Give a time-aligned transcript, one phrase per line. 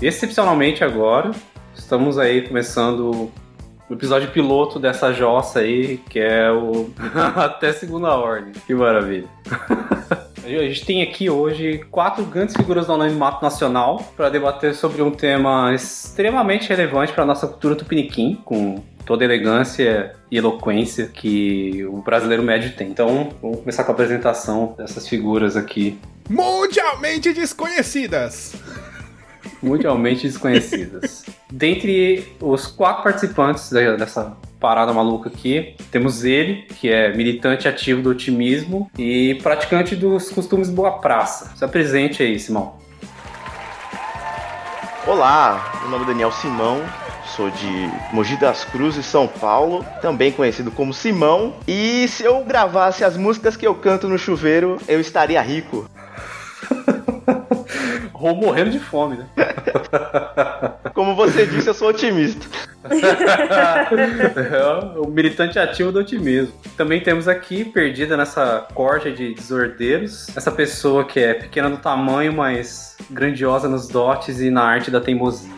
[0.00, 1.30] excepcionalmente agora,
[1.74, 3.30] estamos aí começando
[3.88, 6.90] o episódio piloto dessa jossa aí, que é o
[7.36, 8.52] Até Segunda Ordem.
[8.66, 9.28] Que maravilha.
[10.44, 15.10] A gente tem aqui hoje quatro grandes figuras do anonimato nacional para debater sobre um
[15.10, 21.84] tema extremamente relevante para a nossa cultura tupiniquim, com toda a elegância e eloquência que
[21.86, 22.88] o brasileiro médio tem.
[22.88, 25.98] Então, vamos começar com a apresentação dessas figuras aqui.
[26.30, 28.54] Mundialmente desconhecidas!
[29.66, 31.24] Mundialmente desconhecidas.
[31.50, 38.10] Dentre os quatro participantes dessa parada maluca aqui, temos ele, que é militante ativo do
[38.10, 41.52] otimismo e praticante dos costumes boa praça.
[41.56, 42.76] Se apresente aí, Simão.
[45.04, 46.82] Olá, meu nome é Daniel Simão,
[47.36, 51.54] sou de Mogi das Cruzes, São Paulo, também conhecido como Simão.
[51.66, 55.88] E se eu gravasse as músicas que eu canto no chuveiro, eu estaria rico.
[58.14, 59.26] Ou morrendo de fome, né?
[60.94, 62.46] Como você disse, eu sou otimista.
[62.86, 66.54] é o militante ativo do otimismo.
[66.76, 72.32] Também temos aqui, perdida nessa corja de desordeiros, essa pessoa que é pequena no tamanho,
[72.32, 75.55] mas grandiosa nos dotes e na arte da teimosia.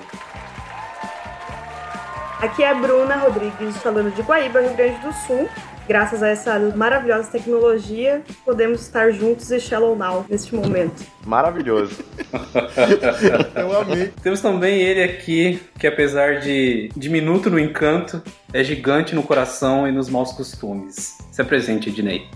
[2.40, 5.48] Aqui é a Bruna Rodrigues falando de Guaíba, Rio Grande do Sul.
[5.88, 11.02] Graças a essa maravilhosa tecnologia, podemos estar juntos e Shallow Now neste momento.
[11.26, 12.04] Maravilhoso.
[13.56, 14.12] Eu amei.
[14.22, 18.22] Temos também ele aqui, que apesar de diminuto no encanto,
[18.52, 21.18] é gigante no coração e nos maus costumes.
[21.32, 22.28] Se apresente, Ednei.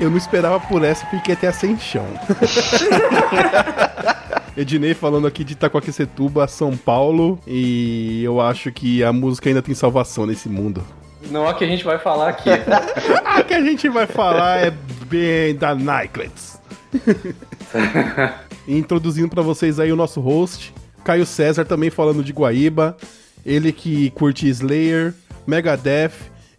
[0.00, 2.06] Eu não esperava por essa, fiquei até sem chão.
[4.56, 9.74] Ednei falando aqui de Itacoaquecetuba, São Paulo, e eu acho que a música ainda tem
[9.74, 10.82] salvação nesse mundo.
[11.30, 12.48] Não é que a gente vai falar aqui.
[13.24, 14.72] a que a gente vai falar é
[15.06, 16.58] bem da Nyclets.
[18.66, 20.72] Introduzindo para vocês aí o nosso host,
[21.04, 22.96] Caio César, também falando de Guaíba,
[23.44, 25.14] ele que curte Slayer,
[25.46, 26.12] Megadeth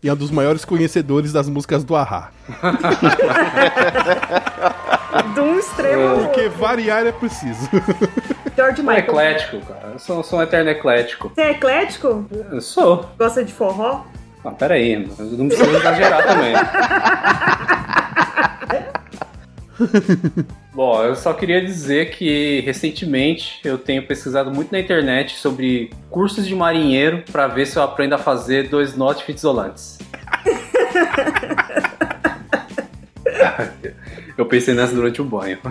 [0.04, 2.32] e é um dos maiores conhecedores das músicas do Ahá.
[5.34, 7.70] De um extremo ao Porque variar é preciso.
[8.56, 9.00] George Sou Michael.
[9.00, 9.90] eclético, cara.
[9.94, 11.32] Eu sou, sou um eterno eclético.
[11.34, 12.26] Você é eclético?
[12.52, 13.10] Eu sou.
[13.18, 14.04] Gosta de forró?
[14.44, 16.54] Ah, pera aí, não precisa exagerar também.
[20.74, 26.48] Bom, eu só queria dizer que recentemente eu tenho pesquisado muito na internet sobre cursos
[26.48, 29.98] de marinheiro para ver se eu aprendo a fazer dois knots isolantes.
[34.38, 35.58] Eu pensei nessa durante o banho.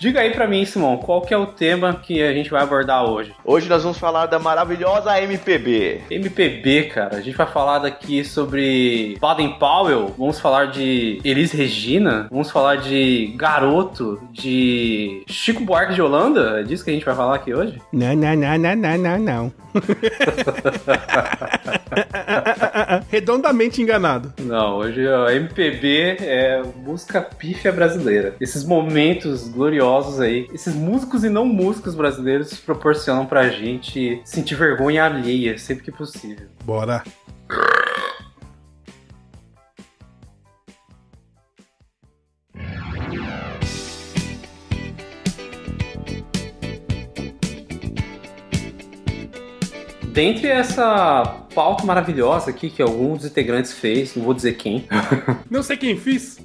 [0.00, 3.04] Diga aí pra mim, Simão, qual que é o tema que a gente vai abordar
[3.04, 3.34] hoje?
[3.44, 6.00] Hoje nós vamos falar da maravilhosa MPB.
[6.10, 12.28] MPB, cara, a gente vai falar daqui sobre Baden Powell, vamos falar de Elis Regina,
[12.30, 17.14] vamos falar de Garoto, de Chico Buarque de Holanda, é disso que a gente vai
[17.14, 17.78] falar aqui hoje?
[17.92, 19.52] Não, não, não, não, não, não, não.
[23.10, 24.32] Redondamente enganado.
[24.40, 28.34] Não, hoje a MPB é música pífia brasileira.
[28.40, 35.04] Esses momentos gloriosos aí, esses músicos e não músicos brasileiros proporcionam pra gente sentir vergonha
[35.04, 36.48] alheia sempre que possível.
[36.64, 37.02] Bora.
[50.12, 54.86] Dentre essa pauta maravilhosa aqui que algum dos integrantes fez, não vou dizer quem,
[55.50, 56.38] Não sei quem fiz.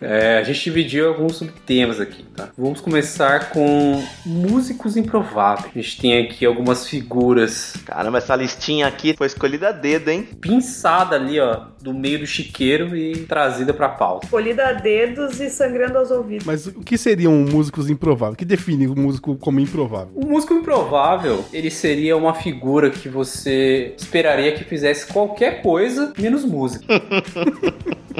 [0.00, 2.48] é, a gente dividiu alguns subtemas aqui, tá?
[2.56, 5.70] Vamos começar com músicos improváveis.
[5.74, 10.28] A gente tem aqui algumas figuras Caramba, essa listinha aqui foi escolhida a dedo, hein?
[10.40, 14.26] pinçada ali, ó, do meio do chiqueiro e trazida pra pauta.
[14.28, 16.46] Colhida a dedos e sangrando aos ouvidos.
[16.46, 18.34] Mas o que seriam músicos improváveis?
[18.34, 20.12] O que define o músico como improvável?
[20.14, 26.44] O músico improvável, ele seria uma figura que você esperaria que fizesse qualquer coisa menos
[26.44, 26.86] música.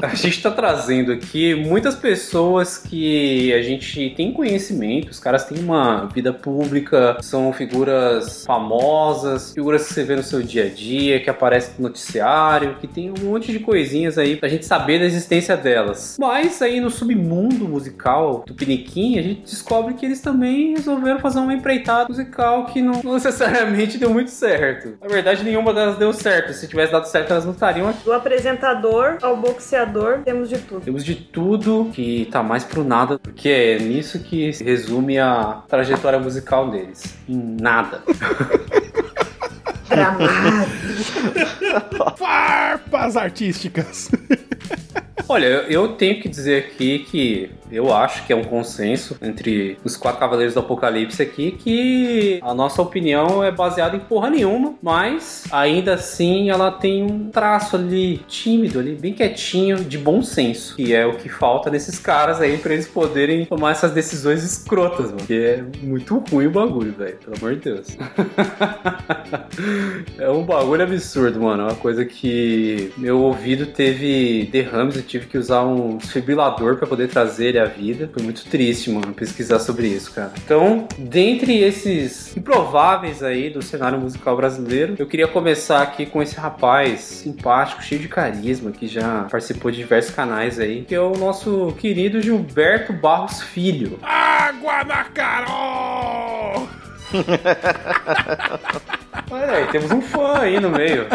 [0.01, 5.59] A gente tá trazendo aqui muitas pessoas que a gente tem conhecimento, os caras têm
[5.59, 11.19] uma vida pública, são figuras famosas, figuras que você vê no seu dia a dia,
[11.19, 15.05] que aparecem no noticiário, que tem um monte de coisinhas aí pra gente saber da
[15.05, 16.17] existência delas.
[16.19, 21.37] Mas aí no submundo musical do Piniquim, a gente descobre que eles também resolveram fazer
[21.37, 24.97] uma empreitada musical que não não necessariamente deu muito certo.
[25.01, 26.53] Na verdade, nenhuma delas deu certo.
[26.53, 28.03] Se tivesse dado certo, elas não estariam aqui.
[28.03, 30.81] Do apresentador ao boxeador, temos de tudo.
[30.81, 35.61] Temos de tudo que tá mais pro nada, porque é nisso que se resume a
[35.67, 37.15] trajetória musical deles.
[37.27, 38.01] Em nada.
[39.87, 40.31] Tramado.
[42.17, 44.09] Farpas artísticas.
[45.27, 49.95] Olha, eu tenho que dizer aqui que eu acho que é um consenso entre os
[49.95, 55.45] quatro cavaleiros do Apocalipse aqui que a nossa opinião é baseada em porra nenhuma, mas
[55.51, 60.93] ainda assim ela tem um traço ali tímido ali, bem quietinho, de bom senso, que
[60.93, 65.25] é o que falta nesses caras aí para eles poderem tomar essas decisões escrotas, mano.
[65.25, 67.97] Que é muito ruim o bagulho, velho, pelo amor de Deus.
[70.19, 75.37] é um bagulho absurdo, mano, é uma coisa que meu ouvido teve derrames, tive que
[75.37, 78.09] usar um desfibrilador para poder trazer ele à vida.
[78.13, 80.31] Foi muito triste, mano, pesquisar sobre isso, cara.
[80.43, 86.37] Então, dentre esses improváveis aí do cenário musical brasileiro, eu queria começar aqui com esse
[86.37, 91.17] rapaz simpático, cheio de carisma, que já participou de diversos canais aí, que é o
[91.17, 93.99] nosso querido Gilberto Barros Filho.
[94.01, 96.69] Água na Carol!
[99.29, 101.07] Olha aí, temos um fã aí no meio.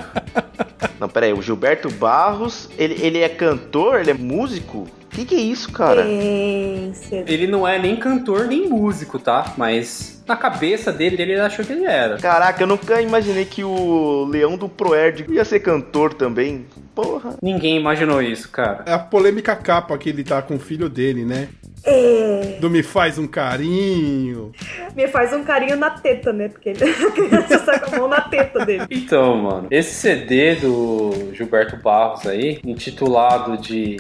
[0.99, 4.89] Não, pera aí, o Gilberto Barros, ele, ele é cantor, ele é músico?
[5.17, 6.05] O que, que é isso, cara?
[6.05, 7.25] Ciência.
[7.27, 9.55] Ele não é nem cantor nem músico, tá?
[9.57, 12.19] Mas na cabeça dele, ele achou que ele era.
[12.19, 16.67] Caraca, eu nunca imaginei que o Leão do Proerd ia ser cantor também.
[16.95, 17.35] Porra.
[17.41, 18.85] Ninguém imaginou isso, cara.
[18.87, 21.49] É a polêmica capa que ele tá com o filho dele, né?
[21.83, 22.59] É.
[22.61, 24.53] Do Me Faz um Carinho.
[24.97, 26.49] Me faz um carinho na teta, né?
[26.49, 26.81] Porque ele,
[27.65, 28.85] sai com a mão na teta dele.
[28.91, 33.99] Então, mano, esse CD do Gilberto Barros aí, intitulado de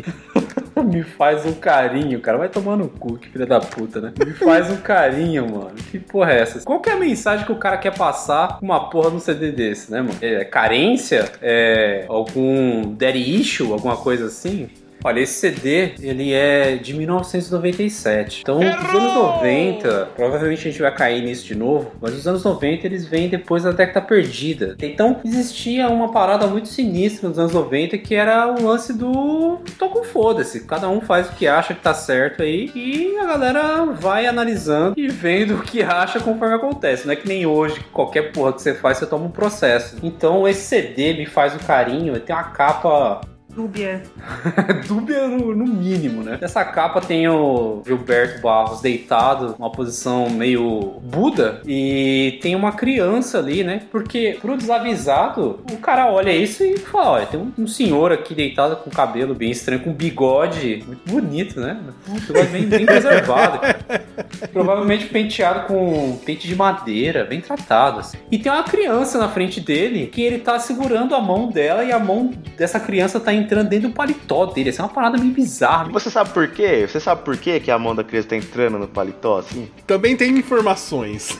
[0.84, 2.38] Me faz um carinho, cara.
[2.38, 4.12] Vai tomar no cu, que filha da puta, né?
[4.24, 5.74] Me faz um carinho, mano.
[5.90, 6.60] Que porra é essa?
[6.60, 9.52] Qual que é a mensagem que o cara quer passar com uma porra num CD
[9.52, 10.16] desse, né, mano?
[10.20, 11.30] É carência?
[11.42, 13.72] É algum daddy issue?
[13.72, 14.68] Alguma coisa assim?
[15.04, 18.40] Olha, esse CD, ele é de 1997.
[18.42, 22.42] Então, os anos 90, provavelmente a gente vai cair nisso de novo, mas os anos
[22.42, 24.76] 90 eles vêm depois da década perdida.
[24.80, 29.88] Então, existia uma parada muito sinistra nos anos 90 que era o lance do tô
[29.88, 30.60] com foda-se.
[30.66, 34.94] Cada um faz o que acha que tá certo aí e a galera vai analisando
[34.96, 37.06] e vendo o que acha conforme acontece.
[37.06, 39.96] Não é que nem hoje, que qualquer porra que você faz, você toma um processo.
[40.02, 43.20] Então, esse CD me faz o carinho, tem uma capa
[43.56, 44.02] Dúbia.
[44.86, 46.36] dúbia no, no mínimo, né?
[46.38, 53.38] Nessa capa tem o Gilberto Barros deitado, numa posição meio Buda, e tem uma criança
[53.38, 53.80] ali, né?
[53.90, 58.34] Porque pro desavisado, o cara olha isso e fala: olha, tem um, um senhor aqui
[58.34, 61.80] deitado com cabelo bem estranho, com bigode muito bonito, né?
[62.10, 63.60] Um bigode bem, bem preservado.
[64.52, 68.00] Provavelmente penteado com pente de madeira, bem tratado.
[68.00, 68.18] assim.
[68.30, 71.90] E tem uma criança na frente dele que ele tá segurando a mão dela e
[71.90, 74.68] a mão dessa criança tá entrando dentro do paletó dele.
[74.68, 75.90] Essa é uma parada meio bizarra.
[75.90, 76.86] Você sabe por quê?
[76.86, 79.68] Você sabe por quê que a mão da criança tá entrando no paletó assim?
[79.86, 81.38] Também tem informações.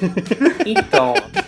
[0.65, 1.15] Então.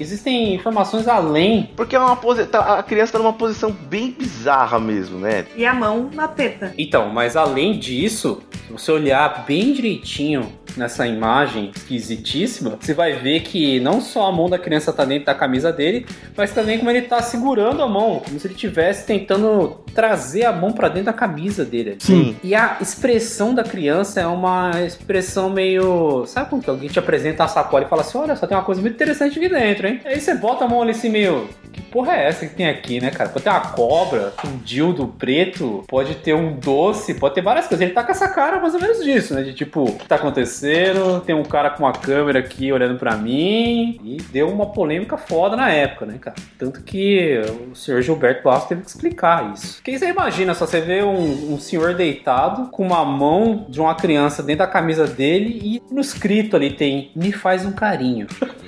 [0.00, 1.70] Existem informações além.
[1.76, 2.46] Porque é uma posi...
[2.46, 5.44] tá- a criança tá numa posição bem bizarra mesmo, né?
[5.56, 6.72] E a mão na teta.
[6.76, 13.40] Então, mas além disso, se você olhar bem direitinho nessa imagem esquisitíssima, você vai ver
[13.40, 16.06] que não só a mão da criança tá dentro da camisa dele,
[16.36, 20.52] mas também como ele tá segurando a mão, como se ele estivesse tentando trazer a
[20.52, 21.96] mão pra dentro da camisa dele.
[21.98, 22.36] Sim.
[22.42, 26.24] E a expressão da criança é uma expressão meio.
[26.26, 28.64] Sabe quando que alguém te apresenta a sacola e fala assim: olha, só tem uma
[28.64, 30.00] coisa muito interessante aqui dentro, hein?
[30.04, 31.48] Aí você bota a mão ali assim, meio.
[31.72, 33.30] Que porra é essa que tem aqui, né, cara?
[33.30, 37.82] Pode ter uma cobra, um dildo preto, pode ter um doce, pode ter várias coisas.
[37.82, 39.42] Ele tá com essa cara mais ou menos disso, né?
[39.42, 41.20] De tipo, o que tá acontecendo?
[41.20, 43.98] Tem um cara com uma câmera aqui olhando pra mim.
[44.04, 46.36] E deu uma polêmica foda na época, né, cara?
[46.58, 49.76] Tanto que o senhor Gilberto Barros teve que explicar isso.
[49.76, 53.94] Porque você imagina só, você vê um, um senhor deitado com uma mão de uma
[53.94, 58.26] criança dentro da camisa dele e no escrito ali tem Me faz um carinho.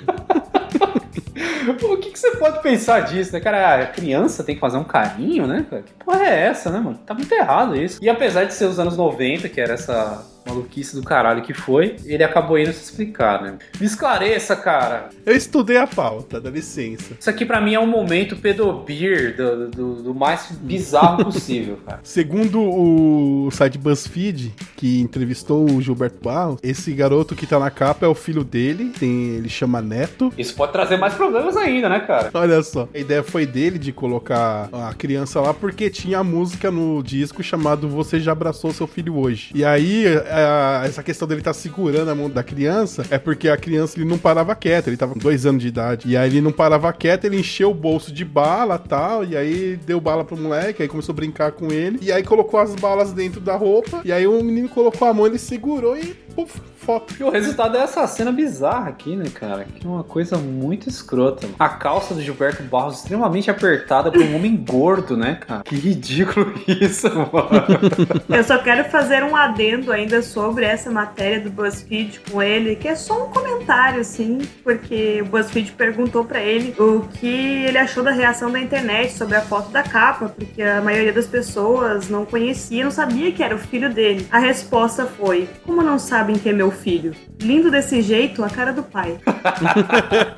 [1.85, 3.83] O que, que você pode pensar disso, né, cara?
[3.83, 5.81] A criança tem que fazer um carinho, né, cara?
[5.81, 6.97] Que porra é essa, né, mano?
[7.05, 7.99] Tá muito errado isso.
[8.01, 11.95] E apesar de ser os anos 90, que era essa maluquice do caralho que foi,
[12.05, 13.57] ele acabou indo se explicar, né?
[13.79, 15.09] Me esclareça, cara.
[15.25, 17.15] Eu estudei a pauta, dá licença.
[17.19, 21.99] Isso aqui pra mim é um momento pedobir do, do, do mais bizarro possível, cara.
[22.03, 28.05] Segundo o site BuzzFeed, que entrevistou o Gilberto Barros, esse garoto que tá na capa
[28.05, 30.33] é o filho dele, tem, ele chama Neto.
[30.37, 32.29] Isso pode trazer mais problemas ainda, né, cara?
[32.33, 36.69] Olha só, a ideia foi dele de colocar a criança lá porque tinha a música
[36.69, 39.51] no disco chamado Você Já Abraçou Seu Filho Hoje.
[39.55, 40.05] E aí,
[40.43, 44.07] a- essa questão dele estar segurando a mão da criança é porque a criança ele
[44.09, 46.07] não parava quieto, ele tava com dois anos de idade.
[46.09, 49.79] E aí ele não parava quieto, ele encheu o bolso de bala tal, e aí
[49.85, 53.13] deu bala pro moleque, aí começou a brincar com ele, e aí colocou as balas
[53.13, 57.15] dentro da roupa, e aí o menino colocou a mão, ele segurou e puf, foto.
[57.19, 59.65] E o resultado é essa cena bizarra aqui, né, cara?
[59.65, 61.47] Que é uma coisa muito escrota.
[61.57, 65.63] A calça do Gilberto Barros extremamente apertada por um homem gordo, né, cara?
[65.63, 68.19] Que ridículo isso, mano.
[68.29, 72.87] Eu só quero fazer um adendo ainda sobre essa matéria do BuzzFeed com ele, que
[72.87, 78.03] é só um comentário, assim, porque o BuzzFeed perguntou para ele o que ele achou
[78.03, 82.25] da reação da internet sobre a foto da capa, porque a maioria das pessoas não
[82.25, 84.27] conhecia, não sabia que era o filho dele.
[84.31, 87.15] A resposta foi: Como não sabem que é meu filho?
[87.41, 89.17] Lindo desse jeito, a cara do pai.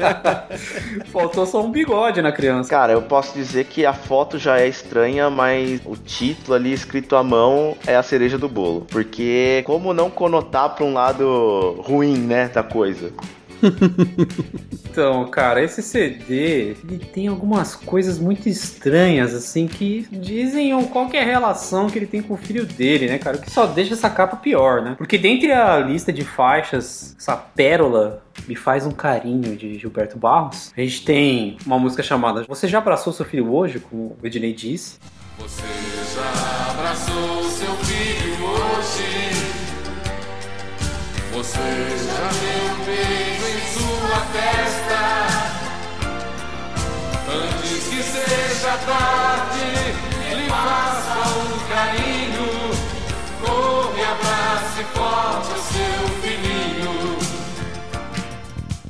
[1.12, 2.70] Faltou só um bigode na criança.
[2.70, 7.15] Cara, eu posso dizer que a foto já é estranha, mas o título ali escrito
[7.15, 8.88] à mão é a cereja do bolo.
[8.89, 13.12] Porque como não conotar pra um lado ruim, né, da coisa?
[14.97, 21.15] Então, cara, esse CD, ele tem algumas coisas muito estranhas, assim, que dizem qual que
[21.15, 23.37] é a relação que ele tem com o filho dele, né, cara?
[23.37, 24.95] O que só deixa essa capa pior, né?
[24.97, 30.73] Porque dentre a lista de faixas, essa pérola me faz um carinho de Gilberto Barros,
[30.75, 34.53] a gente tem uma música chamada Você já abraçou seu filho hoje, como o Ednei
[34.53, 34.97] disse.
[35.37, 35.61] Você
[36.15, 39.26] já abraçou seu filho hoje?
[41.38, 45.01] Você já deu um beijo em sua testa?
[47.32, 49.65] Antes que seja tarde,
[50.36, 52.48] lhe faça um carinho.
[53.39, 57.20] Corre, abrace forte o seu filhinho.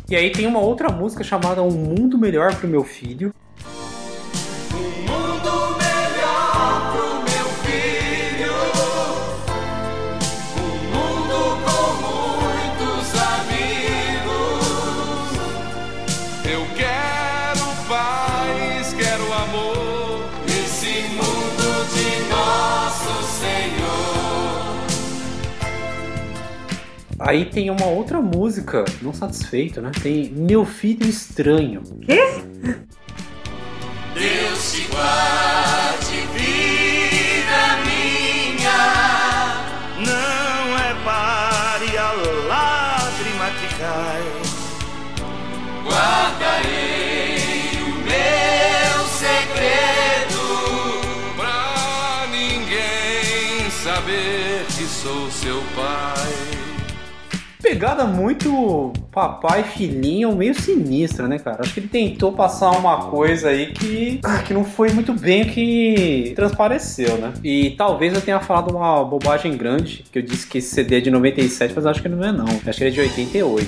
[0.09, 3.33] E aí tem uma outra música chamada Um Mundo Melhor pro Meu Filho.
[27.27, 29.91] Aí tem uma outra música, não satisfeito, né?
[30.01, 31.83] Tem Meu Filho Estranho.
[32.01, 32.46] Quê?
[57.77, 61.57] Pegada muito papai filhinho, meio sinistra, né, cara?
[61.59, 65.45] Acho que ele tentou passar uma coisa aí que, ah, que não foi muito bem
[65.45, 67.33] que transpareceu, né?
[67.43, 71.01] E talvez eu tenha falado uma bobagem grande, que eu disse que esse CD é
[71.01, 72.47] de 97, mas acho que não é não.
[72.47, 73.67] Acho que ele é de 88.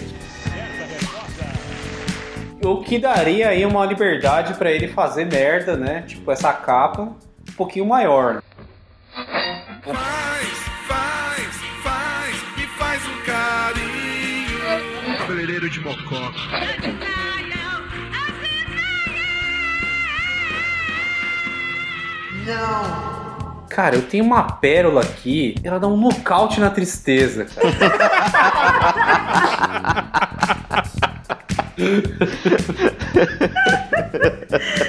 [2.66, 6.01] O que daria aí uma liberdade pra ele fazer merda, né?
[6.08, 8.42] Tipo essa capa um pouquinho maior.
[15.72, 16.32] De mocó.
[23.70, 27.70] Cara, eu tenho uma pérola aqui, ela dá um nocaute na tristeza, cara.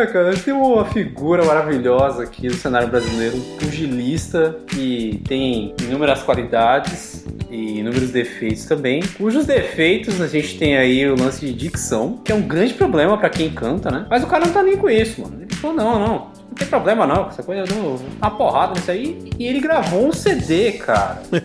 [0.00, 0.02] Maravilhoso.
[0.02, 6.22] Ah, cara, tem uma figura maravilhosa aqui do cenário brasileiro, um pugilista que tem inúmeras
[6.22, 9.02] qualidades e inúmeros defeitos também.
[9.18, 13.18] Cujos defeitos a gente tem aí o lance de dicção, que é um grande problema
[13.18, 14.06] pra quem canta, né?
[14.08, 15.42] Mas o cara não tá nem com isso, mano.
[15.42, 16.39] Ele falou: não, não.
[16.60, 17.98] Tem problema não, essa coisa do.
[18.18, 19.30] Uma porrada nisso aí.
[19.38, 21.22] E ele gravou um CD, cara.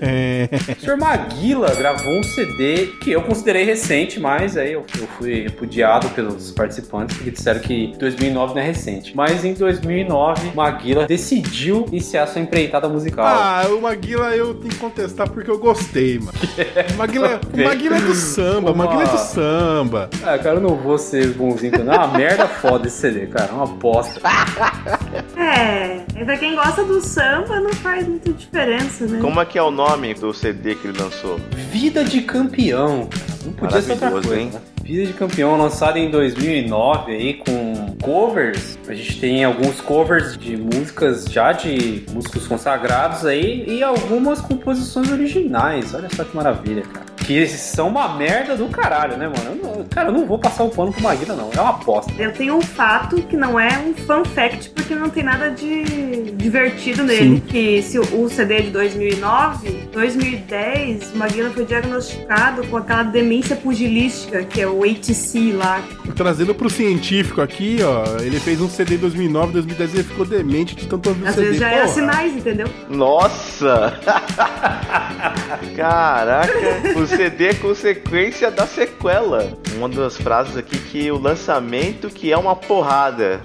[0.76, 0.98] O Sr.
[0.98, 6.52] Maguila gravou um CD que eu considerei recente, mas aí eu, eu fui repudiado pelos
[6.52, 9.16] participantes porque disseram que 2009 não é recente.
[9.16, 13.26] Mas em 2009, Maguila decidiu iniciar sua empreitada musical.
[13.26, 16.38] Ah, o Maguila eu tenho que contestar porque eu gostei, mano.
[16.98, 20.10] Maguila, Maguila é do samba, o Maguila é do samba.
[20.24, 21.94] Ah, cara, eu não vou ser bonzinho, não.
[21.94, 23.50] É uma merda foda esse CD, cara.
[23.52, 24.20] É uma bosta.
[25.38, 29.20] É, e pra quem gosta do samba não faz muita diferença, né?
[29.22, 31.40] Como é que é o nome do CD que ele lançou?
[31.72, 33.08] Vida de campeão.
[33.08, 33.36] cara.
[33.46, 34.52] Não podia ser outra coisa, hein?
[34.54, 34.62] né?
[34.84, 38.78] Vida de campeão lançado em 2009 aí com covers.
[38.88, 45.12] A gente tem alguns covers de músicas já de músicos consagrados aí e algumas composições
[45.12, 45.94] originais.
[45.94, 47.15] Olha só que maravilha, cara.
[47.26, 49.50] Que são uma merda do caralho, né, mano?
[49.50, 51.50] Eu não- cara, eu não vou passar o pano pro Maguila, não.
[51.56, 52.12] É uma aposta.
[52.20, 56.32] Eu tenho um fato que não é um fun fact, porque não tem nada de
[56.34, 57.42] divertido nele.
[57.48, 63.56] Que se o CD é de 2009, 2010, o Maguila foi diagnosticado com aquela demência
[63.56, 65.82] pugilística, que é o ATC lá.
[66.16, 70.76] Trazendo pro científico aqui, ó, ele fez um CD em 2009, 2010 ele ficou demente
[70.76, 71.46] de tanto ouvir o Às CD.
[71.48, 71.94] vezes já era Porra.
[71.94, 72.68] sinais, entendeu?
[72.90, 74.00] Nossa!
[75.76, 76.54] Caraca,
[76.96, 79.58] o CD é consequência da sequela.
[79.76, 83.42] Uma das frases aqui que o lançamento que é uma porrada.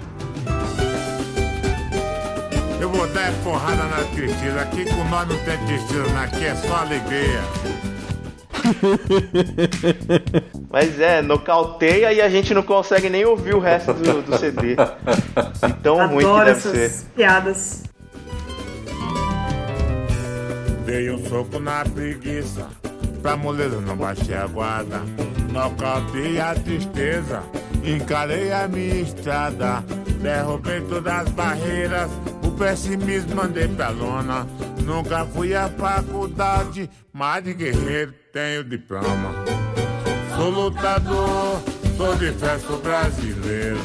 [2.79, 4.61] Eu vou dar porrada na tristeza.
[4.61, 6.23] Aqui com nós não tem tristeza, né?
[6.23, 7.41] aqui é só alegria.
[10.69, 14.75] Mas é, nocauteia e a gente não consegue nem ouvir o resto do, do CD.
[15.67, 17.05] Então ruim que Adoro deve essas ser.
[17.15, 17.83] piadas.
[20.85, 22.67] Dei um soco na preguiça,
[23.21, 25.01] pra moleza não baixei a guarda.
[25.51, 27.43] Nocautei a tristeza,
[27.83, 29.83] encarei a minha estrada.
[30.21, 32.11] Derrubei todas as barreiras,
[32.43, 34.47] o pessimismo mandei pra lona.
[34.85, 39.33] Nunca fui à faculdade, mas de guerreiro tenho diploma.
[40.35, 41.61] Sou lutador,
[41.97, 42.33] sou de
[42.65, 43.79] sou brasileiro.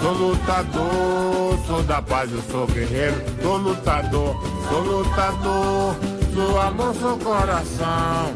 [0.00, 3.16] Sou lutador, sou da paz, eu sou guerreiro.
[3.42, 4.36] Sou lutador,
[4.68, 5.96] sou lutador,
[6.36, 8.34] sou amor, sou coração.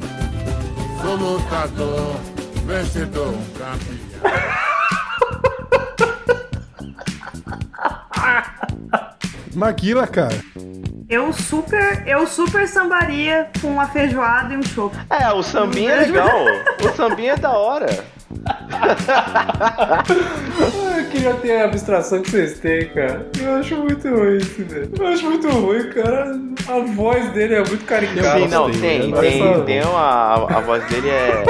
[1.03, 2.17] Sou lutador,
[2.65, 4.01] vencedor, campeão.
[9.55, 10.43] Maguila, cara.
[11.09, 14.97] Eu super, eu super sambaria com uma feijoada e um chopp.
[15.11, 16.45] É, o sambinha é legal.
[16.83, 18.05] O sambinha é da hora.
[20.99, 23.27] Eu queria ter a abstração que vocês têm, cara.
[23.41, 24.91] Eu acho muito ruim isso, velho.
[24.99, 26.39] Eu acho muito ruim, cara.
[26.69, 28.39] A voz dele é muito caricata.
[28.39, 29.21] Sim, não, tem, né?
[29.21, 31.45] tem, Essa- tem uma, a voz dele é,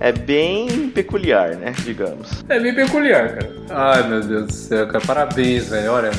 [0.00, 2.42] é bem peculiar, né, digamos.
[2.48, 3.50] É bem peculiar, cara.
[3.70, 5.04] Ai, meu Deus do céu, cara.
[5.06, 5.92] Parabéns, velho.
[5.92, 6.10] Olha,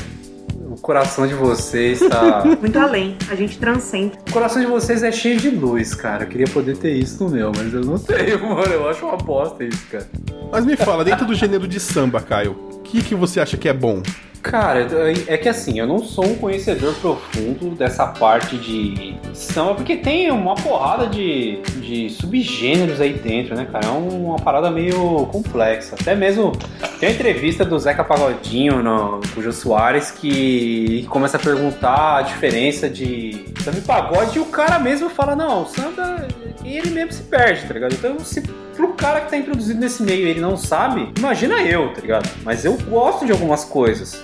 [0.84, 2.44] coração de vocês tá.
[2.60, 3.16] Muito além.
[3.30, 4.18] A gente transcende.
[4.28, 6.24] o coração de vocês é cheio de luz, cara.
[6.24, 8.70] Eu queria poder ter isso no meu, mas eu não tenho, mano.
[8.70, 10.06] Eu acho uma bosta isso, cara.
[10.52, 13.72] Mas me fala, dentro do gênero de samba, Caio, que, que você acha que é
[13.72, 14.02] bom?
[14.44, 14.86] Cara,
[15.26, 20.30] é que assim, eu não sou um conhecedor profundo dessa parte de samba, porque tem
[20.30, 23.86] uma porrada de, de subgêneros aí dentro, né, cara?
[23.86, 25.96] É uma parada meio complexa.
[25.98, 26.52] Até mesmo
[27.00, 32.18] tem uma entrevista do Zeca Pagodinho no, com o Jô Soares que começa a perguntar
[32.18, 36.28] a diferença de samba e pagode e o cara mesmo fala, não, o samba,
[36.62, 37.94] ele mesmo se perde, tá ligado?
[37.94, 38.42] Então, se
[38.74, 42.28] pro cara que tá introduzido nesse meio ele não sabe, imagina eu, tá ligado?
[42.42, 44.20] Mas eu gosto de algumas coisas.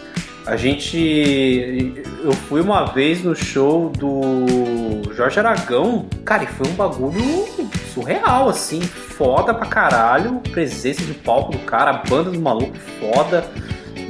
[0.46, 2.02] A gente.
[2.24, 6.06] Eu fui uma vez no show do Jorge Aragão.
[6.24, 7.46] Cara, e foi um bagulho
[7.92, 8.80] surreal, assim.
[8.80, 10.40] Foda pra caralho.
[10.50, 13.44] Presença de palco do cara, banda do maluco foda.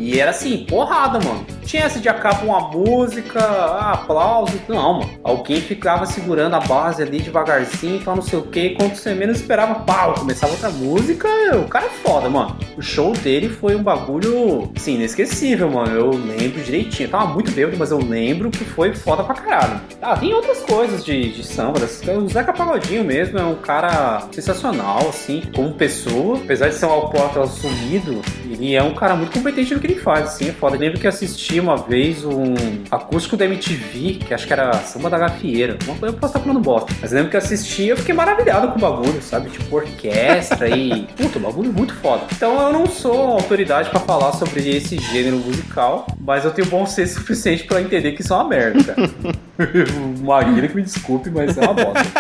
[0.00, 1.44] E era assim, porrada, mano.
[1.62, 3.38] Tinha essa de acaba uma música,
[3.92, 4.58] aplauso.
[4.66, 5.10] Não, mano.
[5.22, 8.70] Alguém ficava segurando a base ali devagarzinho tal, não sei o que.
[8.70, 11.28] Quando você menos esperava, pau, começava outra música.
[11.58, 12.56] O cara é foda, mano.
[12.78, 15.94] O show dele foi um bagulho, assim, inesquecível, mano.
[15.94, 17.06] Eu lembro direitinho.
[17.06, 19.80] Eu tava muito bêbado, mas eu lembro que foi foda pra caralho.
[20.00, 21.78] Ah, tem outras coisas de, de samba.
[21.80, 26.38] O Zeca Pagodinho mesmo é um cara sensacional, assim, como pessoa.
[26.38, 28.22] Apesar de ser um alcoólatra sumido,
[28.60, 30.76] ele é um cara muito competente no que ele faz, assim, é foda.
[30.76, 32.54] Eu lembro que eu assisti uma vez um
[32.90, 35.78] acústico da MTV, que acho que era Samba da Gafieira.
[35.84, 36.92] Uma coisa eu posso estar falando bosta.
[37.00, 39.48] Mas eu lembro que eu assisti e eu fiquei maravilhado com o bagulho, sabe?
[39.50, 41.06] Tipo, orquestra e.
[41.16, 42.24] Puta, um bagulho muito foda.
[42.32, 46.84] Então eu não sou autoridade pra falar sobre esse gênero musical, mas eu tenho bom
[46.84, 49.10] senso suficiente pra entender que isso é uma merda, cara.
[50.20, 52.10] o Maguila que me desculpe, mas é uma bosta.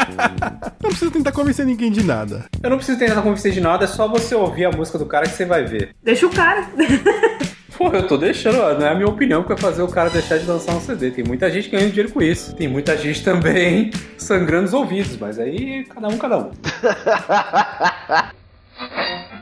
[0.82, 2.46] Não precisa tentar convencer ninguém de nada.
[2.62, 5.26] Eu não preciso tentar convencer de nada, é só você ouvir a música do cara
[5.26, 5.94] que você vai ver.
[6.02, 6.68] Deixa o cara.
[7.76, 10.36] Pô, eu tô deixando, não é a minha opinião que vai fazer o cara deixar
[10.36, 11.10] de lançar um CD.
[11.10, 12.54] Tem muita gente ganhando dinheiro com isso.
[12.54, 16.50] Tem muita gente também sangrando os ouvidos, mas aí cada um, cada um.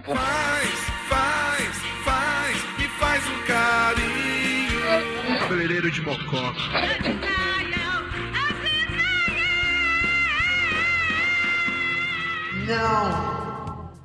[0.04, 0.70] Faz,
[1.08, 4.78] faz, faz, me faz um carinho.
[5.40, 6.78] Cabeleireiro de mococa.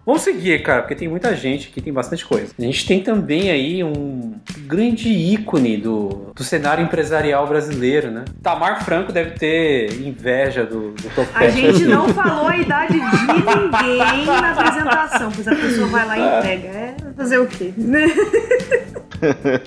[0.05, 2.53] Vamos seguir, cara, porque tem muita gente aqui, tem bastante coisa.
[2.57, 4.33] A gente tem também aí um
[4.65, 8.25] grande ícone do, do cenário empresarial brasileiro, né?
[8.41, 11.51] Tamar Franco deve ter inveja do, do A Topete.
[11.53, 16.37] gente não falou a idade de ninguém na apresentação, pois a pessoa vai lá e
[16.39, 16.67] entrega.
[16.67, 17.73] É fazer o quê?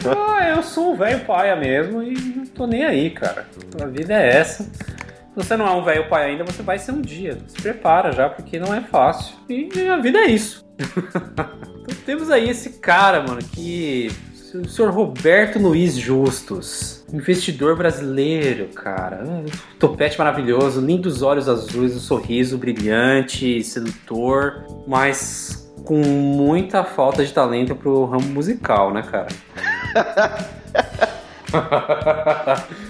[0.05, 3.47] Ah, eu sou um velho paia mesmo e não tô nem aí, cara.
[3.81, 4.71] A vida é essa.
[5.37, 7.37] Se você não é um velho pai ainda, você vai ser um dia.
[7.47, 9.37] Se prepara já, porque não é fácil.
[9.51, 10.67] E a vida é isso.
[10.81, 14.11] então temos aí esse cara, mano, que.
[14.55, 17.05] O senhor Roberto Luiz Justus.
[17.13, 19.23] Investidor brasileiro, cara.
[19.29, 19.45] Um
[19.79, 27.77] topete maravilhoso, lindos olhos azuis, um sorriso brilhante, sedutor, mas com muita falta de talento
[27.77, 29.29] pro ramo musical, né, cara?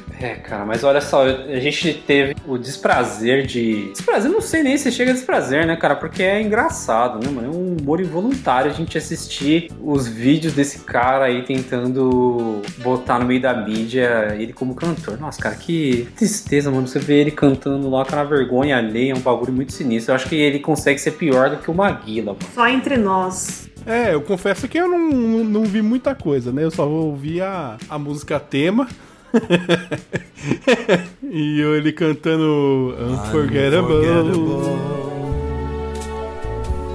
[0.19, 3.91] É, cara, mas olha só, a gente teve o desprazer de.
[3.91, 5.95] Desprazer, não sei nem se chega a desprazer, né, cara?
[5.95, 7.47] Porque é engraçado, né, mano?
[7.47, 13.27] É um humor involuntário a gente assistir os vídeos desse cara aí tentando botar no
[13.27, 15.19] meio da mídia ele como cantor.
[15.19, 16.87] Nossa, cara, que tristeza, mano.
[16.87, 20.13] Você vê ele cantando lá com a vergonha alheia, é um bagulho muito sinistro.
[20.13, 22.55] Eu acho que ele consegue ser pior do que o Maguila, mano.
[22.55, 23.69] Só entre nós.
[23.85, 26.65] É, eu confesso que eu não, não, não vi muita coisa, né?
[26.65, 28.89] Eu só ouvi a, a música tema.
[31.23, 34.03] e ele cantando Unforgettable.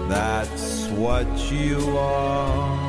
[0.10, 2.81] That's what you are.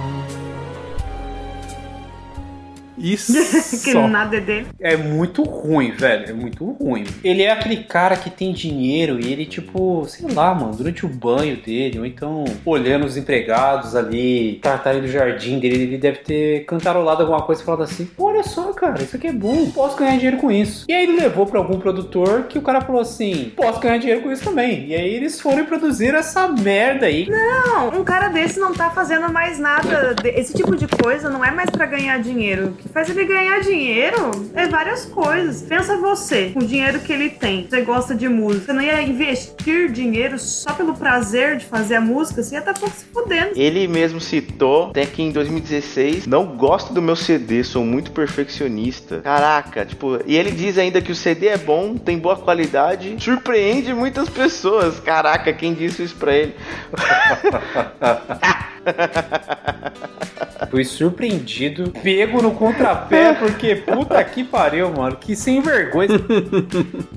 [3.03, 3.33] Isso.
[3.83, 4.07] que só.
[4.07, 4.67] nada é dele.
[4.81, 6.31] É muito ruim, velho.
[6.31, 7.05] É muito ruim.
[7.25, 11.09] Ele é aquele cara que tem dinheiro e ele, tipo, sei lá, mano, durante o
[11.09, 16.65] banho dele, ou então olhando os empregados ali, tratarem do jardim dele, ele deve ter
[16.65, 19.97] cantarolado alguma coisa e falado assim: "Pô, olha só, cara, isso aqui é bom, posso
[19.97, 20.87] ganhar dinheiro com isso.
[20.89, 24.23] E aí ele levou pra algum produtor que o cara falou assim: posso ganhar dinheiro
[24.23, 24.87] com isso também.
[24.87, 27.29] E aí eles foram produzir essa merda aí.
[27.29, 30.15] Não, um cara desse não tá fazendo mais nada.
[30.25, 32.77] Esse tipo de coisa não é mais pra ganhar dinheiro.
[32.79, 35.63] Que faz ele ganhar dinheiro é várias coisas.
[35.63, 37.67] Pensa você, com o dinheiro que ele tem.
[37.69, 38.67] Você gosta de música.
[38.67, 42.43] Você não ia investir dinheiro só pelo prazer de fazer a música?
[42.43, 43.53] Você ia estar pouco se fudendo.
[43.57, 49.21] Ele mesmo citou até que em 2016 não gosto do meu CD, sou muito perfeccionista.
[49.21, 53.95] Caraca, tipo, e ele diz ainda que o CD é bom, tem boa qualidade, surpreende
[53.95, 55.01] muitas pessoas.
[55.01, 56.55] Caraca, quem disse isso pra ele?
[60.71, 65.17] Fui surpreendido, pego no contrapé, porque puta que pariu, mano.
[65.17, 66.09] Que sem vergonha.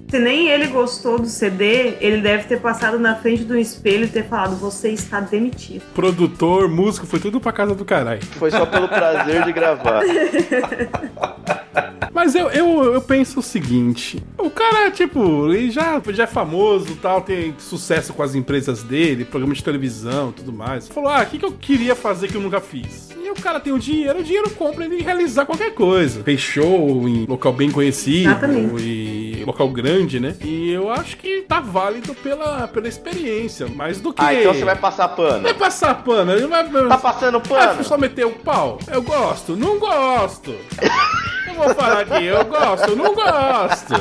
[0.10, 4.10] Se nem ele gostou do CD, ele deve ter passado na frente do espelho e
[4.10, 5.84] ter falado: Você está demitido.
[5.94, 8.22] Produtor, músico, foi tudo pra casa do caralho.
[8.26, 10.02] Foi só pelo prazer de gravar.
[12.14, 16.96] Mas eu, eu, eu penso o seguinte: o cara, tipo, ele já, já é famoso
[17.02, 20.88] tal, tem sucesso com as empresas dele, programa de televisão tudo mais.
[20.88, 23.10] Falou: ah, o que, que eu queria fazer que eu nunca fiz?
[23.22, 26.24] E o cara tem o dinheiro, o dinheiro compra ele realizar qualquer coisa.
[26.24, 28.84] Fez show em local bem conhecido Exatamente.
[28.84, 30.36] e local grande, né?
[30.42, 34.22] E eu acho que tá válido pela, pela experiência, mais do que.
[34.22, 35.44] Ah, então você vai passar pano.
[35.44, 36.68] Vai passar pano, ele vai.
[36.70, 37.84] Tá passando Vai pano?
[37.84, 38.80] só meter o pau?
[38.92, 40.54] Eu gosto, não gosto.
[41.48, 43.94] Eu vou falar aqui, eu gosto, não gosto.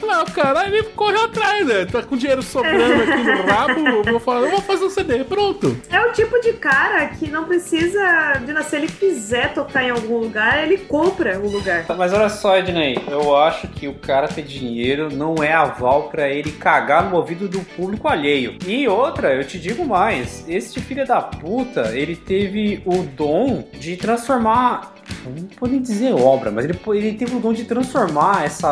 [0.00, 1.84] Não, cara, ele correu atrás, né?
[1.84, 3.80] Tá com dinheiro sobrando aqui no rabo.
[3.80, 5.76] Eu vou, falar, eu vou fazer um CD, pronto.
[5.90, 8.68] É o tipo de cara que não precisa de nascer.
[8.68, 11.86] Se ele quiser tocar em algum lugar, ele compra o lugar.
[11.96, 16.28] Mas olha só, Ednei, eu acho que o cara ter dinheiro não é aval pra
[16.28, 18.58] ele cagar no ouvido do público alheio.
[18.66, 23.96] E outra, eu te digo mais, este filho da puta, ele teve o dom de
[23.96, 24.92] transformar.
[25.24, 28.68] Não vou nem dizer obra, mas ele, ele teve o dom de transformar essa.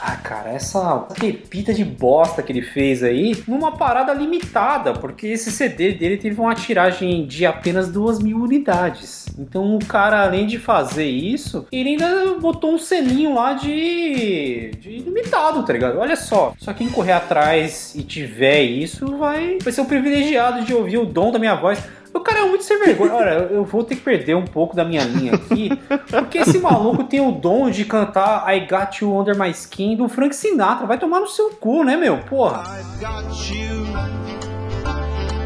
[0.00, 5.50] Ah, cara, essa pepita de bosta que ele fez aí numa parada limitada, porque esse
[5.50, 9.26] CD dele teve uma tiragem de apenas duas mil unidades.
[9.38, 14.98] Então o cara, além de fazer isso, ele ainda botou um selinho lá de, de
[14.98, 15.98] limitado, tá ligado?
[15.98, 20.74] Olha só, só quem correr atrás e tiver isso vai, vai ser o privilegiado de
[20.74, 21.82] ouvir o dom da minha voz.
[22.14, 23.12] O cara é muito sem vergonha.
[23.12, 25.68] Olha, eu vou ter que perder um pouco da minha linha aqui,
[26.08, 30.08] porque esse maluco tem o dom de cantar I Got You Under My Skin do
[30.08, 30.86] Frank Sinatra.
[30.86, 32.18] Vai tomar no seu cu, né, meu?
[32.18, 32.62] Porra.
[32.62, 33.84] I've got you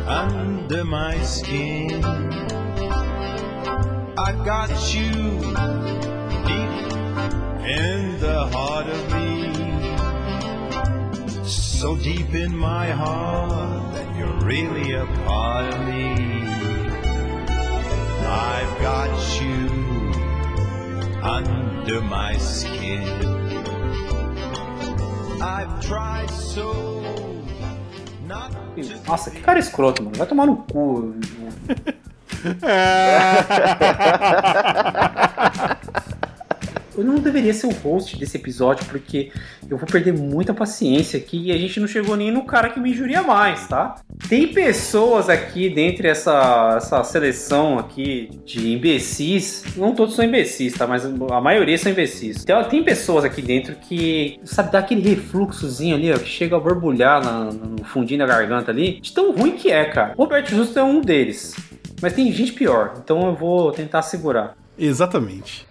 [0.06, 2.00] under my skin.
[4.18, 5.10] I've got you
[6.44, 6.70] deep
[7.64, 9.48] in the heart of me.
[11.44, 16.37] So deep in my heart that you're really a part of me.
[18.28, 19.68] I've got you
[21.22, 23.02] under my skin.
[25.40, 27.02] I've tried so
[28.26, 30.16] not to Nossa, que cara escroto, mano.
[30.16, 31.14] Vai tomar no cu.
[36.98, 39.30] Eu não deveria ser o host desse episódio, porque
[39.70, 42.80] eu vou perder muita paciência aqui e a gente não chegou nem no cara que
[42.80, 43.96] me injuria mais, tá?
[44.28, 50.86] Tem pessoas aqui dentre essa, essa seleção aqui de imbecis, não todos são imbecis, tá?
[50.86, 52.44] Mas a maioria são imbecis.
[52.44, 56.60] Tem, tem pessoas aqui dentro que, sabe, dá aquele refluxozinho ali, ó, que chega a
[56.60, 60.14] borbulhar na- no fundinho da garganta ali, de tão ruim que é, cara.
[60.16, 61.54] Roberto Justo é um deles.
[62.02, 64.56] Mas tem gente pior, então eu vou tentar segurar.
[64.78, 65.66] Exatamente.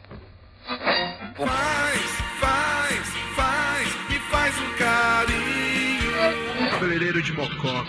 [1.37, 2.01] Faz,
[2.39, 6.69] faz, faz, e faz um carinho.
[6.71, 7.85] Cabeleireiro de mocó.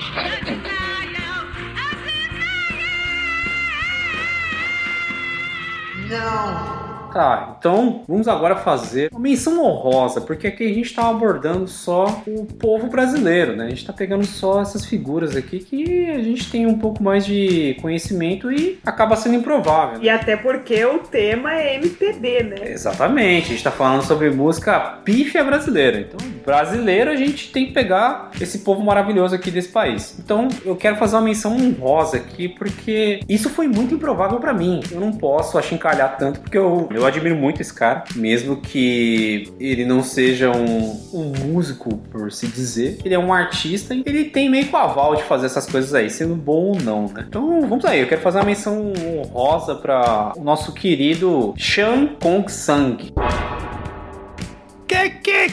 [6.11, 6.88] Não.
[7.13, 12.23] Tá, então vamos agora fazer uma menção honrosa, porque aqui a gente tá abordando só
[12.27, 13.67] o povo brasileiro, né?
[13.67, 17.25] A gente tá pegando só essas figuras aqui que a gente tem um pouco mais
[17.25, 19.99] de conhecimento e acaba sendo improvável.
[19.99, 20.05] né?
[20.05, 22.71] E até porque o tema é MPB, né?
[22.71, 26.01] Exatamente, a gente tá falando sobre música pífia brasileira.
[26.01, 30.19] Então, brasileiro, a gente tem que pegar esse povo maravilhoso aqui desse país.
[30.19, 34.81] Então, eu quero fazer uma menção honrosa aqui, porque isso foi muito improvável pra mim.
[34.91, 39.85] Eu não posso achincalhar tanto, porque eu, eu admiro muito esse cara, mesmo que ele
[39.85, 42.99] não seja um, um músico, por se dizer.
[43.05, 45.95] Ele é um artista e ele tem meio que o aval de fazer essas coisas
[45.95, 47.25] aí, sendo bom ou não, né?
[47.29, 52.51] Então, vamos aí, eu quero fazer uma menção honrosa para o nosso querido Chan Kong
[52.51, 53.13] Sang.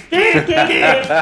[0.10, 0.55] Que, que?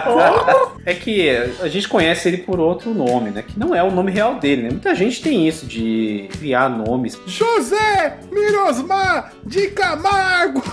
[0.04, 0.82] Como?
[0.86, 1.30] É que
[1.62, 3.42] a gente conhece ele por outro nome, né?
[3.42, 4.70] Que não é o nome real dele, né?
[4.70, 7.20] Muita gente tem isso de criar nomes.
[7.26, 10.64] José Mirosmar de Camargo.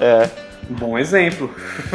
[0.00, 1.50] Um bom exemplo.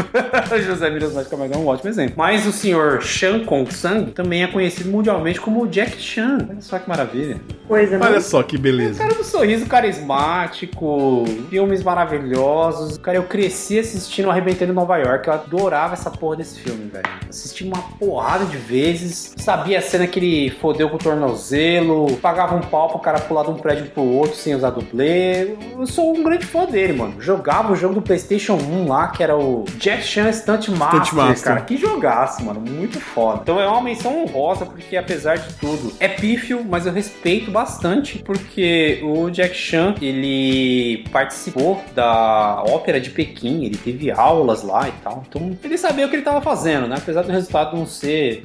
[0.63, 2.15] José de Camargo é um ótimo exemplo.
[2.17, 6.47] Mas o senhor Chan Kong Sang também é conhecido mundialmente como Jack Chan.
[6.49, 7.39] Olha só que maravilha.
[7.67, 8.05] Coisa, né?
[8.05, 8.99] Olha só que beleza.
[8.99, 12.97] Cara do sorriso carismático, filmes maravilhosos.
[12.97, 15.27] Cara, eu cresci assistindo Arrebentando em Nova York.
[15.27, 17.05] Eu adorava essa porra desse filme, velho.
[17.29, 19.33] Assisti uma porrada de vezes.
[19.37, 22.17] Sabia a cena que ele fodeu com o tornozelo.
[22.17, 25.55] Pagava um pau pro cara pular de um prédio pro outro sem usar dublê.
[25.77, 27.15] Eu sou um grande fã dele, mano.
[27.19, 31.43] Jogava o jogo do PlayStation 1 lá, que era o Jack Chan Stunt Master, Master.
[31.43, 31.61] cara.
[31.61, 32.59] Que jogaço, mano.
[32.59, 33.39] Muito foda.
[33.43, 38.19] Então é uma menção honrosa, porque apesar de tudo, é pífio, mas eu respeito bastante,
[38.19, 44.91] porque o Jack Chan, ele participou da ópera de Pequim, ele teve aulas lá e
[45.03, 45.23] tal.
[45.27, 46.95] Então ele sabia o que ele tava fazendo, né?
[46.97, 48.43] Apesar do resultado não ser.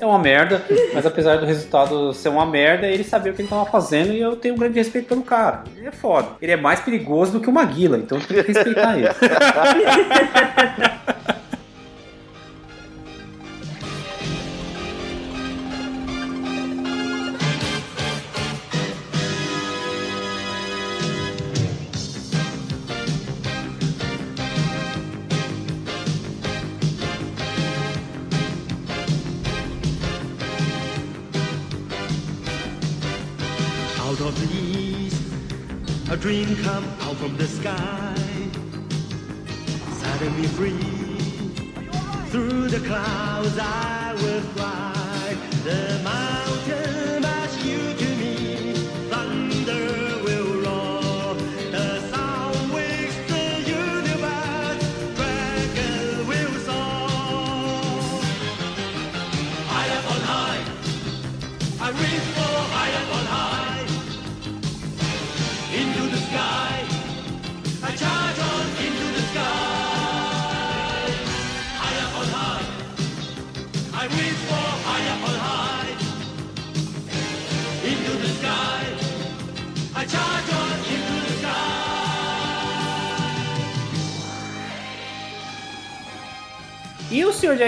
[0.00, 3.48] É uma merda, mas apesar do resultado ser uma merda, ele sabia o que ele
[3.48, 5.64] tava fazendo e eu tenho um grande respeito pelo cara.
[5.76, 6.28] Ele é foda.
[6.40, 9.08] Ele é mais perigoso do que o Maguila, então tenho que respeitar ele.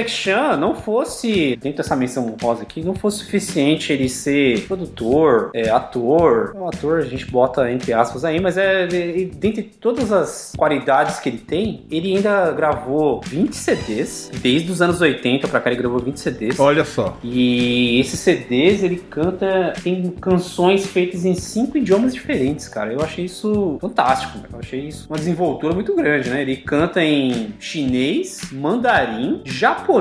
[0.02, 5.50] Jack Chan não fosse, dentro dessa menção rosa aqui, não fosse suficiente ele ser produtor,
[5.54, 6.54] é, ator.
[6.56, 11.20] O ator a gente bota entre aspas aí, mas é, é dentre todas as qualidades
[11.20, 14.30] que ele tem, ele ainda gravou 20 CDs.
[14.42, 16.58] Desde os anos 80 pra cá ele gravou 20 CDs.
[16.58, 17.16] Olha só.
[17.22, 22.92] E esses CDs ele canta, tem canções feitas em cinco idiomas diferentes, cara.
[22.92, 26.42] Eu achei isso fantástico, eu achei isso uma desenvoltura muito grande, né?
[26.42, 29.91] Ele canta em chinês, mandarim, japonês,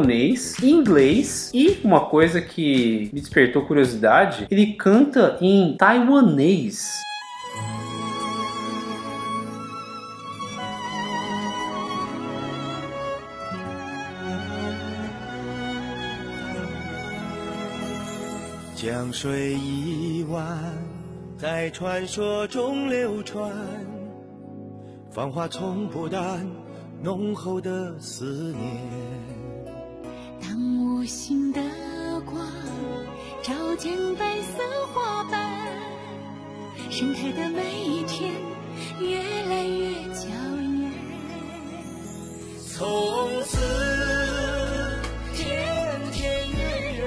[0.63, 7.01] inglês e uma coisa que me despertou curiosidade, ele canta em taiwanês.
[30.40, 31.61] “当无形的
[32.24, 32.46] 光
[33.42, 35.50] 照见白色花瓣，
[36.90, 38.32] 盛开的每一天
[39.00, 40.28] 越来越娇
[40.61, 40.92] 艳。
[42.68, 43.56] 从此
[45.35, 45.46] 天
[46.12, 46.59] 天月
[46.98, 47.04] 月，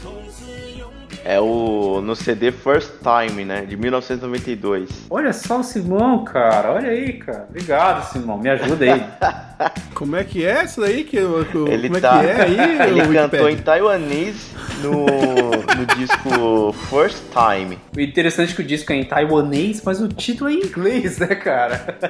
[0.00, 0.44] 从此
[0.78, 1.18] 永别。
[1.24, 3.66] É o no CD First Time, né?
[3.66, 4.88] De 1992.
[5.10, 6.72] Olha só o Simão, cara.
[6.72, 7.46] Olha aí, cara.
[7.48, 8.38] Obrigado, Simão.
[8.38, 9.04] Me ajuda aí.
[9.93, 11.03] Como é que é isso daí?
[11.03, 12.23] Que, Ele como tá.
[12.23, 12.57] é que é aí?
[12.89, 14.49] ele cantou em taiwanês
[14.81, 17.77] no, no disco First Time.
[17.95, 21.19] O interessante é que o disco é em taiwanês, mas o título é em inglês,
[21.19, 21.95] né, cara?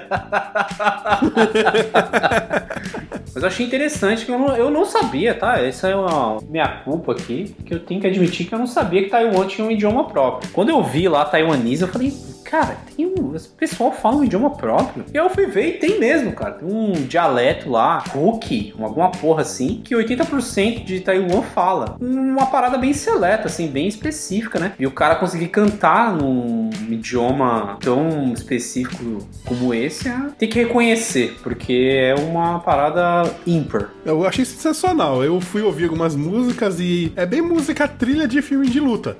[3.34, 5.60] mas eu achei interessante que eu não, eu não sabia, tá?
[5.60, 9.04] Essa é uma minha culpa aqui, que eu tenho que admitir que eu não sabia
[9.04, 10.52] que Taiwan tinha um idioma próprio.
[10.52, 14.52] Quando eu vi lá taiwanês, eu falei, cara, tem um, esse pessoal fala um idioma
[14.52, 15.06] próprio.
[15.14, 16.54] E eu fui ver e tem mesmo, cara.
[16.54, 21.96] Tem um dialeto lá, Hook, alguma porra assim, que 80% de Taiwan fala.
[22.00, 24.74] Uma parada bem seleta, assim, bem específica, né?
[24.80, 31.38] E o cara conseguir cantar num idioma tão específico como esse, é- tem que reconhecer,
[31.44, 33.90] porque é uma parada ímpar.
[34.06, 35.24] Eu achei sensacional.
[35.24, 39.16] Eu fui ouvir algumas músicas e é bem música trilha de filme de luta.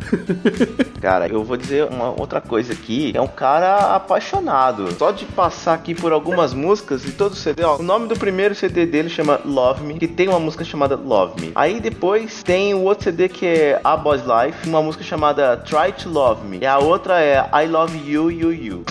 [1.02, 3.13] Cara, eu vou dizer uma outra coisa aqui.
[3.14, 4.92] É um cara apaixonado.
[4.98, 7.78] Só de passar aqui por algumas músicas e todo o CD, ó.
[7.78, 11.40] O nome do primeiro CD dele chama Love Me, que tem uma música chamada Love
[11.40, 11.52] Me.
[11.54, 15.92] Aí depois tem o outro CD que é A Boy's Life, uma música chamada Try
[15.92, 16.58] to Love Me.
[16.60, 18.84] E a outra é I Love You, You, You.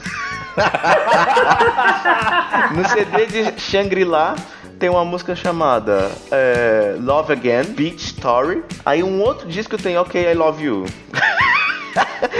[2.76, 4.36] no CD de Shangri-La
[4.78, 8.62] tem uma música chamada é, Love Again, Beach Story.
[8.84, 10.86] Aí um outro disco tem Ok, I Love You.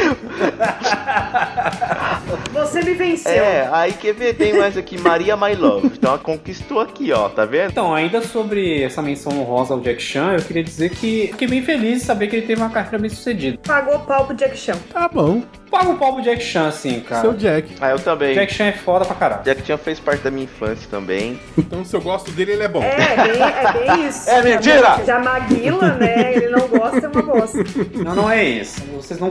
[2.53, 3.33] Você me venceu.
[3.33, 5.88] É, aí quer ver, tem mais aqui, Maria My Love.
[5.88, 7.71] Então ela conquistou aqui, ó, tá vendo?
[7.71, 11.62] Então, ainda sobre essa menção honrosa ao Jack Chan, eu queria dizer que fiquei bem
[11.62, 13.59] feliz de saber que ele teve uma carreira bem sucedida.
[13.67, 14.77] Pagou pau pro Jack Chan.
[14.93, 15.43] Tá bom.
[15.71, 17.23] Paga o pau pro Jack Chan, assim, cara.
[17.23, 17.77] Seu Jack.
[17.81, 18.35] Ah, eu também.
[18.35, 19.43] Jack Chan é foda pra caralho.
[19.43, 21.41] Jack Chan fez parte da minha infância também.
[21.57, 22.83] Então, se eu gosto dele, ele é bom.
[22.83, 24.29] É, bem, é bem isso.
[24.29, 25.01] É mentira!
[25.07, 26.35] Já Maguila, né?
[26.35, 27.59] Ele não gosta, é uma bosta.
[28.05, 28.83] Não, não é isso.
[28.95, 29.31] Vocês não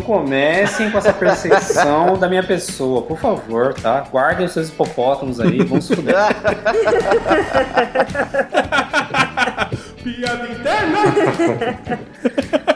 [0.61, 4.01] comecem com essa percepção da minha pessoa, por favor, tá?
[4.11, 6.15] Guardem os seus hipopótamos aí, vamos se fuder.
[10.03, 10.97] Piada interna!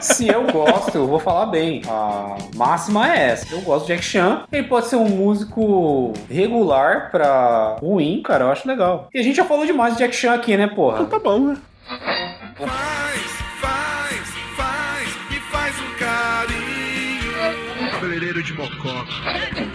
[0.00, 1.82] Se eu gosto, eu vou falar bem.
[1.88, 3.52] A máxima é essa.
[3.52, 4.44] Eu gosto de Jack Chan.
[4.52, 8.44] Ele pode ser um músico regular pra ruim, cara.
[8.44, 9.08] Eu acho legal.
[9.12, 11.04] E a gente já falou demais de Jack Chan aqui, né, porra?
[11.06, 11.56] Tá bom, né?
[12.56, 13.45] Faz,
[18.42, 19.66] de mococa.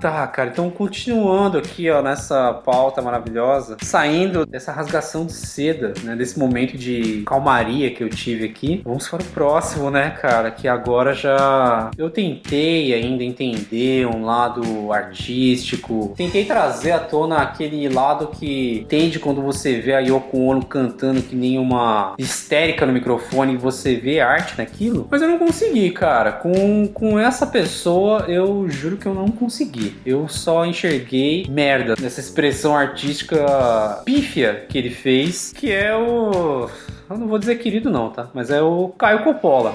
[0.00, 6.14] Tá, cara, então continuando aqui, ó, nessa pauta maravilhosa, saindo dessa rasgação de seda, né,
[6.14, 10.68] desse momento de calmaria que eu tive aqui, vamos para o próximo, né, cara, que
[10.68, 18.28] agora já eu tentei ainda entender um lado artístico, tentei trazer à tona aquele lado
[18.28, 23.54] que tende quando você vê a Yoko Ono cantando que nem uma histérica no microfone
[23.54, 28.68] e você vê arte naquilo, mas eu não consegui, cara, com, com essa pessoa eu
[28.68, 29.87] juro que eu não consegui.
[30.04, 36.68] Eu só enxerguei merda nessa expressão artística pífia que ele fez, que é o.
[37.10, 38.28] Eu não vou dizer querido, não, tá?
[38.34, 39.74] Mas é o Caio Coppola.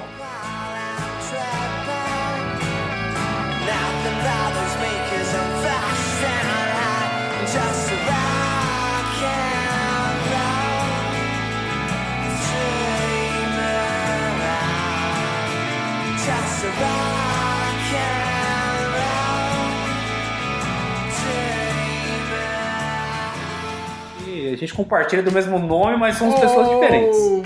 [24.73, 27.17] Gente compartilha do mesmo nome, mas somos pessoas diferentes.
[27.17, 27.43] Oh,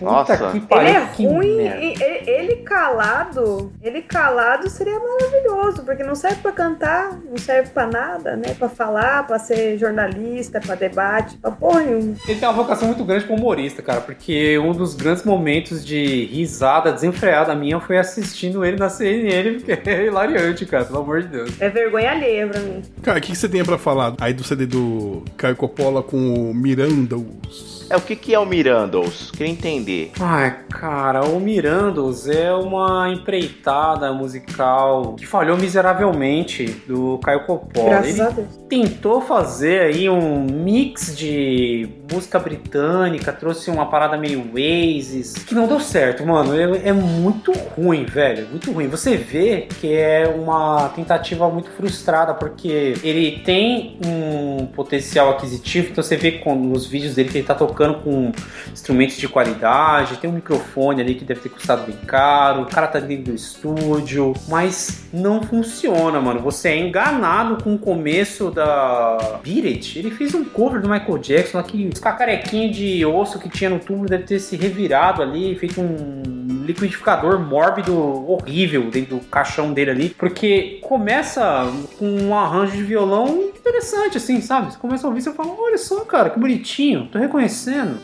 [0.00, 0.36] Puta Nossa.
[0.50, 0.88] que Ele pariu.
[0.90, 1.80] é que ruim, merda.
[1.80, 7.70] e- e- ele calado, ele calado seria maravilhoso, porque não serve pra cantar, não serve
[7.70, 8.54] pra nada, né?
[8.58, 12.14] Pra falar, pra ser jornalista, pra debate, pra porra nenhuma.
[12.26, 16.24] Ele tem uma vocação muito grande como humorista, cara, porque um dos grandes momentos de
[16.26, 21.28] risada desenfreada minha foi assistindo ele na CNN, porque é hilariante, cara, pelo amor de
[21.28, 21.60] Deus.
[21.60, 22.82] É vergonha alheia pra mim.
[23.02, 26.16] Cara, o que, que você tem pra falar aí do CD do Caio Coppola com
[26.50, 27.79] o Mirandos?
[27.90, 29.32] É, o que que é o Mirandos?
[29.32, 30.12] Queria entender.
[30.20, 37.88] Ai, cara, o Mirandos é uma empreitada musical que falhou miseravelmente do Caio Coppola.
[37.90, 38.46] Graças Ele a Deus.
[38.68, 45.66] tentou fazer aí um mix de música britânica, trouxe uma parada meio Oasis, que não
[45.66, 46.54] deu certo, mano.
[46.56, 48.86] É, é muito ruim, velho, muito ruim.
[48.86, 56.04] Você vê que é uma tentativa muito frustrada, porque ele tem um potencial aquisitivo, então
[56.04, 58.32] você vê nos vídeos dele que ele tá tocando com
[58.72, 62.86] instrumentos de qualidade, tem um microfone ali que deve ter custado bem caro, o cara
[62.86, 66.40] tá dentro do estúdio, mas não funciona, mano.
[66.40, 69.98] Você é enganado com o começo da Beat It.
[69.98, 73.70] Ele fez um cover do Michael Jackson lá que os cacarequinhos de osso que tinha
[73.70, 77.94] no túmulo deve ter se revirado ali, feito um liquidificador mórbido
[78.30, 81.66] horrível dentro do caixão dele ali, porque começa
[81.98, 84.72] com um arranjo de violão interessante, assim, sabe?
[84.72, 87.98] Você começa a ouvir e fala, olha só, cara, que bonitinho, tô reconhecendo.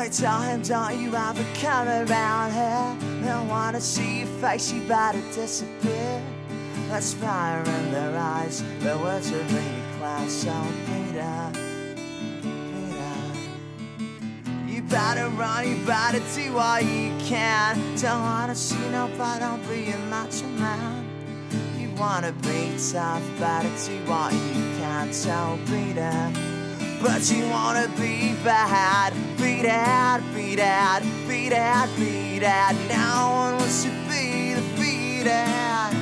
[0.00, 2.96] They tell him, don't you ever come around here.
[3.22, 6.22] Don't wanna see your face, you better disappear.
[6.88, 10.54] That's fire in their eyes, the words are really class, so
[10.86, 11.52] Peter,
[12.40, 13.16] Peter.
[14.66, 17.76] You better run, you better do what you can.
[17.96, 21.04] Don't wanna see nobody, don't be a macho man.
[21.78, 26.59] You wanna be tough, better do what you can, so Peter.
[27.02, 32.74] But you wanna be bad, be that, be that, be that, be that.
[32.88, 35.96] No one wants to be defeated.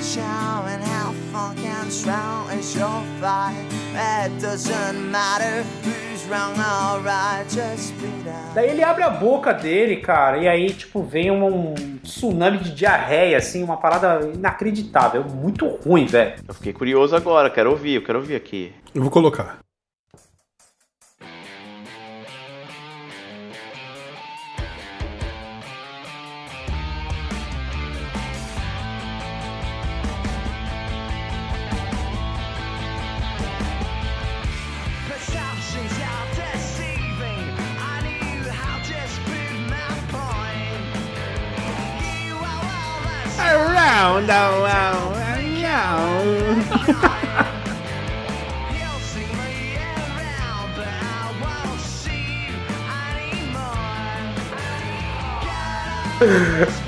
[0.00, 3.66] Showing how fucking strong is your fight.
[3.96, 8.54] It doesn't matter who's wrong or right, just be that.
[8.54, 12.72] Daí ele abre a boca dele, cara, e aí, tipo, vem um, um tsunami de
[12.72, 15.24] diarreia, assim, uma parada inacreditável.
[15.24, 16.34] Muito ruim, velho.
[16.46, 18.72] Eu fiquei curioso agora, quero ouvir, eu quero ouvir aqui.
[18.94, 19.63] Eu vou colocar.
[44.26, 46.64] Oh uh, no,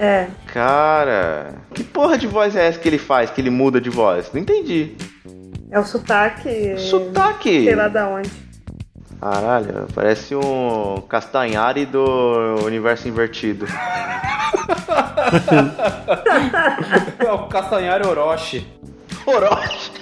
[0.00, 0.28] É.
[0.46, 4.30] Cara, que porra de voz é essa que ele faz, que ele muda de voz?
[4.32, 4.96] Não entendi.
[5.70, 6.78] É o sotaque.
[6.78, 7.64] Sotaque!
[7.64, 8.30] Sei lá da onde.
[9.20, 13.66] Caralho, parece um Castanhari do universo invertido.
[17.18, 18.66] É o Castanhari Orochi.
[19.26, 19.92] Orochi!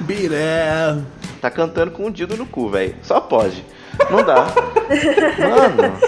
[0.00, 0.96] Biré.
[1.40, 2.96] Tá cantando com um dildo no cu, velho.
[3.02, 3.64] Só pode.
[4.10, 4.46] Não dá.
[5.38, 5.98] Mano,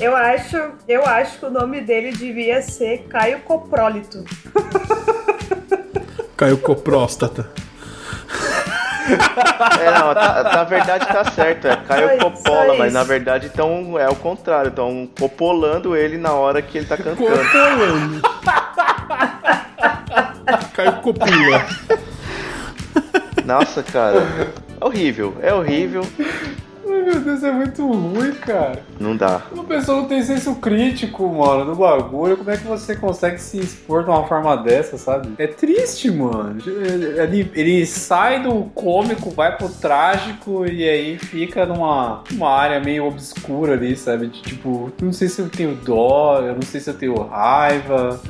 [0.00, 0.56] Eu acho,
[0.88, 4.24] eu acho que o nome dele devia ser Caio Coprólito.
[6.36, 7.50] Caiu com próstata.
[9.80, 13.98] é, não, tá- na verdade tá certo, é Caio Coppola, só mas na verdade então
[13.98, 17.16] é o contrário, estão copolando ele na hora que ele tá cantando.
[17.16, 18.22] Copolando.
[20.74, 21.66] Caiu copula.
[23.44, 24.18] Nossa, cara,
[24.80, 26.02] é horrível, é horrível,
[27.00, 28.82] Ai, meu Deus, é muito ruim, cara.
[28.98, 29.42] não dá.
[29.52, 32.36] Uma pessoa não tem senso crítico, mano, do bagulho.
[32.36, 35.30] Como é que você consegue se expor de uma forma dessa, sabe?
[35.38, 36.58] É triste, mano.
[36.66, 43.06] Ele, ele sai do cômico, vai pro trágico e aí fica numa uma área meio
[43.06, 44.26] obscura ali, sabe?
[44.26, 48.20] De, tipo, não sei se eu tenho dó, eu não sei se eu tenho raiva,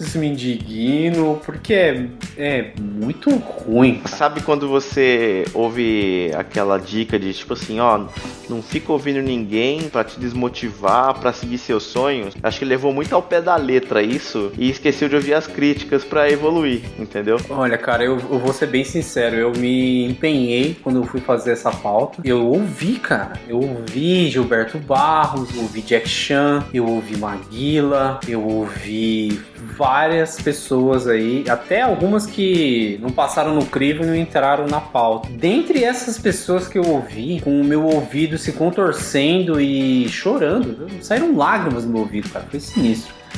[0.00, 4.00] eu me indigno, porque é, é muito ruim.
[4.06, 8.06] Sabe quando você ouve aquela dica de tipo assim, ó,
[8.48, 12.34] não fica ouvindo ninguém pra te desmotivar, pra seguir seus sonhos?
[12.42, 16.04] Acho que levou muito ao pé da letra isso e esqueceu de ouvir as críticas
[16.04, 17.38] pra evoluir, entendeu?
[17.50, 21.52] Olha, cara, eu, eu vou ser bem sincero, eu me empenhei quando eu fui fazer
[21.52, 22.22] essa pauta.
[22.24, 23.32] Eu ouvi, cara.
[23.48, 29.40] Eu ouvi Gilberto Barros, eu ouvi Jack Chan, eu ouvi Maguila, eu ouvi
[29.76, 35.28] várias pessoas aí, até algumas que não passaram no crivo e não entraram na pauta.
[35.30, 41.36] Dentre essas pessoas que eu ouvi, com o meu ouvido se contorcendo e chorando, saíram
[41.36, 42.46] lágrimas no meu ouvido, cara.
[42.50, 43.14] Foi sinistro.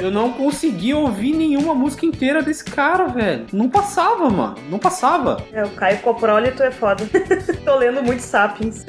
[0.00, 3.46] Eu não consegui ouvir nenhuma música inteira desse cara, velho.
[3.52, 4.56] Não passava, mano.
[4.70, 5.38] Não passava.
[5.52, 7.04] É, o Caio Coprólito é foda.
[7.64, 8.84] Tô lendo muito Sapiens.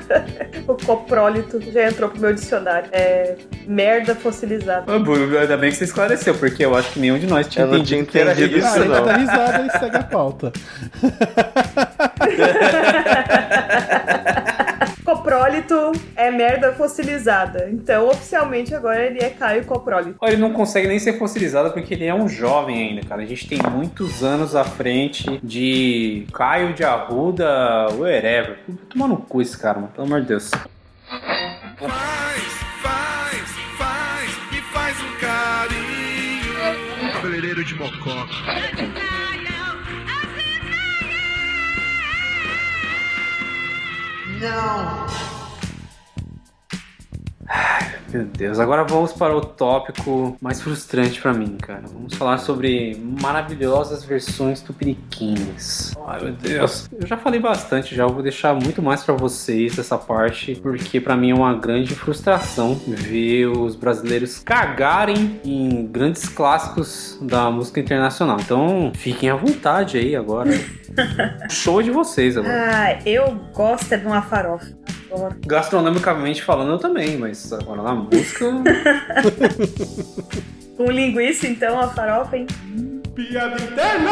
[0.66, 2.88] o Coprólito já entrou pro meu dicionário.
[2.92, 3.36] É
[3.66, 4.84] merda fossilizada.
[4.90, 7.68] Ah, Ainda bem que você esclareceu, porque eu acho que nenhum de nós tinha Eu
[7.68, 8.68] não entendido tinha que era entendido isso.
[8.68, 9.04] isso, não.
[9.04, 10.52] dá risada e segue a pauta.
[15.26, 17.68] Coprólito é merda fossilizada.
[17.68, 20.16] Então, oficialmente, agora ele é Caio Coprólito.
[20.22, 23.22] Ele não consegue nem ser fossilizado porque ele é um jovem ainda, cara.
[23.22, 28.56] A gente tem muitos anos à frente de Caio de Arruda, wherever.
[28.88, 29.92] Toma no cu esse cara, mano.
[29.92, 30.48] Pelo amor de Deus.
[30.48, 32.42] Faz,
[32.80, 37.12] faz, faz e faz um carinho.
[37.14, 38.26] Cabeleireiro de mocó.
[44.38, 45.35] No.
[47.46, 47.96] Não.
[48.12, 51.82] Meu Deus, agora vamos para o tópico mais frustrante pra mim, cara.
[51.92, 55.92] Vamos falar sobre maravilhosas versões tupiniquins.
[56.06, 56.88] Ai, meu Deus.
[56.98, 61.00] Eu já falei bastante, já eu vou deixar muito mais pra vocês essa parte, porque
[61.00, 67.80] pra mim é uma grande frustração ver os brasileiros cagarem em grandes clássicos da música
[67.80, 68.38] internacional.
[68.40, 70.50] Então, fiquem à vontade aí agora.
[71.50, 72.54] Show de vocês agora.
[72.54, 74.66] Ah, eu gosto de uma farofa.
[75.46, 78.46] Gastronomicamente falando, eu também, mas agora na música.
[80.76, 82.46] Com linguiça, então, a farofa, hein?
[83.14, 84.10] Piada interna!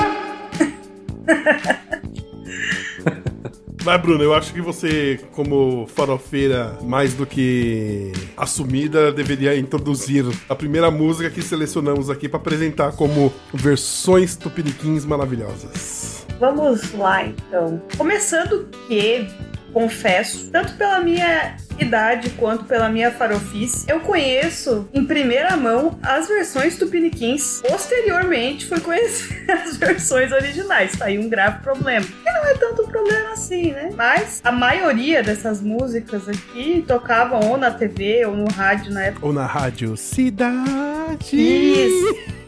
[3.85, 10.55] Vai, Bruno, eu acho que você, como farofeira mais do que assumida, deveria introduzir a
[10.55, 16.27] primeira música que selecionamos aqui pra apresentar como versões tupiniquins maravilhosas.
[16.41, 17.83] Vamos lá, então.
[17.99, 19.27] Começando que,
[19.75, 26.29] confesso, tanto pela minha idade quanto pela minha farofice, eu conheço em primeira mão as
[26.29, 27.61] versões tupiniquins.
[27.67, 30.93] Posteriormente, fui conhecer as versões originais.
[30.93, 32.07] Tá aí um grave problema.
[32.07, 33.91] Que não é tanto problema assim, né?
[33.97, 39.27] Mas a maioria dessas músicas aqui tocavam ou na TV ou no rádio na época.
[39.27, 41.37] Ou na rádio Cidade.
[41.37, 42.45] Isso.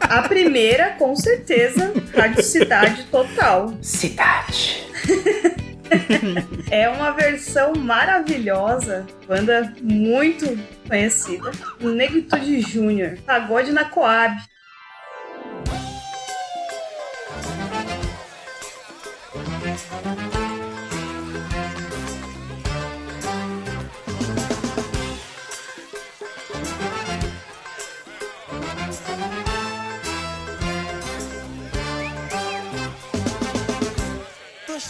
[0.00, 3.74] A primeira, com certeza, Rádio Cidade Total.
[3.80, 4.84] Cidade.
[6.70, 10.46] É uma versão maravilhosa, banda muito
[10.88, 11.50] conhecida.
[11.80, 14.34] Negritude Júnior, Pagode na Coab.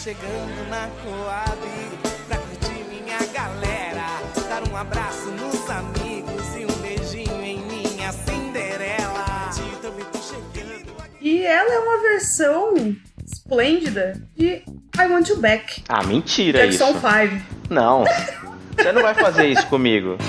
[0.05, 1.57] Chegando na Coab
[2.27, 4.21] pra curtir minha galera.
[4.47, 9.49] Dar um abraço nos amigos e um beijinho em minha Cinderela.
[9.81, 11.27] Também tô chegando aqui.
[11.27, 12.95] E ela é uma versão
[13.25, 14.61] esplêndida de
[14.95, 15.83] I Want You Back.
[15.89, 16.99] Ah, mentira Jackson isso.
[16.99, 17.45] 5.
[17.71, 18.03] Não.
[18.77, 20.19] Você não vai fazer isso comigo.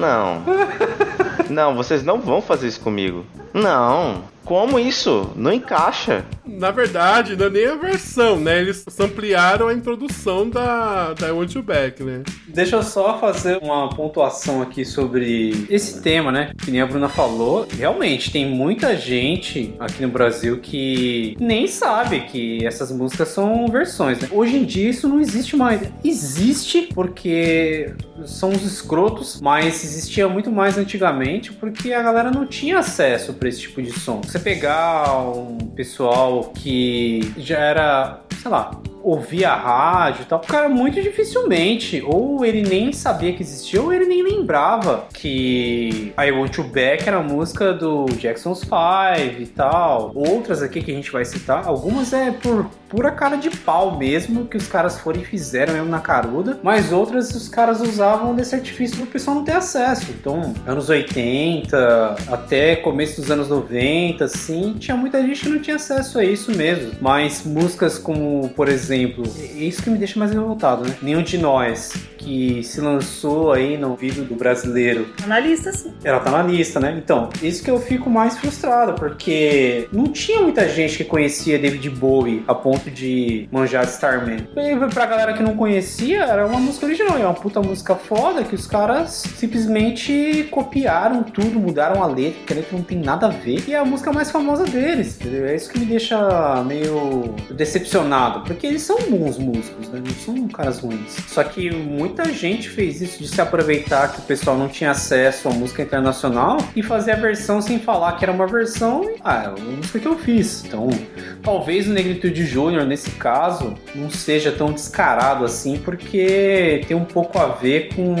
[0.00, 0.42] Não.
[1.50, 3.26] Não, vocês não vão fazer isso comigo.
[3.52, 4.22] Não.
[4.44, 5.30] Como isso?
[5.36, 6.24] Não encaixa.
[6.44, 8.60] Na verdade, não é nem a versão, né?
[8.60, 12.22] Eles ampliaram a introdução da, da I Want You Back, né?
[12.48, 16.52] Deixa eu só fazer uma pontuação aqui sobre esse tema, né?
[16.58, 17.66] Que nem a Bruna falou.
[17.70, 24.18] Realmente, tem muita gente aqui no Brasil que nem sabe que essas músicas são versões,
[24.18, 24.28] né?
[24.32, 25.80] Hoje em dia isso não existe mais.
[26.02, 27.94] Existe porque
[28.26, 33.48] são os escrotos, mas existia muito mais antigamente porque a galera não tinha acesso para
[33.48, 34.20] esse tipo de som.
[34.30, 38.70] Você pegar um pessoal que já era, sei lá,
[39.02, 44.06] ouvia rádio e tal, cara muito dificilmente, ou ele nem sabia que existia, ou ele
[44.06, 50.12] nem lembrava que I Want You Back era a música do Jackson's Five e tal.
[50.14, 54.46] Outras aqui que a gente vai citar, algumas é por pura cara de pau mesmo,
[54.46, 58.54] que os caras foram e fizeram mesmo na caruda, mas outras os caras usavam desse
[58.54, 60.10] artifício pro pessoal não ter acesso.
[60.10, 65.76] Então, anos 80 até começo dos anos 90, assim, tinha muita gente que não tinha
[65.76, 66.90] acesso a isso mesmo.
[67.00, 70.96] Mas músicas como, por exemplo, é isso que me deixa mais revoltado, né?
[71.02, 75.92] Nenhum de nós que se lançou aí no vídeo do brasileiro Tá na lista, sim.
[76.04, 77.00] ela tá na lista, né?
[77.02, 81.88] Então, isso que eu fico mais frustrado, porque não tinha muita gente que conhecia David
[81.90, 84.48] Bowie a ponto de manjar de Starman.
[84.56, 88.44] E pra galera que não conhecia, era uma música original, é uma puta música foda
[88.44, 93.26] que os caras simplesmente copiaram tudo, mudaram a letra, que a letra não tem nada
[93.26, 95.46] a ver, e é a música mais famosa deles, entendeu?
[95.46, 100.02] É isso que me deixa meio decepcionado, porque eles eles são bons músicos, né?
[100.04, 101.14] Não são caras ruins.
[101.28, 105.48] Só que muita gente fez isso de se aproveitar que o pessoal não tinha acesso
[105.48, 109.02] à música internacional e fazer a versão sem falar que era uma versão.
[109.22, 110.64] Ah, é uma música que eu fiz.
[110.64, 110.88] Então,
[111.42, 117.38] talvez o Negritude Júnior, nesse caso, não seja tão descarado assim, porque tem um pouco
[117.38, 118.14] a ver com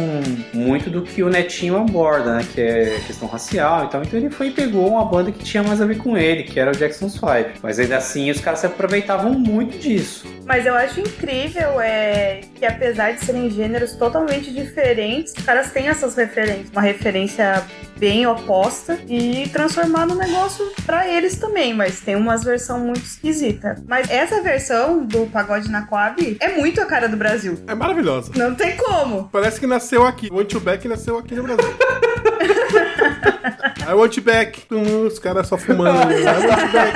[0.52, 2.46] muito do que o Netinho aborda, né?
[2.54, 4.02] Que é questão racial e tal.
[4.02, 6.58] Então ele foi e pegou uma banda que tinha mais a ver com ele, que
[6.58, 7.60] era o Jackson's Five.
[7.62, 10.26] Mas ainda assim, os caras se aproveitavam muito disso.
[10.44, 15.88] Mas eu acho incrível é, que apesar de serem gêneros totalmente diferentes, os caras têm
[15.88, 16.70] essas referências.
[16.70, 17.64] Uma referência
[18.00, 23.78] bem oposta e transformar no negócio pra eles também, mas tem umas versões muito esquisitas.
[23.86, 27.58] Mas essa versão do Pagode na Coab é muito a cara do Brasil.
[27.66, 28.32] É maravilhosa.
[28.34, 29.28] Não tem como.
[29.30, 30.28] Parece que nasceu aqui.
[30.32, 31.64] O Want You Back nasceu aqui no Brasil.
[33.88, 34.62] I want you back.
[35.06, 36.12] Os caras só fumando.
[36.12, 36.92] I want you back.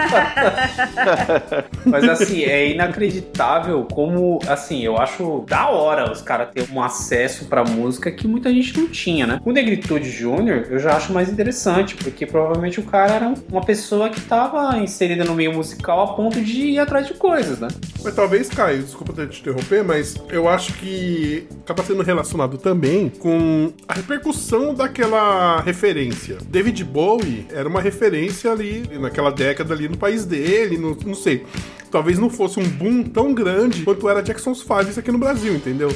[1.85, 7.47] Mas assim, é inacreditável como, assim, eu acho da hora os caras terem um acesso
[7.47, 9.41] pra música que muita gente não tinha, né?
[9.45, 14.09] O Negritude Júnior eu já acho mais interessante, porque provavelmente o cara era uma pessoa
[14.09, 17.69] que tava inserida no meio musical a ponto de ir atrás de coisas, né?
[18.03, 23.09] Mas talvez, Caio, desculpa ter te interromper, mas eu acho que acaba sendo relacionado também
[23.09, 26.39] com a repercussão daquela referência.
[26.49, 31.45] David Bowie era uma referência ali naquela década ali no país dele, no- não sei.
[31.91, 35.91] Talvez não fosse um boom tão grande quanto era Jackson's Five aqui no Brasil, entendeu?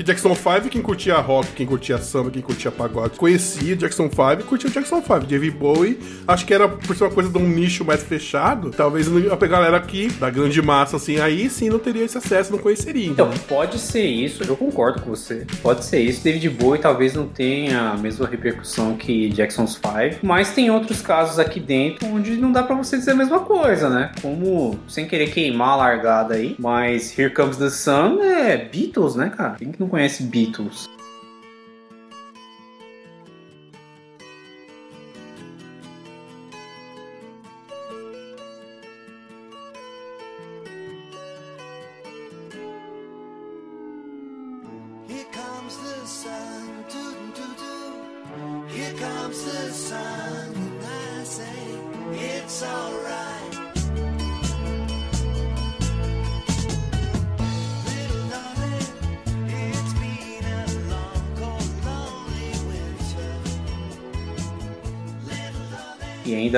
[0.00, 4.32] Que Jackson 5, quem curtia rock, quem curtia samba, quem curtia pagode, conhecia Jackson 5
[4.40, 5.26] e curtia Jackson 5.
[5.26, 9.08] David Bowie, acho que era por ser uma coisa de um nicho mais fechado, talvez
[9.30, 13.08] a galera aqui, da grande massa, assim, aí sim não teria esse acesso, não conheceria.
[13.08, 13.44] Então, entendeu?
[13.46, 15.46] pode ser isso, eu concordo com você.
[15.60, 16.24] Pode ser isso.
[16.24, 21.38] David Bowie talvez não tenha a mesma repercussão que Jackson's Five, mas tem outros casos
[21.38, 24.12] aqui dentro onde não dá pra você dizer a mesma coisa, né?
[24.22, 29.30] Como, sem querer queimar a largada aí, mas Here Comes the Sun é Beatles, né,
[29.36, 29.56] cara?
[29.58, 30.88] Quem que não conhece Beatles?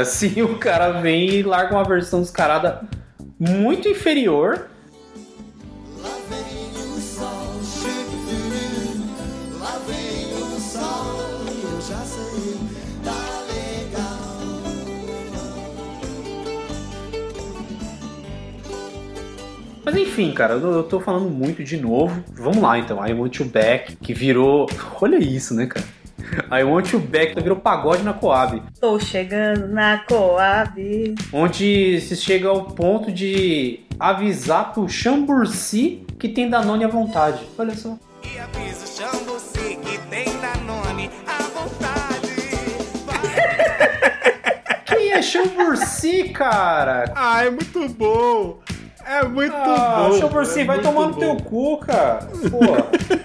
[0.13, 2.83] assim o cara vem e larga uma versão descarada
[3.39, 4.69] muito inferior.
[19.85, 22.25] Mas enfim, cara, eu, eu tô falando muito de novo.
[22.35, 24.69] Vamos lá então, I Want You Back, que virou.
[25.01, 25.85] Olha isso, né, cara?
[26.51, 28.63] I Want You Back virou pagode na Coab.
[28.81, 31.15] Tô chegando na Coab.
[31.33, 37.41] Onde se chega ao ponto de avisar pro Chamburci que tem Danone à vontade.
[37.59, 37.97] Olha só.
[38.25, 42.33] E avisa o Xambuci que tem Danone à vontade.
[44.87, 47.13] Quem é Chamburci, cara?
[47.15, 48.59] Ah, é muito bom!
[49.05, 50.19] É muito Ah, bom!
[50.19, 52.21] Chamburci, é vai tomar no teu cu, cara.
[52.51, 52.61] Pô.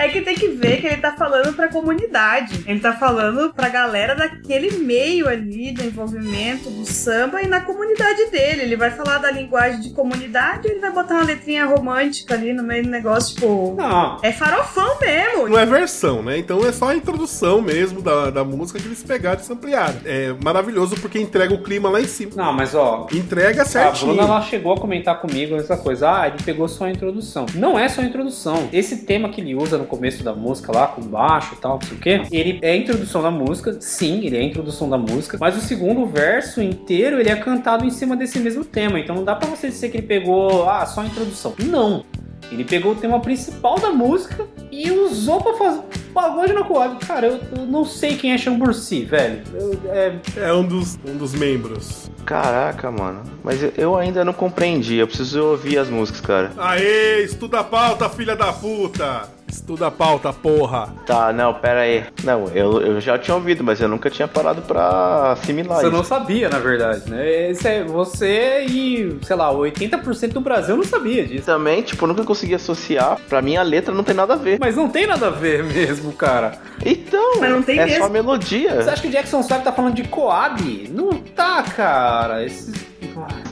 [0.00, 2.64] É que tem que ver que ele tá falando pra comunidade.
[2.66, 8.30] Ele tá falando pra galera daquele meio ali do envolvimento do samba e na comunidade
[8.30, 8.62] dele.
[8.62, 12.62] Ele vai falar da linguagem de comunidade ele vai botar uma letrinha romântica ali no
[12.62, 13.74] meio do negócio, tipo.
[13.76, 14.18] Não.
[14.22, 15.48] É farofão mesmo.
[15.48, 16.38] Não é versão, né?
[16.38, 20.00] Então é só a introdução mesmo da, da música que eles pegaram e se ampliaram.
[20.04, 22.32] É maravilhoso porque entrega o clima lá em cima.
[22.34, 24.14] Não, mas ó, Entrega A certinho.
[24.14, 26.20] Bruna ela chegou a comentar comigo essa coisa.
[26.20, 27.46] Ah, ele pegou só a introdução.
[27.54, 28.68] Não é só a introdução.
[28.72, 31.82] Esse tema que ele usa no começo da música lá, com baixo e tal, não
[31.86, 33.76] sei o quê, ele é a introdução da música.
[33.80, 35.36] Sim, ele é a introdução da música.
[35.40, 38.98] Mas o segundo verso inteiro ele é cantado em cima desse mesmo tema.
[38.98, 41.54] Então não dá pra você dizer que ele pegou, ah, só a introdução.
[41.58, 42.04] Não.
[42.50, 45.82] Ele pegou o tema principal da música e usou pra fazer
[46.12, 46.96] pagode na Coab.
[47.06, 49.42] Cara, eu, eu não sei quem é Chamburci, velho.
[49.54, 52.10] Eu- é, É um dos, um dos membros.
[52.26, 53.22] Caraca, mano.
[53.44, 54.96] Mas eu- eu ainda não compreendi.
[54.96, 56.50] Eu preciso ouvir as músicas, cara.
[56.58, 59.28] Aê, estuda a pauta, filha da puta!
[59.50, 60.92] Estuda a pauta, porra!
[61.06, 62.04] Tá, não, pera aí.
[62.24, 65.96] Não, eu, eu já tinha ouvido, mas eu nunca tinha parado pra assimilar Você isso.
[65.96, 67.50] não sabia, na verdade, né?
[67.50, 71.46] Esse é você e, sei lá, 80% do Brasil não sabia disso.
[71.46, 73.18] Também, tipo, eu nunca consegui associar.
[73.28, 74.58] Pra mim, a letra não tem nada a ver.
[74.60, 76.52] Mas não tem nada a ver mesmo, cara.
[76.84, 78.04] Então, Mas não tem é mesmo.
[78.04, 78.82] só melodia.
[78.82, 80.88] Você acha que o Jackson Five tá falando de Coab?
[80.92, 82.44] Não tá, cara.
[82.44, 82.90] Esse claro.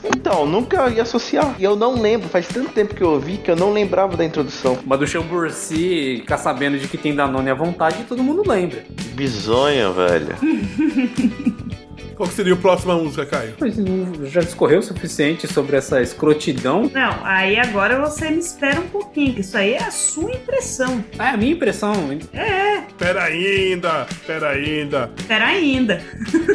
[0.03, 1.55] Então, nunca ia associar.
[1.59, 4.25] E eu não lembro, faz tanto tempo que eu ouvi que eu não lembrava da
[4.25, 4.77] introdução.
[4.85, 8.83] Mas do Chamburci ficar sabendo de que tem Danone à vontade, todo mundo lembra.
[9.13, 10.35] Bizonho, velho.
[12.19, 13.53] Qual que seria a próxima música, Caio?
[13.61, 16.91] Mas não- já discorreu o suficiente sobre essa escrotidão.
[16.93, 21.01] Não, aí agora você me espera um pouquinho, que isso aí é a sua impressão.
[21.17, 21.93] É a minha impressão.
[22.33, 25.09] É, Pera ainda, pera ainda.
[25.17, 26.01] espera ainda.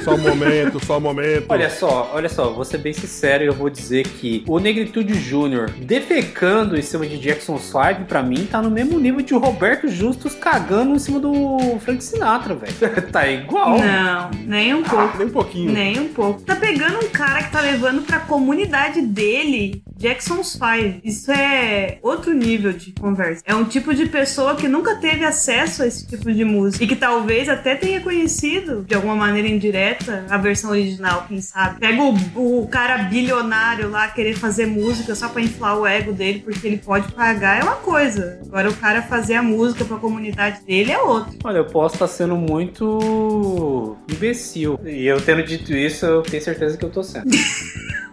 [0.04, 1.46] Só um momento, só um momento.
[1.48, 5.14] Olha só, olha só, vou ser bem sincero e eu vou dizer que o Negritude
[5.18, 9.88] Júnior defecando em cima de Jackson 5, pra mim, tá no mesmo nível de Roberto
[9.88, 12.74] Justus cagando em cima do Frank Sinatra, velho.
[13.10, 13.78] tá igual.
[13.78, 15.16] Não, nem um pouco.
[15.16, 15.53] Nem um pouquinho.
[15.54, 16.40] Nem um pouco.
[16.42, 21.00] Tá pegando um cara que tá levando pra comunidade dele Jackson's Five.
[21.02, 23.42] Isso é outro nível de conversa.
[23.46, 26.84] É um tipo de pessoa que nunca teve acesso a esse tipo de música.
[26.84, 31.80] E que talvez até tenha conhecido, de alguma maneira indireta, a versão original, quem sabe.
[31.80, 36.40] Pega o, o cara bilionário lá querer fazer música só pra inflar o ego dele,
[36.40, 38.38] porque ele pode pagar, é uma coisa.
[38.46, 41.32] Agora o cara fazer a música pra comunidade dele é outra.
[41.44, 44.78] Olha, eu posso estar sendo muito imbecil.
[44.84, 47.30] E eu tendo dito isso, eu tenho certeza que eu tô sendo.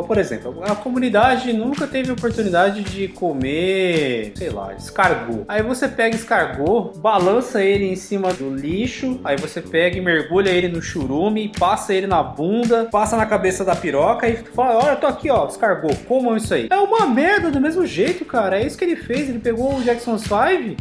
[0.00, 5.44] Por exemplo, a comunidade nunca teve oportunidade de comer, sei lá, escargot.
[5.48, 10.50] Aí você pega escargot, balança ele em cima do lixo, aí você pega e mergulha
[10.50, 14.96] ele no churume, passa ele na bunda, passa na cabeça da piroca e fala: Olha,
[14.96, 16.68] tô aqui, ó, escargot, comam isso aí.
[16.70, 18.60] É uma merda do mesmo jeito, cara.
[18.60, 19.28] É isso que ele fez.
[19.28, 20.36] Ele pegou o Jackson's 5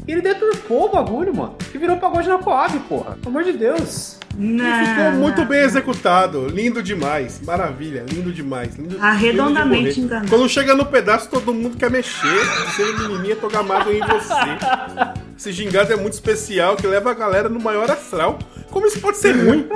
[0.07, 1.55] e ele deturpou o bagulho, mano.
[1.73, 3.17] E virou pagode na Coab, porra.
[3.21, 4.19] Pelo amor de Deus.
[4.37, 6.47] E ficou muito bem executado.
[6.47, 7.41] Lindo demais.
[7.45, 8.75] Maravilha, lindo demais.
[8.75, 10.29] Lindo, Arredondamente lindo enganado.
[10.29, 12.45] Quando chega no pedaço, todo mundo quer mexer.
[12.75, 14.57] Ser menininha tô gamado em você.
[15.37, 18.39] Esse gingado é muito especial que leva a galera no maior astral.
[18.69, 19.67] Como isso pode ser ruim?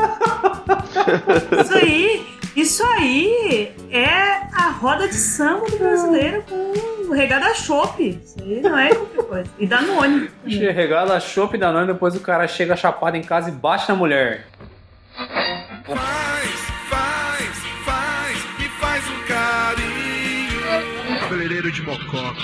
[1.61, 2.25] Isso aí,
[2.55, 8.19] isso aí é a roda de samba do brasileiro com regada chope.
[8.23, 9.49] Isso aí não é qualquer coisa.
[9.59, 10.29] E Danone.
[10.47, 13.95] Che- Regala chopp da noite, depois o cara chega chapado em casa e bate na
[13.95, 14.47] mulher.
[15.15, 16.49] Faz,
[16.89, 21.19] faz, faz e faz um carinho.
[21.21, 22.35] Cabeleireiro de mococa.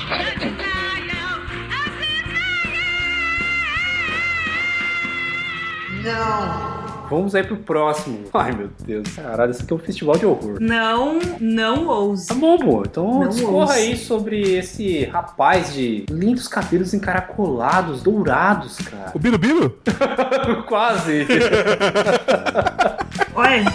[7.12, 8.20] Vamos aí pro próximo.
[8.34, 9.14] Ai, meu Deus.
[9.14, 10.57] Caralho, isso aqui é um festival de horror.
[10.62, 12.28] Não, não ouse.
[12.28, 12.84] Tá bom, pô.
[12.88, 19.12] Então Não discorra aí sobre esse rapaz de lindos cabelos encaracolados, dourados, cara.
[19.14, 19.78] O Biro?
[20.70, 21.28] Quase.
[23.36, 23.66] Olha,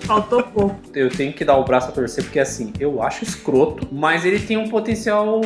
[0.00, 0.80] faltou pouco.
[0.92, 4.40] Eu tenho que dar o braço a torcer, porque assim, eu acho escroto, mas ele
[4.40, 5.40] tem um potencial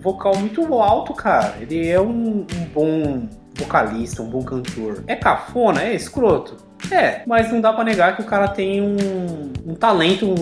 [0.00, 1.54] vocal muito alto, cara.
[1.60, 5.02] Ele é um, um bom vocalista, um bom cantor.
[5.06, 6.56] É cafona, é escroto.
[6.90, 10.34] É, mas não dá pra negar que o cara tem um, um talento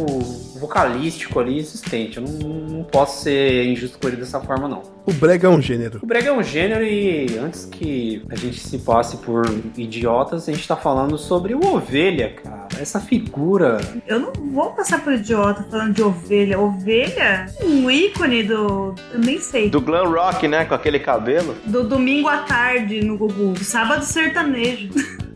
[0.60, 2.18] vocalístico ali existente.
[2.18, 4.82] Eu não, não posso ser injusto com ele dessa forma, não.
[5.06, 5.98] O brega é um gênero.
[6.02, 9.44] O brega é um gênero e antes que a gente se passe por
[9.76, 12.68] idiotas, a gente tá falando sobre o Ovelha, cara.
[12.78, 16.58] Essa figura Eu não vou passar por idiota falando de ovelha.
[16.58, 17.46] Ovelha?
[17.62, 18.94] Um ícone do.
[19.12, 19.70] Eu nem sei.
[19.70, 20.64] Do glam rock, né?
[20.64, 21.56] Com aquele cabelo.
[21.66, 23.58] Do domingo à tarde no Gugu.
[23.62, 24.90] Sábado sertanejo.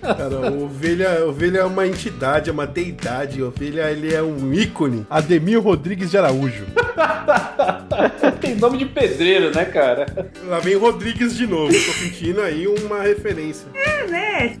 [0.00, 3.42] Cara, o ovelha, ovelha é uma entidade, é uma deidade.
[3.42, 5.06] Ovelha, ele é um ícone.
[5.08, 6.66] Ademir Rodrigues de Araújo.
[8.40, 10.06] tem nome de pedreiro, né, cara?
[10.46, 11.72] Lá vem Rodrigues de novo.
[11.72, 13.66] Tô sentindo aí uma referência.
[13.74, 14.58] É, né?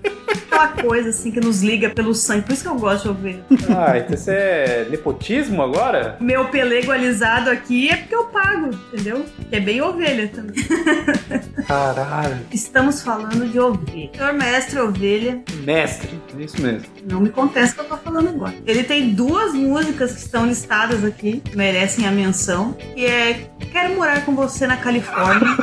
[0.54, 2.42] Aquela coisa assim que nos liga pelo sangue.
[2.42, 3.44] Por isso que eu gosto de ovelha.
[3.76, 6.16] Ah, então isso é nepotismo agora?
[6.20, 9.24] Meu pelego alisado aqui é porque eu pago, entendeu?
[9.48, 10.54] Que é bem ovelha também.
[11.66, 12.38] Caralho.
[12.52, 14.10] Estamos falando de ovelha.
[14.14, 16.86] Senhor mestre ovelha, Mestre, é isso mesmo.
[17.10, 18.54] não me contesta que eu tô falando agora.
[18.66, 24.24] Ele tem duas músicas que estão listadas aqui, merecem a menção, que é Quero Morar
[24.24, 25.56] Com Você na Califórnia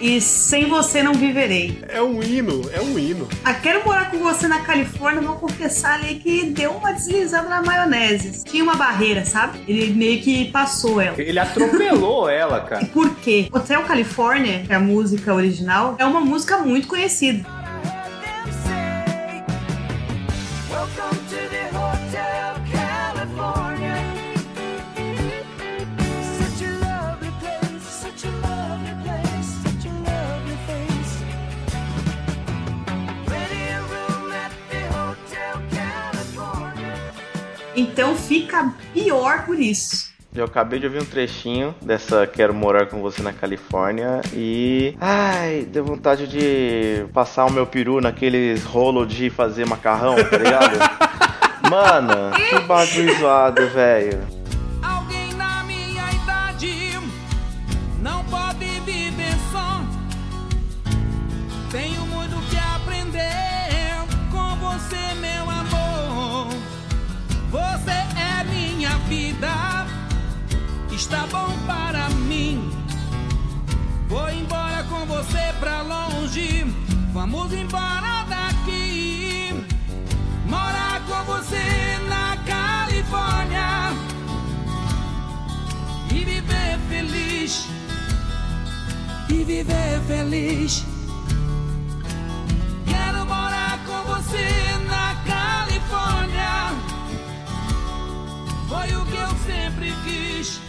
[0.00, 1.82] e Sem Você Não Viverei.
[1.88, 3.28] É um hino, é um hino.
[3.44, 7.62] A Quero Morar Com Você na Califórnia, vou confessar ali que deu uma deslizada na
[7.62, 8.44] maionese.
[8.44, 9.60] Tinha uma barreira, sabe?
[9.66, 11.20] Ele meio que passou ela.
[11.20, 12.86] Ele atropelou ela, cara.
[12.86, 13.48] Por quê?
[13.52, 17.57] Hotel California, que é a música original, é uma música muito conhecida.
[37.78, 40.08] Então fica pior por isso.
[40.34, 44.96] Eu acabei de ouvir um trechinho dessa Quero Morar Com Você na Califórnia e...
[45.00, 50.76] Ai, deu vontade de passar o meu peru naqueles rolo de fazer macarrão, tá ligado?
[51.70, 54.37] Mano, que bagulho zoado, velho.
[75.58, 76.64] Pra longe.
[77.12, 79.54] Vamos embora daqui.
[80.46, 83.92] Morar com você na Califórnia
[86.10, 87.68] e viver feliz.
[89.28, 90.84] E viver feliz.
[92.86, 94.48] Quero morar com você
[94.88, 96.72] na Califórnia.
[98.68, 100.60] Foi o que eu sempre quis.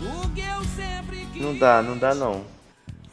[0.00, 1.42] O que eu sempre quis.
[1.42, 2.51] Não dá, não dá não.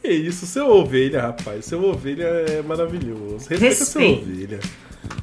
[0.02, 1.66] Que isso, seu ovelha, rapaz.
[1.66, 3.48] Seu ovelha é maravilhoso.
[3.48, 4.60] Respeita seu ovelha.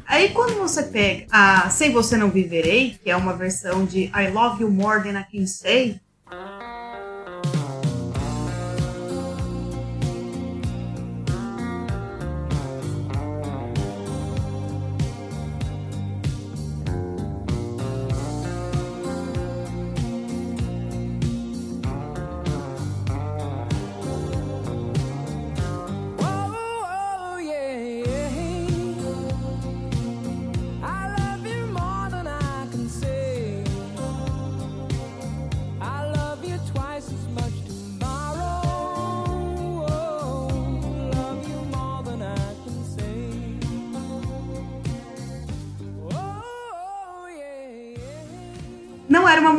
[0.05, 4.29] Aí quando você pega a Sem Você Não Viverei, que é uma versão de I
[4.31, 5.99] Love You More Than I Can Say,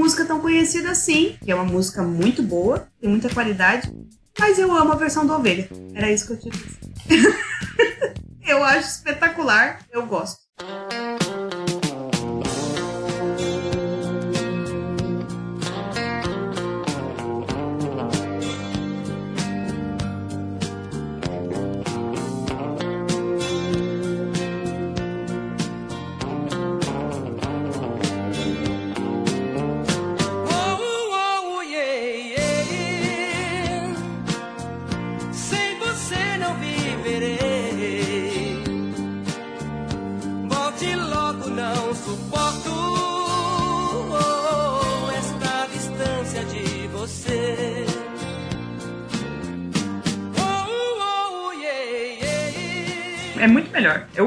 [0.08, 3.92] música tão conhecida assim, que é uma música muito boa, tem muita qualidade,
[4.38, 5.68] mas eu amo a versão do Ovelha.
[5.92, 7.44] Era isso que eu tinha que dizer.
[8.48, 10.47] eu acho espetacular, eu gosto.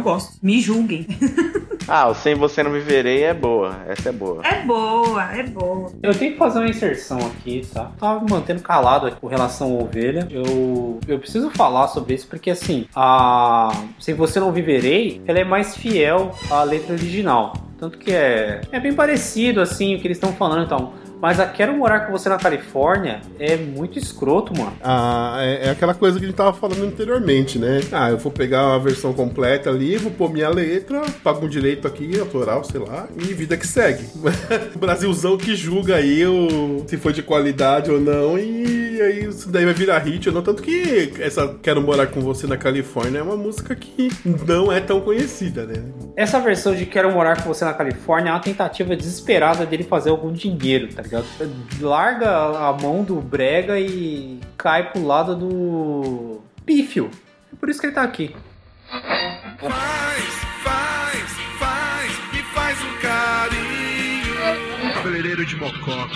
[0.02, 0.34] Eu gosto.
[0.42, 1.08] Me julguem.
[1.88, 3.82] Ah, o Sem Você Não Viverei é boa.
[3.88, 4.42] Essa é boa.
[4.46, 5.92] É boa, é boa.
[6.02, 7.92] Eu tenho que fazer uma inserção aqui, tá?
[8.00, 10.26] Tava me mantendo calado aqui com relação à ovelha.
[10.30, 15.44] Eu, eu preciso falar sobre isso porque, assim, a Se Você Não Viverei, ela é
[15.44, 17.54] mais fiel à letra original.
[17.78, 20.94] Tanto que é, é bem parecido, assim, o que eles estão falando, então.
[21.22, 24.74] Mas a Quero Morar Com Você na Califórnia é muito escroto, mano.
[24.82, 27.80] Ah, é, é aquela coisa que a gente tava falando anteriormente, né?
[27.92, 31.88] Ah, eu vou pegar a versão completa ali, vou pôr minha letra, pago um direito
[31.88, 34.04] aqui, autoral, sei lá, e vida que segue.
[34.74, 39.48] o Brasilzão que julga aí o, se foi de qualidade ou não, e aí isso
[39.52, 40.42] daí vai virar hit ou não.
[40.42, 44.10] Tanto que essa Quero Morar Com Você na Califórnia é uma música que
[44.48, 45.84] não é tão conhecida, né?
[46.16, 50.10] Essa versão de Quero Morar Com Você na Califórnia é uma tentativa desesperada dele fazer
[50.10, 51.26] algum dinheiro, tá ligado?
[51.82, 52.30] Larga
[52.68, 57.12] a mão do brega e cai pro lado do pífio.
[57.52, 58.34] É por isso que ele tá aqui.
[58.90, 60.24] Faz,
[60.64, 64.94] faz, faz, me faz um carinho.
[64.94, 66.16] Cabeleireiro de mococa.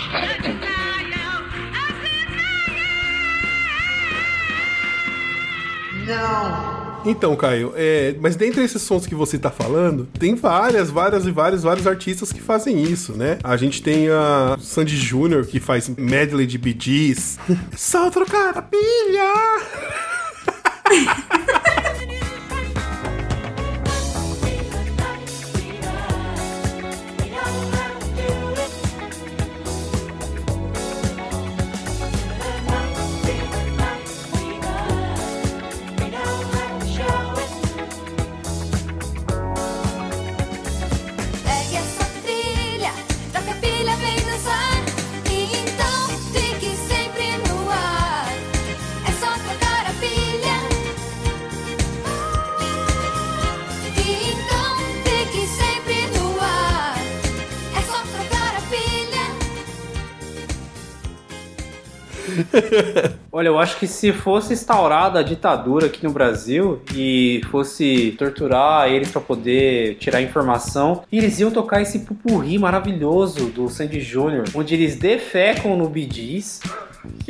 [7.06, 11.30] Então, Caio, é, mas dentre esses sons que você tá falando, tem várias, várias e
[11.30, 13.38] vários, vários artistas que fazem isso, né?
[13.44, 17.38] A gente tem a Sandy Júnior, que faz medley de Bee Gees.
[17.76, 19.32] Só trocar a pilha!
[63.32, 68.88] Olha, eu acho que se fosse instaurada a ditadura aqui no Brasil e fosse torturar
[68.88, 74.74] eles pra poder tirar informação, eles iam tocar esse pupurri maravilhoso do Sandy Júnior, onde
[74.74, 76.60] eles defecam no bidis.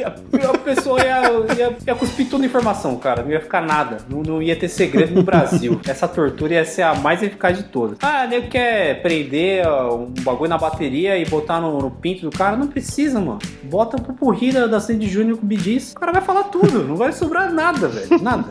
[0.04, 1.22] A, a pessoa ia,
[1.56, 3.22] ia, ia cuspir toda a informação, cara.
[3.22, 3.98] Não ia ficar nada.
[4.08, 5.80] Não, não ia ter segredo no Brasil.
[5.86, 7.98] Essa tortura ia ser a mais eficaz de todas.
[8.02, 12.36] Ah, nego quer prender ó, um bagulho na bateria e botar no, no pinto do
[12.36, 12.56] cara?
[12.56, 13.38] Não precisa, mano.
[13.62, 15.92] Bota pro pupurri da, Sandy Júnior com o bidis.
[15.92, 16.82] O cara vai falar tudo.
[16.84, 18.22] Não vai sobrar nada, velho.
[18.22, 18.46] Nada.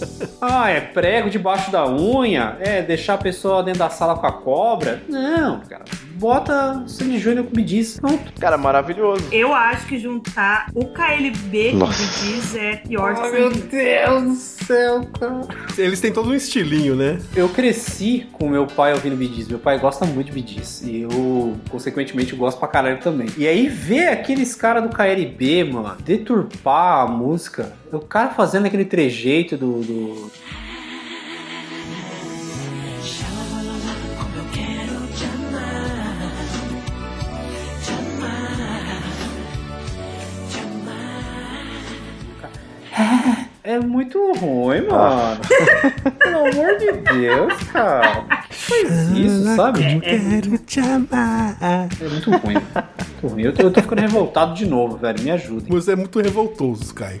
[0.42, 2.56] Ah, é prego debaixo da unha?
[2.60, 5.02] É deixar a pessoa dentro da sala com a cobra?
[5.06, 5.84] Não, cara.
[6.14, 7.98] Bota Sandy Júnior com bidis.
[7.98, 8.32] Pronto.
[8.38, 9.24] Cara, maravilhoso.
[9.32, 11.86] Eu acho que juntar o KLB com.
[11.86, 13.50] Bidis é pior que Ai, o meu.
[13.50, 15.40] Deus do céu, cara.
[15.78, 17.18] Eles têm todo um estilinho, né?
[17.34, 19.48] Eu cresci com meu pai ouvindo bidis.
[19.48, 20.82] Meu pai gosta muito de bidis.
[20.82, 23.28] E eu, consequentemente, gosto pra caralho também.
[23.36, 27.72] E aí, ver aqueles caras do KLB, mano, deturpar a música.
[27.92, 29.80] O cara fazendo aquele trejeito do.
[29.82, 30.30] do...
[43.62, 45.40] É muito ruim, mano.
[46.18, 48.24] Pelo amor de Deus, cara.
[48.48, 50.00] Que faz isso, sabe?
[50.00, 51.56] Quero te amar.
[51.60, 52.54] É muito ruim.
[52.54, 53.42] Muito ruim.
[53.42, 55.22] Eu tô, eu tô ficando revoltado de novo, velho.
[55.22, 55.68] Me ajudem.
[55.68, 57.20] Você é muito revoltoso, Caio.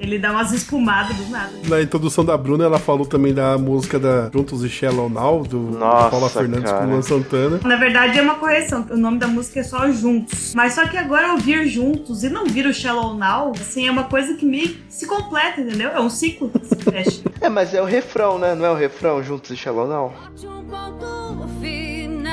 [0.00, 1.52] Ele dá umas espumadas do nada.
[1.68, 5.58] Na introdução da Bruna, ela falou também da música da Juntos e Shallow Now, do
[5.58, 6.84] Nossa, Paula Fernandes cara.
[6.84, 7.60] com o Luan Santana.
[7.62, 10.54] Na verdade é uma correção, o nome da música é só Juntos.
[10.54, 14.04] Mas só que agora ouvir Juntos e não vir o Shallow Now, assim, é uma
[14.04, 15.90] coisa que meio se completa, entendeu?
[15.90, 17.22] É um ciclo que se fecha.
[17.40, 18.54] É, mas é o refrão, né?
[18.54, 20.14] Não é o refrão juntos e Shallow?
[20.34, 22.32] De um ponto final,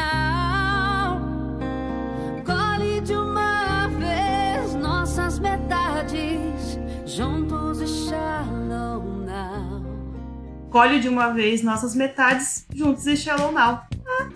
[2.46, 9.71] colhe de uma vez nossas metades, juntos e shallow now.
[10.72, 13.82] Colhe de uma vez nossas metades, Juntos e Shallow Now.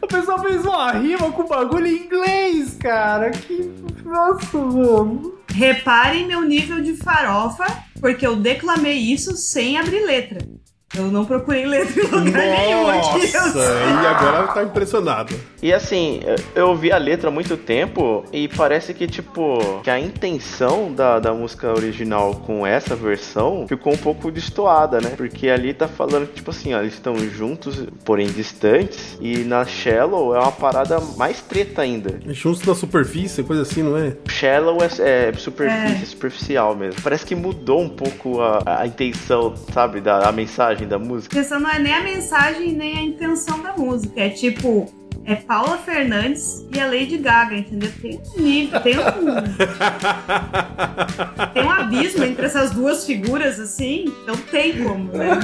[0.01, 3.31] A pessoa fez uma rima com bagulho em inglês, cara.
[3.31, 3.73] Que.
[4.03, 5.39] Nossa, mano.
[5.49, 7.65] Reparem meu nível de farofa,
[8.01, 10.39] porque eu declamei isso sem abrir letra.
[10.97, 13.33] Eu não procurei letra em lugar nenhum aqui.
[13.33, 15.35] Nossa, e agora tá impressionado.
[15.61, 16.21] E assim,
[16.53, 21.19] eu ouvi a letra há muito tempo e parece que, tipo, que a intenção da,
[21.19, 25.13] da música original com essa versão ficou um pouco destoada, né?
[25.15, 30.35] Porque ali tá falando, tipo assim, ó, eles estão juntos, porém distantes, e na Shallow
[30.35, 32.19] é uma parada mais treta ainda.
[32.27, 34.15] Juntos na superfície, coisa assim, não é?
[34.29, 37.01] Shallow é, é superfície, superficial mesmo.
[37.01, 40.31] Parece que mudou um pouco a, a intenção, sabe, da a
[40.85, 41.35] mensagem da música.
[41.35, 44.21] A questão não é nem a mensagem nem a intenção da música.
[44.21, 44.89] É tipo,
[45.25, 47.91] é Paula Fernandes e a Lady Gaga, entendeu?
[48.01, 49.03] Tem um nível, tem um.
[51.53, 54.05] tem um abismo entre essas duas figuras, assim.
[54.25, 55.39] Não tem como, né?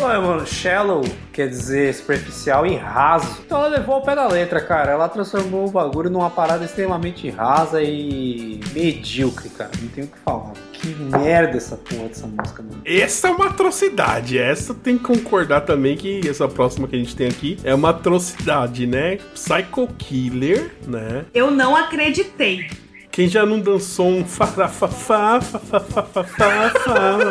[0.00, 3.42] Olha, mano, shallow quer dizer superficial e raso.
[3.44, 4.92] Então ela levou ao pé da letra, cara.
[4.92, 9.70] Ela transformou o bagulho numa parada extremamente rasa e medíocre, cara.
[9.80, 10.52] Não tem o que falar.
[10.82, 12.82] Que merda essa porra dessa música, mano.
[12.84, 14.36] Essa é uma atrocidade.
[14.36, 17.90] Essa tem que concordar também que essa próxima que a gente tem aqui é uma
[17.90, 19.18] atrocidade, né?
[19.32, 21.24] Psycho Killer, né?
[21.32, 22.68] Eu não acreditei.
[23.12, 26.72] Quem já não dançou um farafafá, fafafafafá,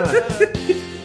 [0.06, 1.01] Se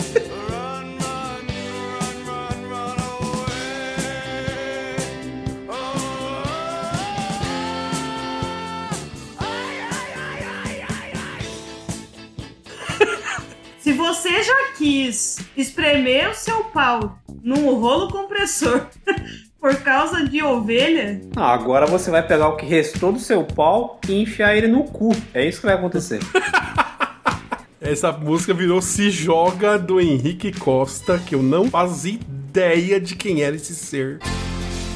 [14.47, 18.87] já quis espremer o seu pau num rolo compressor
[19.61, 24.01] por causa de ovelha, Ah, agora você vai pegar o que restou do seu pau
[24.09, 25.11] e enfiar ele no cu.
[25.35, 26.21] É isso que vai acontecer.
[27.81, 33.43] Essa música virou Se Joga do Henrique Costa, que eu não fazia ideia de quem
[33.43, 34.19] era esse ser.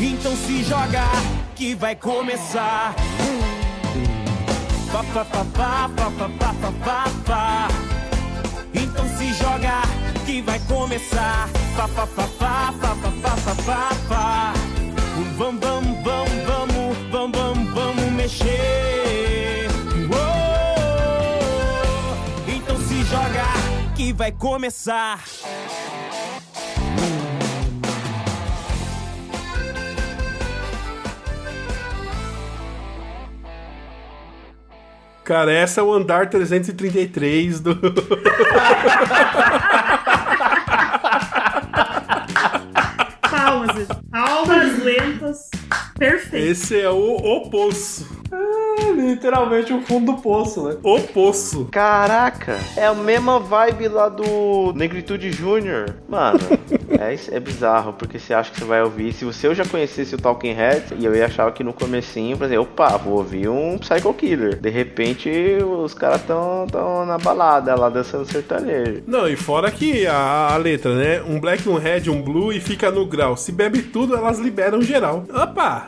[0.01, 1.03] Então se joga
[1.55, 2.95] que vai começar.
[4.93, 7.90] Pá, pá, pá, pá, pá, pá, pá, pá, pá, pá.
[8.75, 9.83] Então se joga
[10.27, 11.49] que vai começar.
[11.77, 14.53] Pá, pá, pá, pá, pá, pá, pá, pá, pá, pá.
[15.37, 19.69] Vamos, vamos, vamos, vamos, vamos, vamos, mexer.
[20.11, 21.37] Uou!
[22.47, 23.47] Então se joga
[23.97, 25.25] que vai começar.
[35.25, 37.77] Cara, essa é o andar 333 do.
[43.31, 45.51] palmas, palmas lentas,
[45.99, 46.47] perfeito.
[46.47, 48.20] Esse é o, o poço.
[48.95, 50.77] Literalmente o fundo do poço, né?
[50.83, 51.69] O poço.
[51.71, 55.97] Caraca, é a mesma vibe lá do Negritude Júnior.
[56.09, 56.39] Mano,
[56.89, 59.13] é, é bizarro, porque você acha que você vai ouvir.
[59.13, 62.37] Se você eu já conhecesse o Talking Heads, e eu ia achar que no comecinho,
[62.37, 64.57] por exemplo, opa, vou ouvir um Psycho Killer.
[64.57, 65.31] De repente,
[65.63, 69.03] os caras tão, tão na balada lá dançando sertanejo.
[69.07, 71.23] Não, e fora que a, a letra, né?
[71.23, 73.37] Um black, um red, um blue e fica no grau.
[73.37, 75.25] Se bebe tudo, elas liberam geral.
[75.31, 75.87] Opa!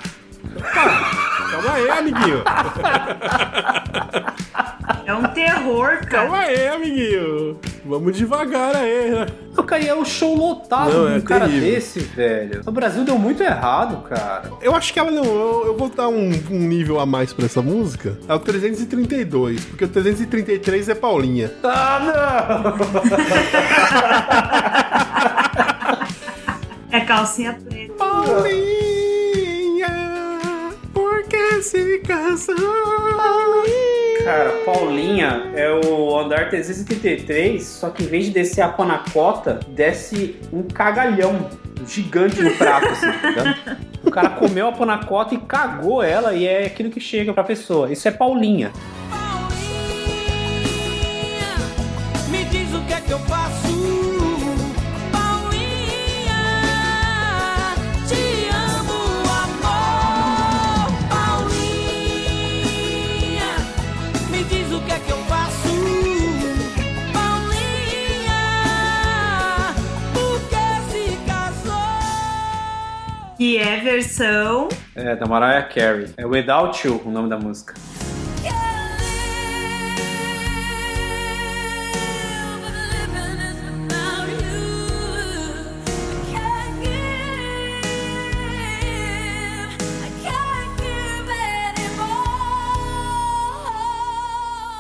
[0.56, 1.50] Opa!
[1.50, 2.42] Calma aí, amiguinho.
[5.04, 6.28] É um terror, cara.
[6.28, 7.58] Calma aí, amiguinho.
[7.84, 9.26] Vamos devagar aí, né?
[9.56, 11.70] O cara é o show lotado Não, de um é cara terrível.
[11.74, 12.60] desse, velho.
[12.64, 14.44] O Brasil deu muito errado, cara.
[14.60, 15.24] Eu acho que ela não.
[15.24, 18.16] Eu, eu vou dar um, um nível a mais pra essa música.
[18.28, 21.50] É o 332, porque o 333 é Paulinha.
[21.64, 22.62] Ah,
[26.90, 27.94] É calcinha preta.
[27.94, 28.42] Paulinha,
[31.62, 32.54] se cansou?
[34.24, 40.36] Cara, Paulinha é o andar 333, só que em vez de descer a panacota, desce
[40.52, 41.50] um cagalhão
[41.86, 43.76] gigante no prato, assim, tá?
[44.04, 47.92] O cara comeu a panacota e cagou ela, e é aquilo que chega pra pessoa.
[47.92, 48.72] Isso é Paulinha.
[73.42, 74.68] Que é versão.
[74.94, 76.10] É, da Mariah Carey.
[76.16, 77.74] É Without You, o nome da música.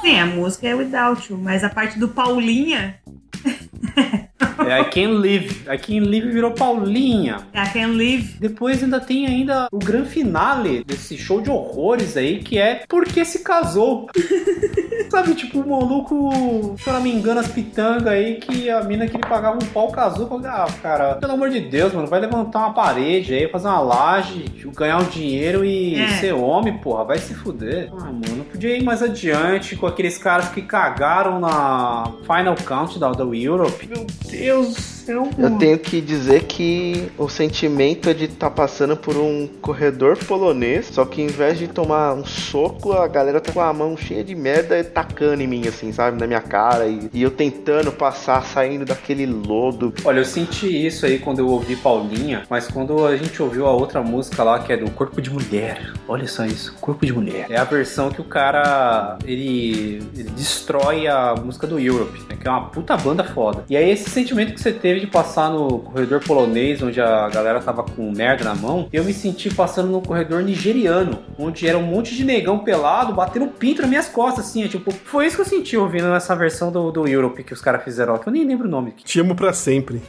[0.02, 3.00] Sim, a música é Without You, mas a parte do Paulinha
[4.68, 5.62] É I Can Live.
[5.72, 7.38] I Can Live virou Paulinha.
[7.54, 8.36] I Can Live.
[8.38, 13.24] Depois ainda tem ainda o grande finale desse show de horrores aí, que é Porque
[13.24, 14.08] se casou.
[15.10, 19.06] Sabe, tipo, o maluco, se eu não me engano, as pitangas aí, que a mina
[19.06, 20.26] que ele pagava um pau casou.
[20.26, 23.80] Falei, Ah, cara, pelo amor de Deus, mano, vai levantar uma parede aí, fazer uma
[23.80, 24.44] laje,
[24.74, 26.08] ganhar um dinheiro e É.
[26.18, 27.90] ser homem, porra, vai se fuder.
[27.92, 33.24] Ah, mano, podia ir mais adiante com aqueles caras que cagaram na Final Countdown da
[33.36, 33.86] Europe.
[33.86, 35.58] Meu Deus do Eu mano.
[35.58, 41.04] tenho que dizer que o sentimento é de estar passando por um corredor polonês, só
[41.04, 44.34] que em vez de tomar um soco, a galera tá com a mão cheia de
[44.34, 46.18] merda e tacando em mim, assim, sabe?
[46.18, 46.86] Na minha cara.
[46.86, 49.92] E, e eu tentando passar, saindo daquele lodo.
[50.04, 53.72] Olha, eu senti isso aí quando eu ouvi Paulinha, mas quando a gente ouviu a
[53.72, 55.92] outra música lá, que é do Corpo de Mulher.
[56.08, 57.46] Olha só isso, Corpo de Mulher.
[57.50, 62.46] É a versão que o cara, ele, ele destrói a música do Europe, né, que
[62.46, 63.64] é uma puta banda foda.
[63.68, 67.60] E aí esse sentimento que você teve de passar no corredor polonês, onde a galera
[67.60, 71.82] tava com merda na mão, eu me senti passando no corredor nigeriano, onde era um
[71.82, 75.42] monte de negão pelado, batendo pinto nas minhas costas, assim, é, tipo, foi isso que
[75.42, 78.46] eu senti ouvindo essa versão do, do Europe que os caras fizeram, que eu nem
[78.46, 78.92] lembro o nome.
[79.04, 80.02] Te amo pra sempre.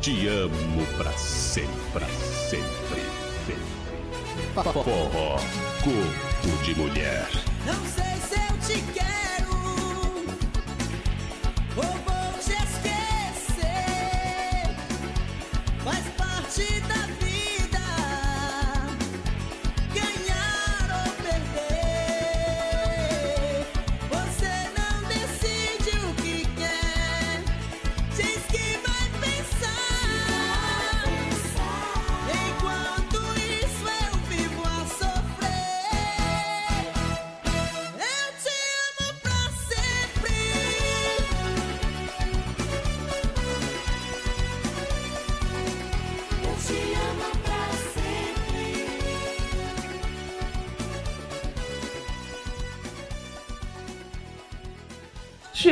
[0.00, 2.66] Te amo pra sempre, pra sempre,
[3.46, 3.62] sempre.
[4.72, 5.38] Forró,
[5.82, 7.28] corpo de mulher.
[7.64, 9.22] Não sei se eu te quero
[11.76, 12.11] ou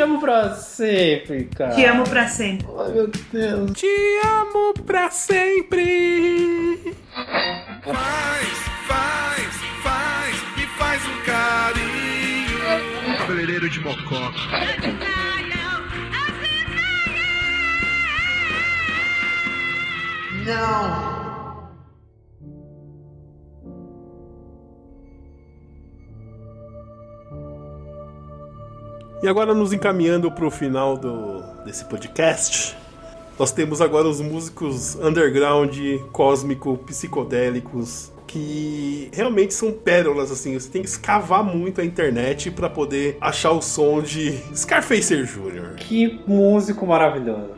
[0.00, 1.74] amo pra sempre, cara.
[1.74, 2.66] Te amo pra sempre.
[2.78, 3.72] Ai, meu Deus.
[3.72, 3.86] Te
[4.24, 6.94] amo pra sempre.
[7.84, 8.48] Faz,
[8.86, 13.18] faz, faz, me faz um carinho.
[13.18, 14.32] Cabeleireiro de mocó.
[29.22, 32.74] E agora nos encaminhando pro final do, desse podcast,
[33.38, 35.76] nós temos agora os músicos underground,
[36.10, 40.58] cósmico, psicodélicos, que realmente são pérolas, assim.
[40.58, 45.74] Você tem que escavar muito a internet pra poder achar o som de Scarface Jr.
[45.76, 47.50] Que músico maravilhoso.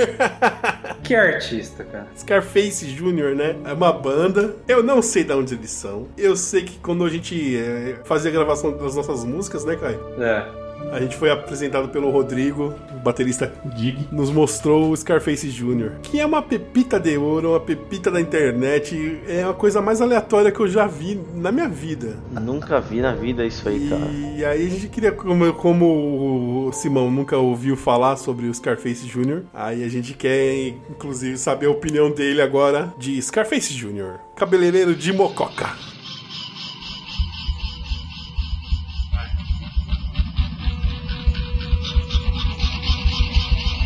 [1.04, 2.08] que artista, cara.
[2.18, 3.56] Scarface Jr., né?
[3.64, 4.56] É uma banda.
[4.66, 6.08] Eu não sei de onde eles são.
[6.18, 10.00] Eu sei que quando a gente é, fazia a gravação das nossas músicas, né, Caio?
[10.18, 10.63] É.
[10.92, 16.20] A gente foi apresentado pelo Rodrigo, o baterista Gig, nos mostrou o Scarface Jr., que
[16.20, 20.60] é uma pepita de ouro, uma pepita da internet, é a coisa mais aleatória que
[20.60, 22.16] eu já vi na minha vida.
[22.30, 24.04] Nunca vi na vida isso aí, cara.
[24.36, 29.06] E aí a gente queria, como, como o Simão nunca ouviu falar sobre o Scarface
[29.06, 34.94] Jr., aí a gente quer, inclusive, saber a opinião dele agora de Scarface Jr., cabeleireiro
[34.94, 35.93] de Mococa.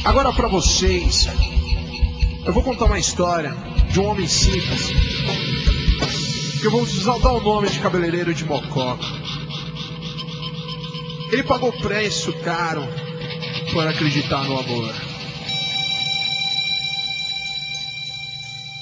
[0.09, 1.29] Agora pra vocês,
[2.47, 3.55] eu vou contar uma história
[3.91, 4.87] de um homem simples.
[6.59, 6.87] Que eu vou
[7.21, 9.05] dar o nome de cabeleireiro de Mococa.
[11.31, 12.89] Ele pagou preço caro
[13.71, 14.95] por acreditar no amor.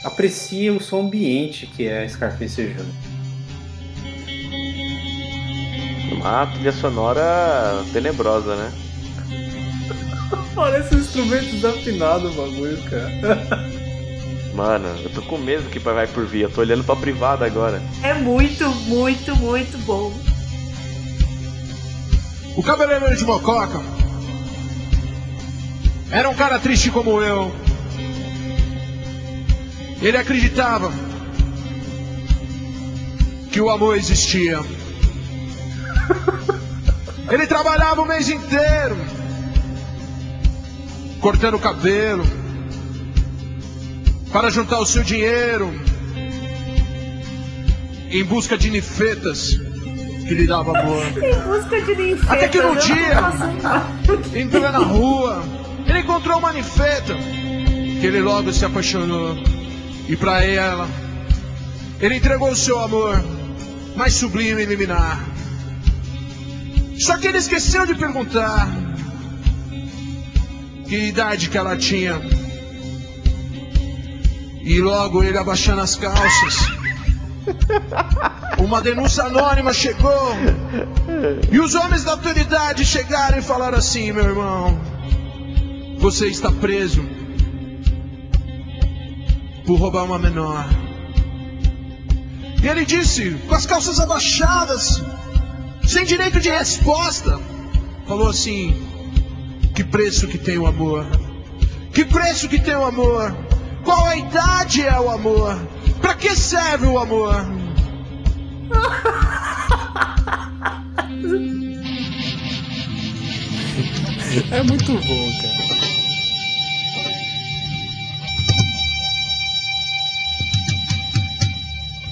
[0.04, 2.86] Aprecie o som ambiente que é Scarface Jr.
[6.12, 8.85] Uma trilha sonora tenebrosa, né?
[10.54, 13.10] Parece um instrumento desafinado o bagulho, cara.
[14.54, 16.42] Mano, eu tô com medo que vai por vir.
[16.42, 17.82] Eu tô olhando pra privada agora.
[18.02, 20.10] É muito, muito, muito bom.
[22.56, 23.82] O cabeleireiro de Mococa
[26.10, 27.54] era um cara triste como eu.
[30.00, 30.90] Ele acreditava
[33.52, 34.58] que o amor existia.
[37.30, 38.96] Ele trabalhava o mês inteiro
[41.26, 42.24] cortando o cabelo
[44.32, 45.74] para juntar o seu dinheiro
[48.08, 49.58] em busca de nifetas
[50.28, 51.02] que lhe dava amor.
[51.04, 52.30] Em busca de ninfetas.
[52.30, 55.42] Até que num dia, em plena rua,
[55.88, 59.36] ele encontrou uma nifeta que ele logo se apaixonou.
[60.08, 60.88] E para ela,
[62.00, 63.20] ele entregou o seu amor
[63.96, 65.24] mais sublime e liminar.
[67.00, 68.85] Só que ele esqueceu de perguntar
[70.88, 72.20] que idade que ela tinha.
[74.62, 76.56] E logo ele abaixando as calças.
[78.58, 80.32] Uma denúncia anônima chegou.
[81.50, 84.80] E os homens da autoridade chegaram e falaram assim: meu irmão,
[85.98, 87.04] você está preso
[89.64, 90.66] por roubar uma menor.
[92.62, 95.02] E ele disse, com as calças abaixadas,
[95.86, 97.38] sem direito de resposta,
[98.06, 98.85] falou assim:
[99.76, 101.04] que preço que tem o amor?
[101.92, 103.36] Que preço que tem o amor?
[103.84, 105.54] Qual a idade é o amor?
[106.00, 107.34] Para que serve o amor?
[114.50, 115.66] É muito bom, cara.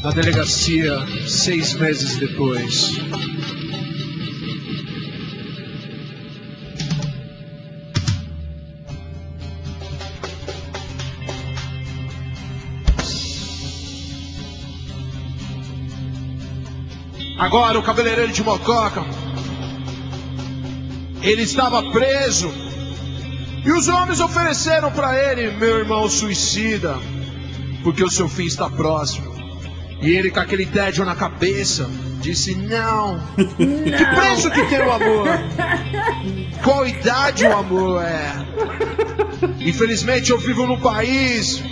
[0.02, 2.98] Na delegacia, seis meses depois.
[17.44, 19.04] Agora o cabeleireiro de Mococa,
[21.20, 22.50] ele estava preso.
[23.62, 26.98] E os homens ofereceram para ele, meu irmão suicida,
[27.82, 29.30] porque o seu fim está próximo.
[30.00, 31.86] E ele com aquele tédio na cabeça,
[32.22, 33.20] disse não.
[33.36, 35.28] Que preço que tem o amor?
[36.64, 38.32] Qual idade o amor é?
[39.60, 41.62] Infelizmente eu vivo num país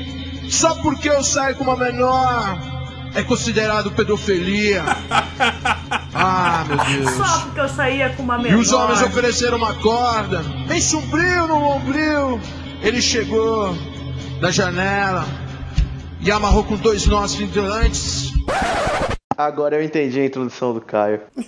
[0.51, 2.81] só porque eu saio com uma menor
[3.14, 4.82] é considerado pedofilia.
[6.14, 7.10] Ah, meu Deus.
[7.16, 8.60] Só porque eu saía com uma E menor.
[8.60, 12.39] os homens ofereceram uma corda, bem sombrio no ombrio.
[12.82, 13.74] Ele chegou
[14.39, 15.26] da janela
[16.20, 18.30] e amarrou com dois nós cintilantes.
[19.36, 21.22] Agora eu entendi a introdução do Caio.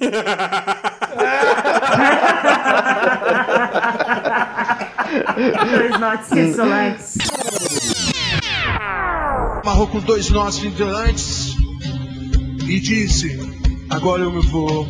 [5.77, 7.19] Dois notes cintilantes.
[9.63, 11.54] Amarrou com dois nós cintilantes
[12.69, 13.39] e disse:
[13.89, 14.87] Agora eu me vou.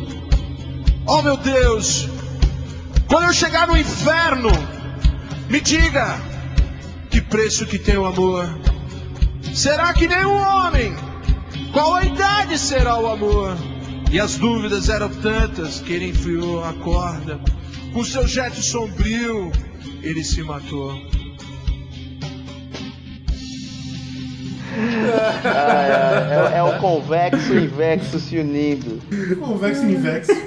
[1.05, 2.07] Oh meu Deus!
[3.07, 4.49] Quando eu chegar no inferno,
[5.49, 6.19] me diga
[7.09, 8.47] que preço que tem o amor.
[9.53, 10.93] Será que nem um homem?
[11.71, 13.55] Qual a idade será o amor?
[14.11, 17.39] E as dúvidas eram tantas que ele enfiou a corda.
[17.93, 19.51] Com seu jeito sombrio,
[20.01, 20.99] ele se matou.
[25.43, 28.99] Ah, é, é o convexo e invexo se unindo.
[29.39, 30.31] Convexo e invexo.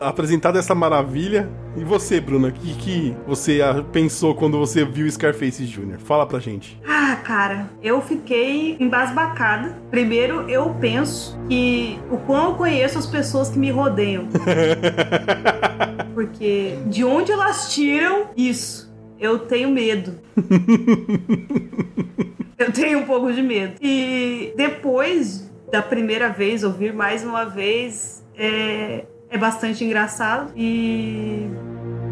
[0.00, 1.48] Apresentada essa maravilha.
[1.76, 3.60] E você, Bruna, o que, que você
[3.92, 5.98] pensou quando você viu Scarface Jr.?
[5.98, 6.78] Fala pra gente.
[6.86, 9.78] Ah, cara, eu fiquei embasbacada.
[9.90, 14.26] Primeiro, eu penso que o quão eu conheço as pessoas que me rodeiam.
[16.14, 18.91] Porque de onde elas tiram isso?
[19.22, 20.18] Eu tenho medo.
[22.58, 23.74] eu tenho um pouco de medo.
[23.80, 31.46] E depois da primeira vez, ouvir mais uma vez, é, é bastante engraçado e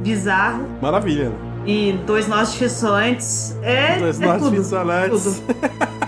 [0.04, 0.64] bizarro.
[0.80, 1.30] Maravilha.
[1.30, 1.36] né?
[1.66, 4.56] E dois nós dissonantes é, Dois é nós tudo,
[5.10, 5.34] tudo.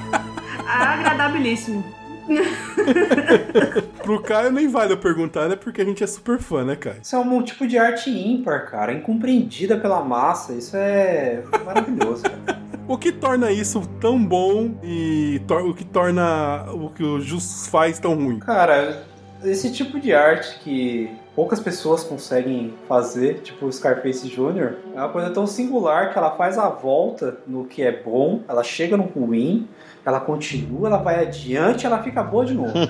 [0.65, 1.85] Agradabilíssimo.
[4.03, 5.57] Pro Caio nem vale eu perguntar, né?
[5.57, 6.97] Porque a gente é super fã, né, Caio?
[7.03, 10.53] Isso é um tipo de arte ímpar, cara, incompreendida pela massa.
[10.53, 12.63] Isso é maravilhoso, cara.
[12.89, 18.01] O que torna isso tão bom e o que torna o que o Jus faz
[18.01, 18.41] tão ruim?
[18.41, 19.05] Cara,
[19.45, 25.09] esse tipo de arte que poucas pessoas conseguem fazer, tipo o Scarface Jr., é uma
[25.09, 29.05] coisa tão singular que ela faz a volta no que é bom, ela chega no
[29.05, 29.69] ruim,
[30.05, 32.73] ela continua, ela vai adiante, ela fica boa de novo.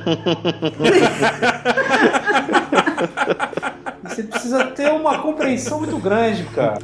[4.04, 6.78] Você precisa ter uma compreensão muito grande, cara.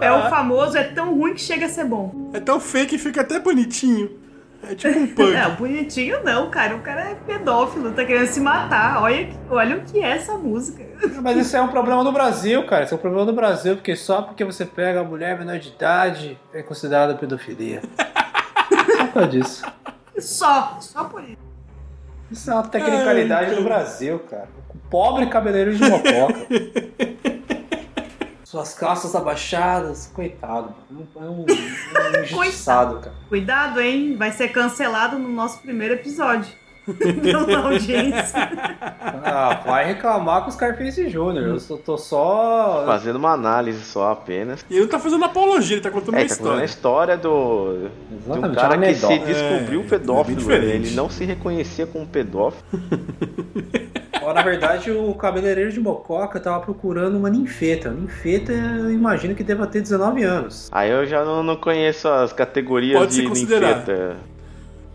[0.00, 2.30] É o famoso, é tão ruim que chega a ser bom.
[2.32, 4.10] É tão feio que fica até bonitinho.
[4.68, 5.32] É tipo um punk.
[5.32, 6.76] Não, bonitinho não, cara.
[6.76, 9.02] O cara é pedófilo, tá querendo se matar.
[9.02, 10.84] Olha, olha o que é essa música.
[11.22, 12.84] Mas isso é um problema no Brasil, cara.
[12.84, 15.68] Isso é um problema no Brasil, porque só porque você pega a mulher menor de
[15.68, 17.82] idade é considerada pedofilia.
[18.96, 19.64] Só por disso.
[20.18, 21.36] Só, só por isso.
[22.30, 24.48] Isso é uma tecnicalidade do Brasil, cara.
[24.74, 26.46] O pobre cabeleireiro de mococa.
[28.54, 30.72] Suas calças abaixadas, coitado.
[31.20, 33.12] É um, é um injustiçado, cara.
[33.28, 34.14] Cuidado, hein?
[34.16, 36.52] Vai ser cancelado no nosso primeiro episódio.
[36.86, 38.48] Pela audiência.
[39.24, 41.18] Ah, vai reclamar com o Scarface Jr.
[41.48, 42.84] Eu só- tô só.
[42.86, 44.64] Fazendo uma análise só apenas.
[44.70, 47.16] E ele não tá fazendo apologia, ele tá contando É, uma tá contando a história.
[47.16, 50.36] história do, de um Exatamente, cara uma que se descobriu É, é pedófilo.
[50.36, 50.86] diferente.
[50.86, 52.62] ele não se reconhecia como pedófilo.
[54.24, 57.90] Ó, Na verdade, o cabeleireiro de mococa tava procurando uma ninfeta.
[57.90, 60.68] Ninfeta, eu imagino que deva ter 19 anos.
[60.72, 63.78] Aí eu já não, não conheço as categorias Pode se de considerar.
[63.80, 64.16] ninfeta.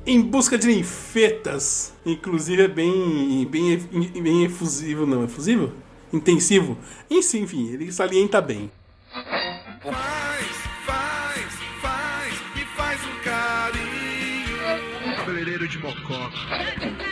[0.06, 1.94] Em busca de ninfetas.
[2.06, 3.78] Inclusive é bem, bem,
[4.22, 5.24] bem efusivo, não.
[5.24, 5.72] Efusivo?
[6.12, 6.76] Intensivo.
[7.10, 8.72] Enfim, enfim, ele salienta bem.
[9.84, 10.48] Faz,
[10.86, 11.46] faz,
[11.82, 15.16] faz, me faz um carinho.
[15.18, 17.09] Cabeleireiro de mococa.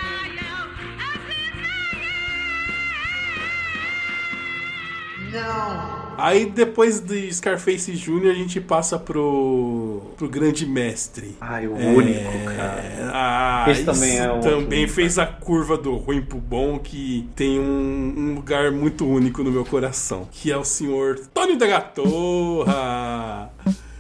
[6.18, 8.32] Aí depois de Scarface Jr.
[8.32, 11.36] a gente passa pro, pro grande mestre.
[11.40, 13.12] Ai, o É, único, cara.
[13.14, 17.60] Ah, Esse também é outro também fez a curva do ruim pro bom que tem
[17.60, 23.52] um, um lugar muito único no meu coração, que é o senhor Tony da Gatorra.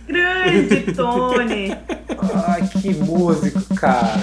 [0.08, 1.72] Grande Tony.
[2.48, 4.20] Ai, que músico, cara.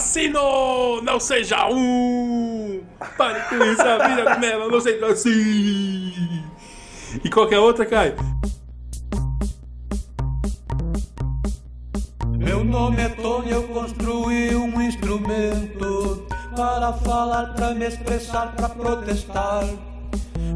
[0.00, 1.02] Assassino!
[1.02, 2.80] Não seja um!
[3.18, 6.42] Pare com isso, a vida nela, não seja assim!
[7.22, 8.14] E qualquer outra, Caio?
[12.38, 19.66] Meu nome é Tony, eu construí um instrumento para falar, para me expressar, para protestar.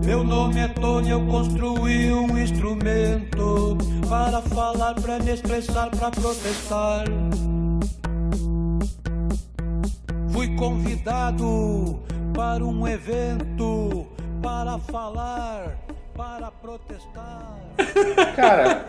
[0.06, 3.76] Meu nome é Tony, eu construí um instrumento
[4.08, 7.04] para falar, para me expressar, para protestar.
[10.34, 12.02] Fui convidado
[12.34, 14.04] para um evento
[14.42, 15.78] para falar
[16.16, 17.58] para protestar.
[18.36, 18.84] Cara,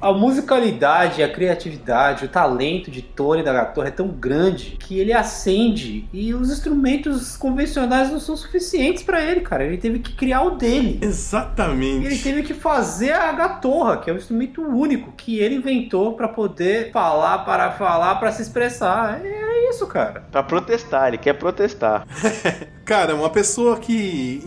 [0.00, 5.12] a musicalidade, a criatividade, o talento de Tony da Gatorra é tão grande que ele
[5.12, 9.64] acende e os instrumentos convencionais não são suficientes pra ele, cara.
[9.64, 10.98] Ele teve que criar o dele.
[11.02, 12.06] Exatamente.
[12.06, 16.28] Ele teve que fazer a gatorra, que é um instrumento único que ele inventou pra
[16.28, 19.20] poder falar, para falar, pra se expressar.
[19.24, 20.24] É isso, cara.
[20.30, 22.06] Pra protestar, ele quer protestar.
[22.84, 24.42] Cara, uma pessoa que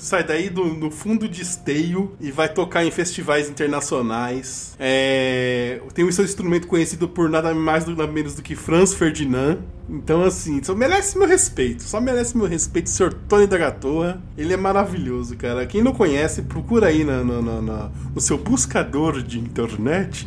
[0.00, 4.74] sai daí do, do fundo de esteio e vai tocar em festivais internacionais.
[4.78, 9.58] É, tem o seu instrumento conhecido por nada mais nada menos do que Franz Ferdinand.
[9.88, 11.82] Então, assim, só merece meu respeito.
[11.82, 13.12] Só merece meu respeito, Sr.
[13.28, 14.22] Tony da Gatorra.
[14.38, 15.66] Ele é maravilhoso, cara.
[15.66, 20.26] Quem não conhece, procura aí na- na- na- no seu buscador de internet.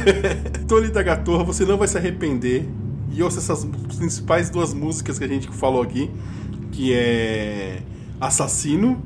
[0.66, 2.66] Tony da Gatorra, você não vai se arrepender.
[3.12, 3.64] E ouça essas
[3.96, 6.10] principais duas músicas que a gente falou aqui,
[6.72, 7.80] que é
[8.26, 9.02] Assassino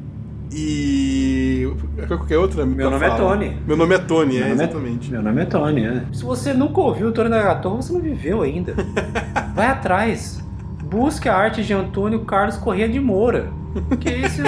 [0.52, 1.70] e
[2.06, 2.64] qualquer outra.
[2.64, 3.56] Meu nome é Tony.
[3.66, 5.10] Meu nome é Tony, é Meu é- exatamente.
[5.10, 6.02] Meu nome é Tony, é.
[6.12, 8.74] Se você nunca ouviu o Tony da Gatorra, você não viveu ainda.
[9.54, 10.42] Vai atrás.
[10.84, 13.50] Busque a arte de Antônio Carlos Corrêa de Moura.
[13.88, 14.44] Porque esse é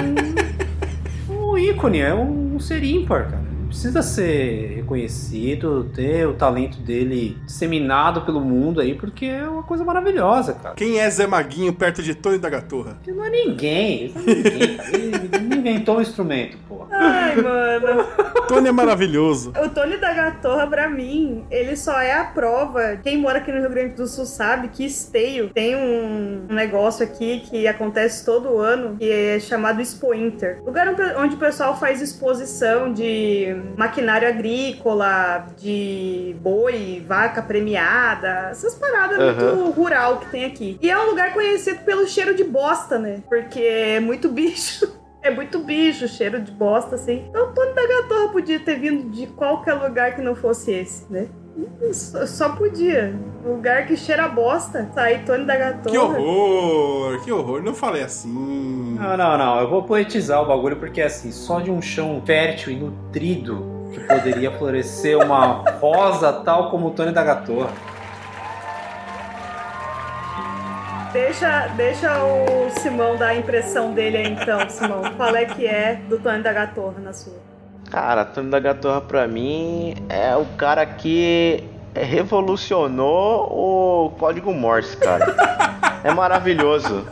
[1.30, 3.39] um, um ícone, é um, ser ímpar, cara.
[3.70, 9.84] Precisa ser reconhecido, ter o talento dele disseminado pelo mundo aí, porque é uma coisa
[9.84, 10.74] maravilhosa, cara.
[10.74, 12.98] Quem é Zé Maguinho perto de Tony da Gatorra?
[13.06, 14.90] Ele não é ninguém, ele não é ninguém, cara.
[14.92, 15.18] Ele
[15.60, 16.86] inventou o instrumento, pô.
[16.90, 18.04] Ai, mano.
[18.48, 19.52] Tony é maravilhoso.
[19.62, 22.98] O Tony da Gatorra, pra mim, ele só é a prova.
[23.02, 27.40] Quem mora aqui no Rio Grande do Sul sabe que Esteio tem um negócio aqui
[27.48, 30.60] que acontece todo ano, que é chamado Expo Inter.
[30.64, 30.88] Lugar
[31.18, 39.54] onde o pessoal faz exposição de maquinário agrícola, de boi, vaca premiada, essas paradas Aham.
[39.54, 40.78] muito rural que tem aqui.
[40.82, 43.22] E é um lugar conhecido pelo cheiro de bosta, né?
[43.28, 44.99] Porque é muito bicho.
[45.22, 47.26] É muito bicho, cheiro de bosta, assim.
[47.28, 51.10] Então o Tony da Gatorra podia ter vindo de qualquer lugar que não fosse esse,
[51.12, 51.28] né?
[51.92, 53.14] Só, podia.
[53.44, 55.90] Lugar que cheira bosta, sair Tony da Gatorra.
[55.90, 57.62] Que horror, que horror.
[57.62, 58.96] Não falei assim.
[58.98, 59.60] Não, não, não.
[59.60, 64.00] Eu vou poetizar o bagulho porque assim, só de um chão fértil e nutrido que
[64.00, 67.70] poderia florescer uma rosa tal como o Tony da Gatorra.
[71.12, 75.02] Deixa, deixa o Simão dar a impressão dele aí então, Simão.
[75.16, 77.34] Qual é que é do Tony da Gatorra na sua?
[77.90, 81.64] Cara, Tony da Gatorra pra mim é o cara que
[81.94, 85.34] revolucionou o código Morse, cara.
[86.02, 87.06] É maravilhoso.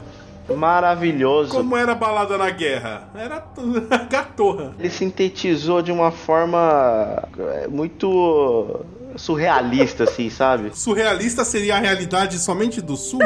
[0.49, 1.51] Maravilhoso.
[1.51, 3.03] Como era a balada na guerra?
[3.15, 3.45] Era
[4.09, 4.73] Gatorra.
[4.79, 8.81] Ele sintetizou de uma forma é, muito
[9.17, 10.71] surrealista, assim, sabe?
[10.77, 13.21] Surrealista seria a realidade somente do sul?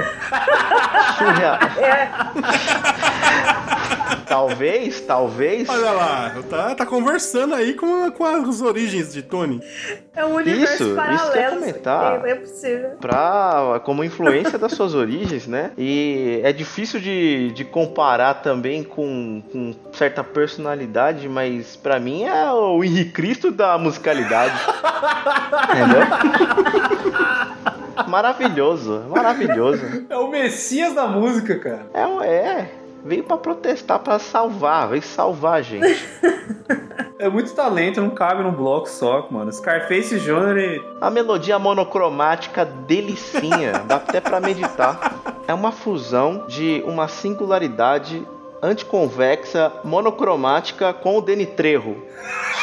[1.18, 1.58] Surreal.
[1.78, 2.10] É.
[4.26, 5.68] Talvez, talvez.
[5.68, 9.60] Olha lá, tá, tá conversando aí com, com as origens de Tony.
[10.14, 11.56] É um universo Isso, isso que eu paralelo.
[11.60, 12.18] comentar.
[12.18, 12.90] Não é possível.
[13.00, 15.70] pra, como influência das suas origens, né?
[15.78, 22.52] E é difícil de, de comparar também com, com certa personalidade, mas pra mim é
[22.52, 24.54] o Henrique Cristo da musicalidade.
[25.72, 26.02] Entendeu?
[28.08, 30.06] Maravilhoso, maravilhoso.
[30.08, 31.86] É o Messias da música, cara.
[31.94, 32.70] É, é.
[33.04, 36.08] Veio pra protestar, pra salvar, veio salvar a gente.
[37.18, 39.52] É muito talento, não cabe num bloco só, mano.
[39.52, 40.82] Scarface Jr.
[41.00, 45.14] A melodia monocromática delicinha, dá até pra meditar.
[45.46, 48.26] É uma fusão de uma singularidade
[48.60, 51.96] anticonvexa monocromática com o Deni Trejo.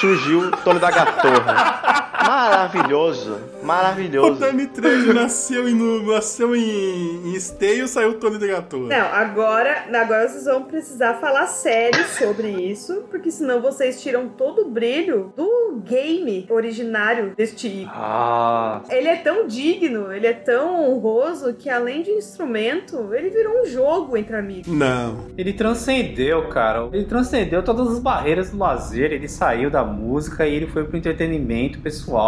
[0.02, 2.04] Surgiu Tony da Gatorra.
[2.30, 4.40] Maravilhoso, O maravilhoso.
[4.40, 8.88] Dani Trejo nasceu, em, nasceu em, em esteio e saiu Tony da Gatorra.
[8.88, 14.62] Não, agora, agora vocês vão precisar falar sério sobre isso, porque senão vocês tiram todo
[14.62, 17.92] o brilho do game originário deste ícone.
[17.96, 18.82] Ah.
[18.90, 23.66] Ele é tão digno, ele é tão honroso que além de instrumento, ele virou um
[23.66, 24.68] jogo entre amigos.
[24.68, 25.26] Não.
[25.36, 26.90] Ele transcendeu, cara.
[26.94, 29.12] Ele transcendeu todas as barreiras do lazer.
[29.12, 32.19] Ele saiu da música e ele foi pro entretenimento pessoal,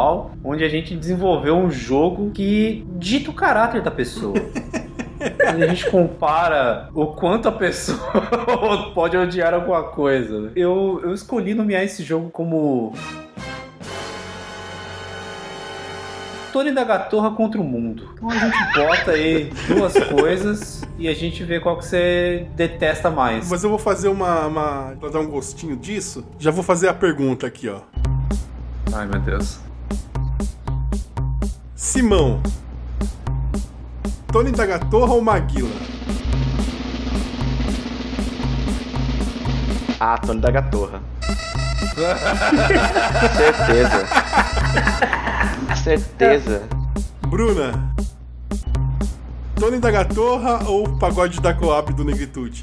[0.43, 4.35] onde a gente desenvolveu um jogo que dita o caráter da pessoa.
[5.21, 10.51] A gente compara o quanto a pessoa pode odiar alguma coisa.
[10.55, 12.93] Eu, eu escolhi nomear esse jogo como.
[16.51, 18.09] Tony da Gatorra contra o mundo.
[18.13, 23.09] Então a gente bota aí duas coisas e a gente vê qual que você detesta
[23.09, 23.49] mais.
[23.49, 24.95] Mas eu vou fazer uma, uma.
[24.99, 27.81] Pra dar um gostinho disso, já vou fazer a pergunta aqui, ó.
[28.93, 29.70] Ai meu Deus.
[31.81, 32.39] Simão.
[34.31, 35.67] Tony da Gatorra ou Maguila?
[39.99, 41.01] Ah, Tony da Gatorra.
[43.35, 44.07] Certeza.
[45.83, 46.69] Certeza.
[47.27, 47.95] Bruna.
[49.55, 52.61] Tony da Gatorra ou Pagode da Coab do Negritude?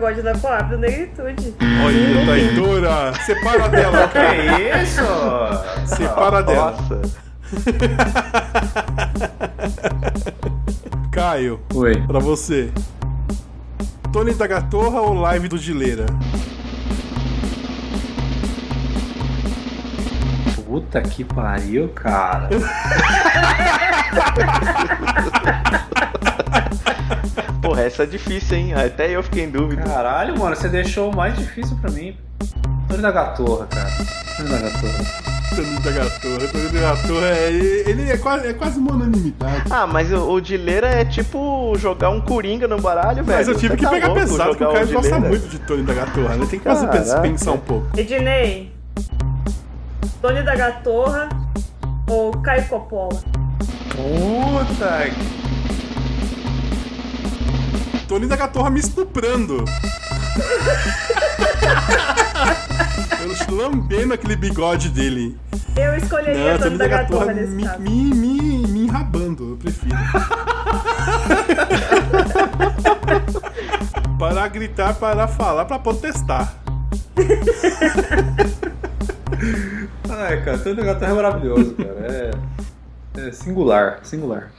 [0.00, 1.54] Pagode da Coab do Negritude.
[1.84, 3.12] Olha, traidora!
[3.22, 4.34] Separa dela, cara.
[4.34, 5.02] Que isso?
[5.94, 6.70] Separa dela.
[6.70, 7.02] Nossa.
[11.12, 12.00] Caio, Oi.
[12.06, 12.72] pra você.
[14.10, 16.06] Tony da Gatorra ou Live do Gileira?
[20.64, 22.48] Puta que pariu, cara.
[27.70, 28.74] Porra, essa é difícil, hein?
[28.74, 29.82] Até eu fiquei em dúvida.
[29.82, 32.16] Caralho, mano, você deixou o mais difícil pra mim.
[32.88, 33.88] Tony da Gatorra, cara.
[34.36, 35.04] Tony da Gatorra.
[35.54, 36.48] Tony da Gatorra.
[36.48, 37.48] Tony da Gatorra é.
[37.86, 39.62] Ele é quase, é quase uma unanimidade.
[39.70, 43.38] Ah, mas o, o Dileira é tipo jogar um Coringa no baralho, velho.
[43.38, 45.58] Mas eu tive Você que tá pegar louco pesado, porque o Caio gosta muito de
[45.60, 46.46] Tony da Gatorra, né?
[46.50, 47.20] Tem que fazer Caraca.
[47.20, 47.86] pensar um pouco.
[47.96, 48.72] Ednei.
[50.20, 51.28] Tony da Gatorra
[52.08, 53.20] ou Caio Coppola?
[53.94, 55.49] Puta que.
[58.10, 59.64] Tony da Gatorra me estuprando.
[63.22, 65.38] Eu lambendo aquele bigode dele.
[65.76, 67.80] Eu escolheria Não, Tony da Gatorra nesse me, caso.
[67.80, 69.94] me, me, me enrabando, eu prefiro.
[74.18, 76.52] para gritar, para falar, para protestar.
[80.10, 82.06] Ai, cara, Tony da Gatorra é maravilhoso, cara.
[82.10, 82.32] É.
[83.16, 84.50] É singular, singular.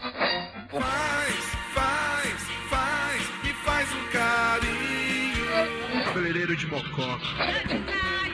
[6.71, 8.31] Mococa.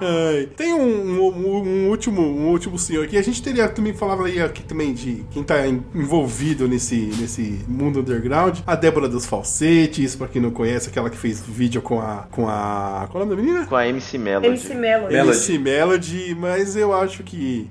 [0.00, 3.16] Ai, tem um, um- um último, um último senhor aqui.
[3.16, 7.60] A gente teria também falava aí aqui também de quem tá en- envolvido nesse, nesse
[7.68, 8.58] mundo underground.
[8.66, 12.26] A Débora dos Falsetes, pra quem não conhece, aquela que fez vídeo com a.
[12.30, 13.06] com a.
[13.12, 13.66] Qual é o nome da menina?
[13.66, 14.46] Com a MC Melody.
[14.48, 15.14] MC Melody.
[15.14, 17.70] MC Melody, mas eu acho que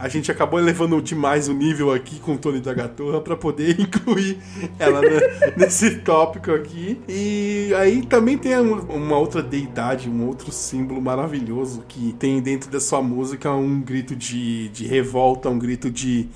[0.00, 3.78] a gente acabou elevando demais o nível aqui com o Tony da Gatorra pra poder
[3.80, 4.38] incluir
[4.78, 7.00] ela ne- nesse tópico aqui.
[7.08, 12.70] E aí também tem um- uma outra deidade, um outro símbolo maravilhoso que tem dentro
[12.70, 16.28] da sua música um grito de, de revolta, um grito de.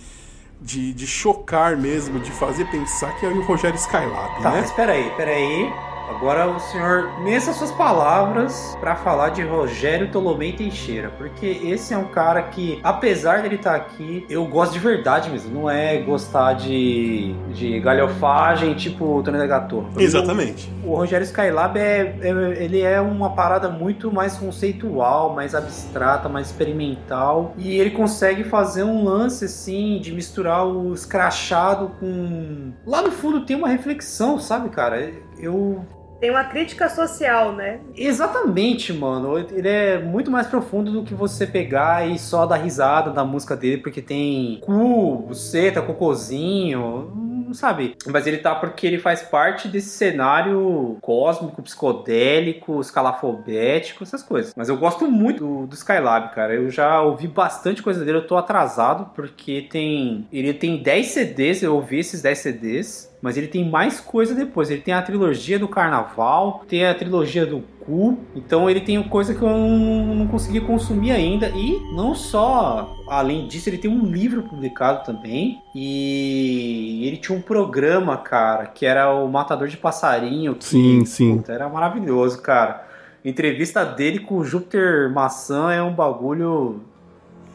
[0.63, 4.61] De, de chocar mesmo, de fazer pensar que é o Rogério Skylab, Tá, né?
[4.63, 5.71] mas peraí, peraí.
[6.09, 11.99] Agora o senhor meça suas palavras pra falar de Rogério Tolomei Teixeira, porque esse é
[11.99, 16.55] um cara que, apesar dele estar aqui, eu gosto de verdade mesmo, não é gostar
[16.55, 20.71] de, de galhofagem tipo o Tony da Exatamente.
[20.85, 26.29] O, o Rogério Skylab é, é- ele é uma parada muito mais conceitual, mais abstrata,
[26.29, 33.01] mais experimental, e ele consegue fazer um lance assim de misturar o escrachado com lá
[33.01, 35.13] no fundo tem uma reflexão, sabe, cara?
[35.39, 35.85] Eu
[36.21, 37.81] Tem uma crítica social, né?
[37.97, 39.39] Exatamente, mano.
[39.39, 43.57] Ele é muito mais profundo do que você pegar e só dar risada da música
[43.57, 47.13] dele, porque tem cu, buceta, cocôzinho,
[47.47, 47.97] não sabe?
[48.07, 54.53] Mas ele tá porque ele faz parte desse cenário cósmico, psicodélico, escalafobético, essas coisas.
[54.57, 56.55] Mas eu gosto muito do, do Skylab, cara.
[56.55, 60.27] Eu já ouvi bastante coisa dele, eu tô atrasado, porque tem.
[60.33, 63.14] Ele tem 10 CDs, eu ouvi esses 10 CDs.
[63.25, 64.71] Mas ele tem mais coisa depois.
[64.71, 68.19] Ele tem a trilogia do Carnaval, tem a trilogia do Cu.
[68.37, 71.49] Então ele tem coisa que eu não, não consegui consumir ainda.
[71.49, 75.59] E não só, além disso, ele tem um livro publicado também.
[75.75, 80.55] E ele tinha um programa, cara, que era o Matador de Passarinho.
[80.57, 81.39] Que, Sim, sim.
[81.39, 82.87] puta, era maravilhoso, cara.
[83.25, 86.83] Entrevista dele com o Júpiter Maçã é um bagulho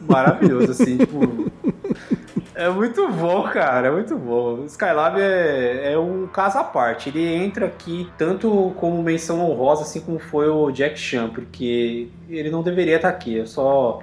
[0.00, 1.20] maravilhoso, assim, tipo.
[2.60, 4.66] É muito bom, cara, é muito bom.
[4.66, 7.08] Skylab é, é um caso à parte.
[7.08, 12.50] Ele entra aqui tanto como menção honrosa, assim como foi o Jack Chan, porque ele
[12.50, 13.34] não deveria estar aqui.
[13.34, 14.00] Eu só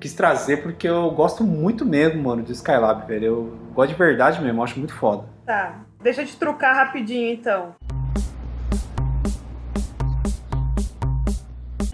[0.00, 3.24] quis trazer porque eu gosto muito mesmo, mano, do Skylab, velho.
[3.24, 5.28] Eu gosto de verdade mesmo, acho muito foda.
[5.46, 5.76] Tá.
[6.02, 7.76] Deixa eu te trucar rapidinho então.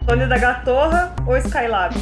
[0.06, 1.94] Tony da Gatorra ou Skylab?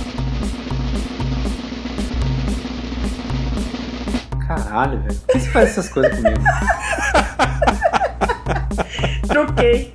[4.48, 5.14] Caralho, velho.
[5.14, 6.40] Por que você faz essas coisas comigo?
[9.28, 9.94] Truquei.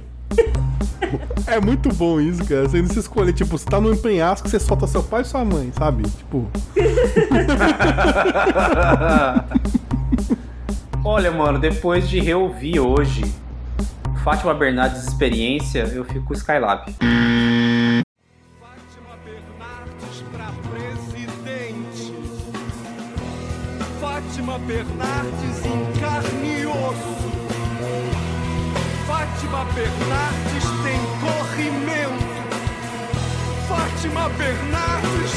[1.47, 2.69] É muito bom isso, cara.
[2.69, 5.43] Você não se escolher, tipo, você tá num penhasco, você solta seu pai e sua
[5.43, 6.03] mãe, sabe?
[6.03, 6.47] Tipo.
[11.03, 13.23] Olha, mano, depois de reouvir hoje
[14.23, 16.95] Fátima Bernardes Experiência, eu fico com o Skylab.
[24.65, 27.13] Bernardes em carne e osso.
[29.05, 32.33] Fátima Bernardes tem corrimento.
[33.67, 35.31] Fátima Bernardes,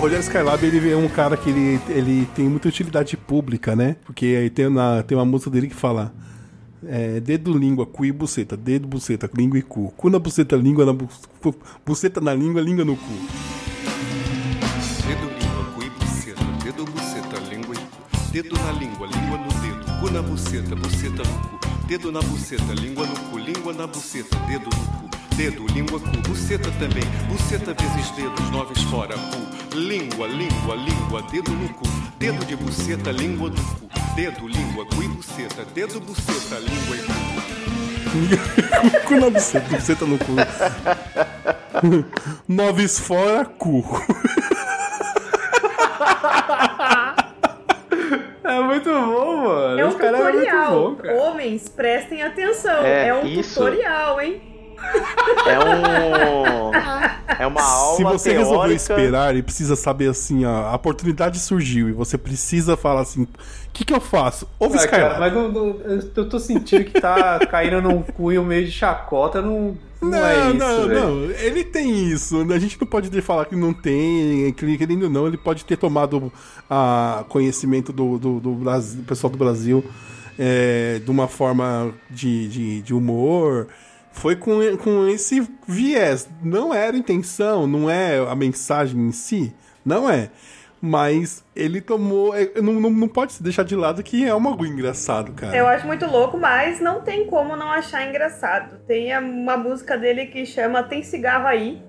[0.00, 3.96] Rogério Skylab, ele é um cara que ele, ele tem muita utilidade pública, né?
[4.04, 6.12] Porque aí tem, na, tem uma música dele que fala
[6.86, 8.56] é, dedo, língua, cu e buceta.
[8.56, 9.92] Dedo, buceta, língua e cu.
[9.96, 11.06] Cu na buceta, língua na bu,
[11.42, 11.54] cu-
[11.84, 13.12] buceta na língua, língua no cu.
[15.06, 16.44] Dedo, língua, cu e buceta.
[16.64, 18.32] Dedo, buceta, língua e cu.
[18.32, 20.00] Dedo na língua, língua no dedo.
[20.00, 21.86] Cu na buceta, buceta no cu.
[21.86, 23.36] Dedo na buceta, língua no cu.
[23.36, 25.10] Língua na buceta, dedo no cu.
[25.36, 26.16] Dedo, língua, cu.
[26.26, 27.04] Buceta também.
[27.28, 29.59] Buceta vezes dedos, noves fora, cu.
[29.80, 31.22] Língua, língua, língua.
[31.32, 31.84] Dedo no cu.
[32.18, 33.88] Dedo de buceta, língua no cu.
[34.14, 35.64] Dedo, língua, cu e buceta.
[35.74, 37.12] Dedo, buceta, língua e cu.
[39.08, 40.32] cu na buceta, buceta no cu.
[42.46, 43.82] Noves fora, cu.
[48.42, 49.78] É muito bom, mano.
[49.78, 50.72] É um Esse cara é muito tutorial.
[50.72, 51.14] bom, cara.
[51.14, 52.84] Homens, prestem atenção.
[52.84, 53.54] É, É, um isso.
[53.60, 54.40] tutorial, hein?
[55.46, 56.70] É um.
[57.38, 58.50] É uma aula Se você teórica.
[58.50, 63.22] resolveu esperar e precisa saber assim, ó, a oportunidade surgiu e você precisa falar assim:
[63.22, 63.28] o
[63.72, 64.46] que, que eu faço?
[64.58, 65.08] Ouve Ah, Skylab.
[65.14, 65.76] cara, mas não- não-
[66.16, 70.78] eu tô sentindo que tá caindo num cunho meio de chacota, não, não, é Não,
[70.80, 71.30] isso, não, não.
[71.30, 72.40] Ele tem isso.
[72.52, 75.76] A gente não pode falar que não tem, que querendo ou não, ele pode ter
[75.78, 76.30] tomado
[76.68, 79.82] a conhecimento do, do, do Brasil, do pessoal do Brasil
[80.38, 83.66] é, de uma forma de, de, de humor.
[84.12, 86.28] Foi com, com esse viés.
[86.42, 89.54] Não era intenção, não é a mensagem em si.
[89.84, 90.30] Não é.
[90.82, 92.34] Mas ele tomou.
[92.34, 95.54] é, Não, não, não pode se deixar de lado que é um algo engraçado, cara.
[95.54, 98.78] Eu acho muito louco, mas não tem como não achar engraçado.
[98.86, 101.82] Tem uma música dele que chama Tem Cigarro Aí.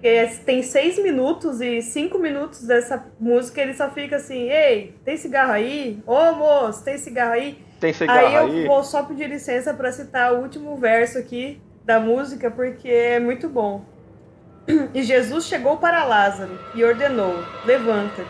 [0.00, 4.94] Que é- tem seis minutos e cinco minutos dessa música ele só fica assim: Ei,
[5.04, 6.02] tem cigarro aí?
[6.06, 7.58] Ô moço, tem cigarro aí?
[7.80, 8.34] Tem cigarro aí?
[8.34, 8.66] eu aí?
[8.66, 13.48] vou só pedir licença pra citar o último verso aqui da música, porque é muito
[13.48, 13.84] bom.
[14.94, 18.24] E Jesus chegou para Lázaro e ordenou: Levanta.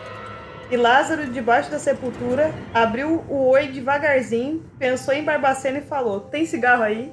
[0.71, 6.45] E Lázaro, debaixo da sepultura, abriu o oi devagarzinho, pensou em Barbacena e falou: Tem
[6.45, 7.11] cigarro aí?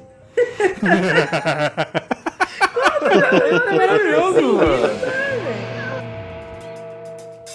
[3.67, 4.89] É maravilhoso, mano.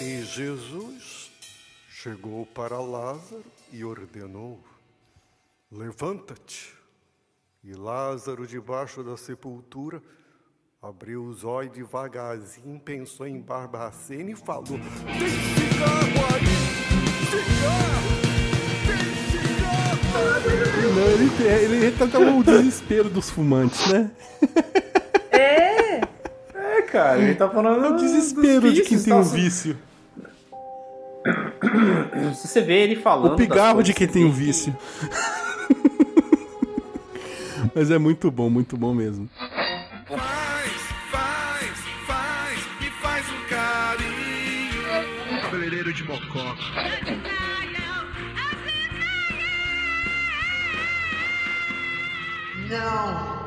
[0.02, 1.32] E Jesus
[1.90, 4.60] chegou para Lázaro e ordenou:
[5.76, 6.72] Levanta-te.
[7.64, 10.04] E Lázaro, debaixo da sepultura,
[10.80, 16.46] abriu os olhos devagarzinho, pensou em Barbacena e falou: Tem cigarro aí!
[17.32, 18.14] Cigarro!
[20.94, 24.12] Não, ele, ele retrata o desespero dos fumantes, né?
[25.32, 25.74] É!
[26.56, 27.86] É, cara, ele tá falando.
[27.86, 29.78] É o desespero de quem tem um vício.
[32.36, 33.34] Se você vê ele falando.
[33.34, 34.76] O pigarro de quem tem um vício.
[37.76, 39.28] Mas é muito bom, muito bom mesmo.
[40.08, 40.72] Faz,
[41.10, 41.72] faz,
[42.06, 45.42] faz, me faz um carinho.
[45.42, 46.62] Cabeleireiro de mococa.
[52.70, 53.44] Não.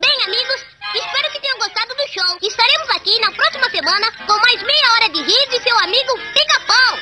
[0.00, 2.38] Bem, amigos, espero que tenham gostado do show.
[2.42, 6.98] Estaremos aqui na próxima semana com mais meia hora de rir de seu amigo Pica-Pau.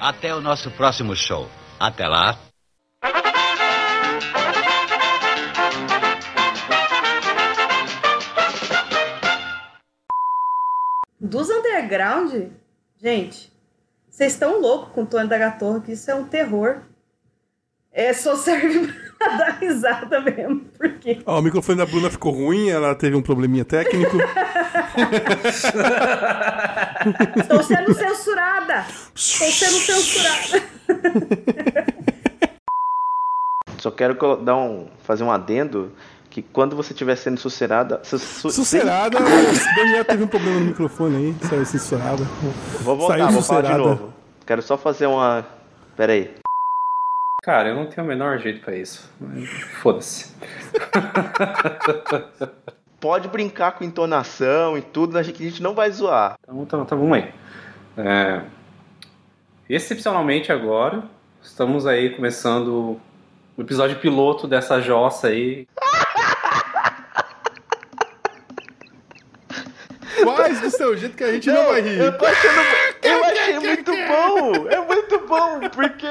[0.00, 1.50] Até o nosso próximo show.
[1.78, 2.38] Até lá.
[11.30, 12.48] Dos underground,
[13.00, 13.52] gente,
[14.10, 16.78] vocês estão loucos com o Tony da Gatorra, que isso é um terror.
[17.92, 21.20] É, só serve pra dar risada mesmo, porque.
[21.24, 24.16] Ó, o microfone da Bruna ficou ruim, ela teve um probleminha técnico.
[27.36, 28.84] Estou sendo censurada!
[29.14, 30.66] Estou sendo censurada!
[33.78, 35.92] Só quero dar um, fazer um adendo
[36.30, 38.00] que quando você estiver sendo sucerada.
[38.04, 42.22] su- su- Sucerada, o Daniel teve um problema no microfone aí, saiu censurada.
[42.82, 43.90] Vou voltar, Saiu vou falar de sucerada.
[43.90, 44.12] novo.
[44.46, 45.44] Quero só fazer uma.
[45.96, 46.30] Pera aí.
[47.42, 49.10] Cara, eu não tenho o menor jeito pra isso.
[49.82, 50.34] Foda-se.
[53.00, 56.34] Pode brincar com entonação e tudo, a gente, a gente não vai zoar.
[56.42, 57.32] Então, então, então vamos aí.
[57.96, 58.42] É,
[59.68, 61.02] excepcionalmente agora,
[61.42, 63.00] estamos aí começando
[63.56, 65.66] o episódio piloto dessa jossa aí.
[70.24, 71.98] Faz do seu jeito que a gente não, vai rir.
[72.00, 72.60] Eu achando.
[73.02, 74.68] Eu achei muito bom!
[74.68, 76.06] É muito bom, porque.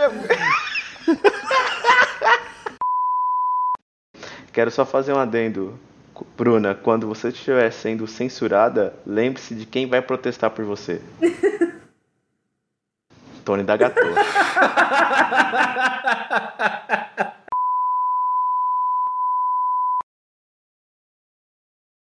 [4.51, 5.79] Quero só fazer um adendo.
[6.37, 11.01] Bruna, quando você estiver sendo censurada, lembre-se de quem vai protestar por você.
[13.45, 13.99] Tony da Gato.